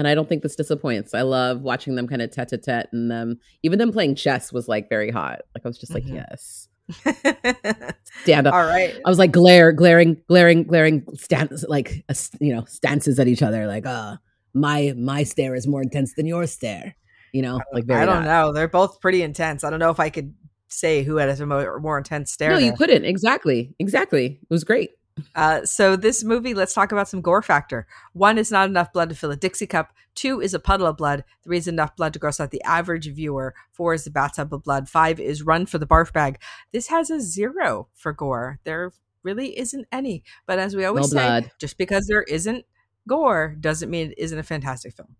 and 0.00 0.08
I 0.08 0.14
don't 0.14 0.26
think 0.26 0.42
this 0.42 0.56
disappoints. 0.56 1.12
I 1.12 1.20
love 1.20 1.60
watching 1.60 1.94
them 1.94 2.08
kind 2.08 2.22
of 2.22 2.30
tete 2.30 2.52
a 2.52 2.58
tete, 2.58 2.86
and 2.90 3.10
them 3.10 3.38
even 3.62 3.78
them 3.78 3.92
playing 3.92 4.14
chess 4.14 4.50
was 4.50 4.66
like 4.66 4.88
very 4.88 5.10
hot. 5.10 5.42
Like 5.54 5.64
I 5.64 5.68
was 5.68 5.76
just 5.78 5.92
like, 5.92 6.04
Mhm. 6.04 6.14
yes, 6.14 6.68
stand 8.22 8.46
up. 8.46 8.54
All 8.54 8.64
right. 8.64 8.98
I 9.04 9.08
was 9.08 9.18
like 9.18 9.30
glare, 9.30 9.72
glaring, 9.72 10.16
glaring, 10.26 10.62
glaring, 10.64 11.04
stance 11.14 11.64
like 11.68 12.02
uh, 12.08 12.14
you 12.40 12.54
know 12.54 12.64
stances 12.64 13.18
at 13.20 13.28
each 13.28 13.42
other. 13.42 13.66
Like, 13.66 13.84
uh, 13.84 14.16
my 14.54 14.94
my 14.96 15.22
stare 15.22 15.54
is 15.54 15.66
more 15.66 15.82
intense 15.82 16.14
than 16.14 16.26
your 16.26 16.46
stare. 16.46 16.96
You 17.32 17.42
know, 17.42 17.60
like 17.72 17.84
very. 17.84 18.00
I 18.00 18.06
don't 18.06 18.24
that. 18.24 18.42
know. 18.42 18.52
They're 18.52 18.68
both 18.68 19.00
pretty 19.00 19.22
intense. 19.22 19.64
I 19.64 19.70
don't 19.70 19.80
know 19.80 19.90
if 19.90 20.00
I 20.00 20.08
could 20.08 20.34
say 20.68 21.02
who 21.02 21.16
had 21.16 21.28
a 21.28 21.46
more, 21.46 21.78
more 21.80 21.98
intense 21.98 22.32
stare. 22.32 22.52
No, 22.52 22.58
you 22.58 22.72
couldn't. 22.72 23.04
Exactly, 23.04 23.74
exactly. 23.78 24.38
It 24.42 24.50
was 24.50 24.64
great. 24.64 24.92
Uh, 25.34 25.64
so 25.64 25.96
this 25.96 26.24
movie, 26.24 26.54
let's 26.54 26.74
talk 26.74 26.92
about 26.92 27.08
some 27.08 27.20
gore 27.20 27.42
factor. 27.42 27.86
One 28.12 28.38
is 28.38 28.50
not 28.50 28.68
enough 28.68 28.92
blood 28.92 29.08
to 29.10 29.14
fill 29.14 29.30
a 29.30 29.36
Dixie 29.36 29.66
cup. 29.66 29.92
Two 30.14 30.40
is 30.40 30.54
a 30.54 30.58
puddle 30.58 30.86
of 30.86 30.96
blood. 30.96 31.24
Three 31.44 31.58
is 31.58 31.68
enough 31.68 31.94
blood 31.96 32.12
to 32.14 32.18
gross 32.18 32.40
out 32.40 32.50
the 32.50 32.62
average 32.62 33.06
viewer. 33.12 33.54
Four 33.72 33.94
is 33.94 34.04
the 34.04 34.10
bathtub 34.10 34.52
of 34.52 34.62
blood. 34.64 34.88
Five 34.88 35.20
is 35.20 35.42
run 35.42 35.66
for 35.66 35.78
the 35.78 35.86
barf 35.86 36.12
bag. 36.12 36.40
This 36.72 36.88
has 36.88 37.10
a 37.10 37.20
zero 37.20 37.88
for 37.94 38.12
gore. 38.12 38.58
There 38.64 38.92
really 39.22 39.58
isn't 39.58 39.86
any. 39.92 40.24
But 40.46 40.58
as 40.58 40.74
we 40.74 40.84
always 40.84 41.12
No 41.12 41.18
say, 41.20 41.26
blood. 41.26 41.50
just 41.58 41.78
because 41.78 42.06
there 42.06 42.22
isn't 42.22 42.64
gore 43.06 43.56
doesn't 43.60 43.90
mean 43.90 44.10
it 44.12 44.18
isn't 44.18 44.38
a 44.38 44.42
fantastic 44.42 44.94
film. 44.96 45.16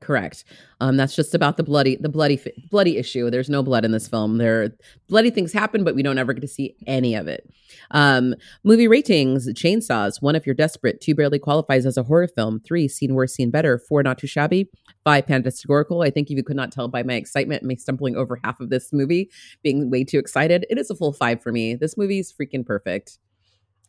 Correct. 0.00 0.44
Um, 0.80 0.96
that's 0.96 1.14
just 1.14 1.34
about 1.34 1.58
the 1.58 1.62
bloody, 1.62 1.96
the 1.96 2.08
bloody, 2.08 2.40
bloody 2.70 2.96
issue. 2.96 3.28
There's 3.28 3.50
no 3.50 3.62
blood 3.62 3.84
in 3.84 3.92
this 3.92 4.08
film. 4.08 4.38
There, 4.38 4.72
bloody 5.08 5.28
things 5.30 5.52
happen, 5.52 5.84
but 5.84 5.94
we 5.94 6.02
don't 6.02 6.16
ever 6.16 6.32
get 6.32 6.40
to 6.40 6.48
see 6.48 6.74
any 6.86 7.14
of 7.14 7.28
it. 7.28 7.46
Um, 7.90 8.34
movie 8.64 8.88
ratings: 8.88 9.46
Chainsaws. 9.52 10.22
One, 10.22 10.36
if 10.36 10.46
you're 10.46 10.54
desperate. 10.54 11.02
Two, 11.02 11.14
barely 11.14 11.38
qualifies 11.38 11.84
as 11.84 11.98
a 11.98 12.02
horror 12.02 12.28
film. 12.28 12.60
Three, 12.60 12.88
seen 12.88 13.14
worse, 13.14 13.34
seen 13.34 13.50
better. 13.50 13.78
Four, 13.78 14.02
not 14.02 14.16
too 14.16 14.26
shabby. 14.26 14.70
Five, 15.04 15.26
fantasticorical. 15.26 16.04
I 16.04 16.10
think 16.10 16.30
if 16.30 16.36
you 16.36 16.42
could 16.42 16.56
not 16.56 16.72
tell 16.72 16.88
by 16.88 17.02
my 17.02 17.14
excitement, 17.14 17.62
me 17.62 17.76
stumbling 17.76 18.16
over 18.16 18.40
half 18.42 18.58
of 18.58 18.70
this 18.70 18.94
movie, 18.94 19.30
being 19.62 19.90
way 19.90 20.04
too 20.04 20.18
excited, 20.18 20.64
it 20.70 20.78
is 20.78 20.88
a 20.88 20.94
full 20.94 21.12
five 21.12 21.42
for 21.42 21.52
me. 21.52 21.74
This 21.74 21.98
movie 21.98 22.20
is 22.20 22.32
freaking 22.32 22.64
perfect. 22.64 23.18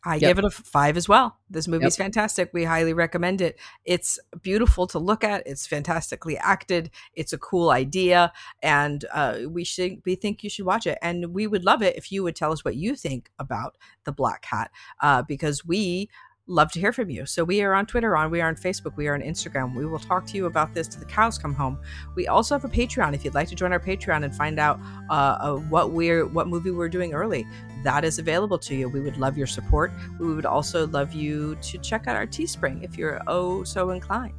I 0.04 0.16
Yep. 0.16 0.20
give 0.20 0.38
it 0.38 0.44
a 0.44 0.50
five 0.50 0.96
as 0.96 1.08
well. 1.08 1.38
This 1.48 1.68
movie's 1.68 1.96
fantastic. 1.96 2.50
We 2.52 2.64
highly 2.64 2.92
recommend 2.92 3.40
it. 3.40 3.58
It's 3.84 4.18
beautiful 4.42 4.86
to 4.88 4.98
look 4.98 5.22
at. 5.22 5.46
It's 5.46 5.66
fantastically 5.66 6.36
acted. 6.38 6.90
It's 7.14 7.32
a 7.32 7.38
cool 7.38 7.70
idea, 7.70 8.32
and 8.62 9.04
uh, 9.12 9.40
we 9.48 9.62
should 9.64 10.02
we 10.04 10.16
think 10.16 10.42
you 10.42 10.50
should 10.50 10.66
watch 10.66 10.86
it. 10.86 10.98
And 11.02 11.32
we 11.32 11.46
would 11.46 11.64
love 11.64 11.82
it 11.82 11.96
if 11.96 12.10
you 12.10 12.22
would 12.24 12.34
tell 12.34 12.52
us 12.52 12.64
what 12.64 12.74
you 12.76 12.96
think 12.96 13.30
about 13.38 13.76
the 14.04 14.12
Black 14.12 14.42
Cat, 14.42 14.70
uh, 15.00 15.22
because 15.22 15.64
we 15.64 16.08
love 16.48 16.72
to 16.72 16.80
hear 16.80 16.92
from 16.92 17.08
you. 17.08 17.24
So 17.24 17.44
we 17.44 17.62
are 17.62 17.74
on 17.74 17.86
Twitter, 17.86 18.16
on 18.16 18.30
we 18.30 18.40
are 18.40 18.48
on 18.48 18.56
Facebook, 18.56 18.96
we 18.96 19.06
are 19.06 19.14
on 19.14 19.22
Instagram. 19.22 19.74
We 19.74 19.86
will 19.86 19.98
talk 19.98 20.26
to 20.26 20.36
you 20.36 20.46
about 20.46 20.74
this 20.74 20.88
till 20.88 21.00
the 21.00 21.06
cows 21.06 21.38
come 21.38 21.54
home. 21.54 21.78
We 22.16 22.26
also 22.26 22.54
have 22.56 22.64
a 22.64 22.68
Patreon. 22.68 23.14
If 23.14 23.24
you'd 23.24 23.34
like 23.34 23.48
to 23.48 23.54
join 23.54 23.72
our 23.72 23.80
Patreon 23.80 24.24
and 24.24 24.34
find 24.34 24.58
out 24.58 24.80
uh, 25.08 25.12
uh, 25.12 25.56
what 25.56 25.92
we're 25.92 26.26
what 26.26 26.48
movie 26.48 26.70
we're 26.70 26.88
doing 26.88 27.14
early, 27.14 27.46
that 27.84 28.04
is 28.04 28.18
available 28.18 28.58
to 28.58 28.74
you. 28.74 28.88
We 28.88 29.00
would 29.00 29.18
love 29.18 29.38
your 29.38 29.46
support. 29.46 29.92
We 30.18 30.34
would 30.34 30.46
also 30.46 30.86
love 30.88 31.12
you 31.12 31.56
to 31.56 31.78
check 31.78 32.06
out 32.06 32.16
our 32.16 32.26
Teespring 32.26 32.82
if 32.82 32.98
you're 32.98 33.20
oh 33.28 33.62
so 33.62 33.90
inclined. 33.90 34.34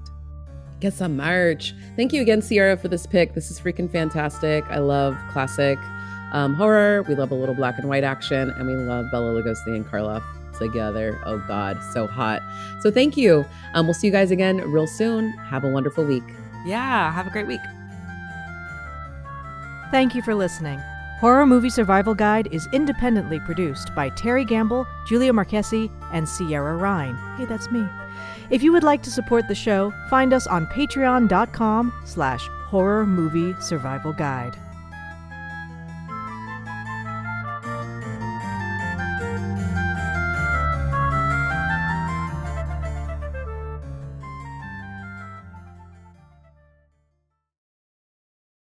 Get 0.82 0.94
some 0.94 1.16
merch. 1.16 1.74
Thank 1.96 2.12
you 2.12 2.22
again, 2.22 2.42
Sierra, 2.42 2.76
for 2.76 2.90
this 2.90 3.06
pick. 3.06 3.34
This 3.34 3.50
is 3.50 3.60
freaking 3.60 3.90
fantastic. 3.90 4.66
I 4.70 4.80
love 4.80 5.18
classic 5.32 5.80
um, 6.34 6.54
horror. 6.56 7.04
We 7.04 7.16
love 7.16 7.32
a 7.32 7.36
little 7.36 7.56
black 7.56 7.78
and 7.78 7.88
white 7.88 8.04
action, 8.04 8.50
and 8.50 8.68
we 8.68 8.74
love 8.76 9.06
Bela 9.10 9.42
Lugosi 9.42 9.68
and 9.68 9.86
Karloff 9.86 10.24
together. 10.58 11.20
Oh 11.26 11.40
God, 11.48 11.80
so 11.94 12.08
hot. 12.08 12.42
So 12.82 12.92
thank 12.92 13.18
you. 13.18 13.46
Um, 13.74 13.88
we'll 13.88 13.94
see 13.94 14.08
you 14.08 14.14
guys 14.14 14.32
again 14.32 14.58
real 14.58 14.88
soon. 14.88 15.32
Have 15.34 15.64
a 15.64 15.70
wonderful 15.70 16.06
week. 16.06 16.24
Yeah, 16.66 17.12
have 17.12 17.28
a 17.28 17.30
great 17.30 17.48
week. 17.48 17.62
Thank 19.92 20.16
you 20.16 20.22
for 20.22 20.34
listening. 20.34 20.82
Horror 21.20 21.46
Movie 21.46 21.70
Survival 21.70 22.14
Guide 22.16 22.50
is 22.52 22.68
independently 22.74 23.40
produced 23.40 23.96
by 23.96 24.10
Terry 24.10 24.44
Gamble, 24.44 24.86
Julia 25.08 25.32
Marchese, 25.32 25.90
and 26.12 26.28
Sierra 26.28 26.76
Ryan. 26.76 27.16
Hey, 27.38 27.46
that's 27.46 27.72
me. 27.72 27.88
If 28.50 28.62
you 28.62 28.72
would 28.74 28.84
like 28.84 29.02
to 29.04 29.12
support 29.12 29.48
the 29.48 29.56
show, 29.56 29.94
find 30.10 30.34
us 30.34 30.48
on 30.48 30.68
patreon.com 30.68 31.94
slash 32.06 32.48
horror 32.68 33.06
movie 33.06 33.56
survival 33.62 34.12
guide. 34.12 34.58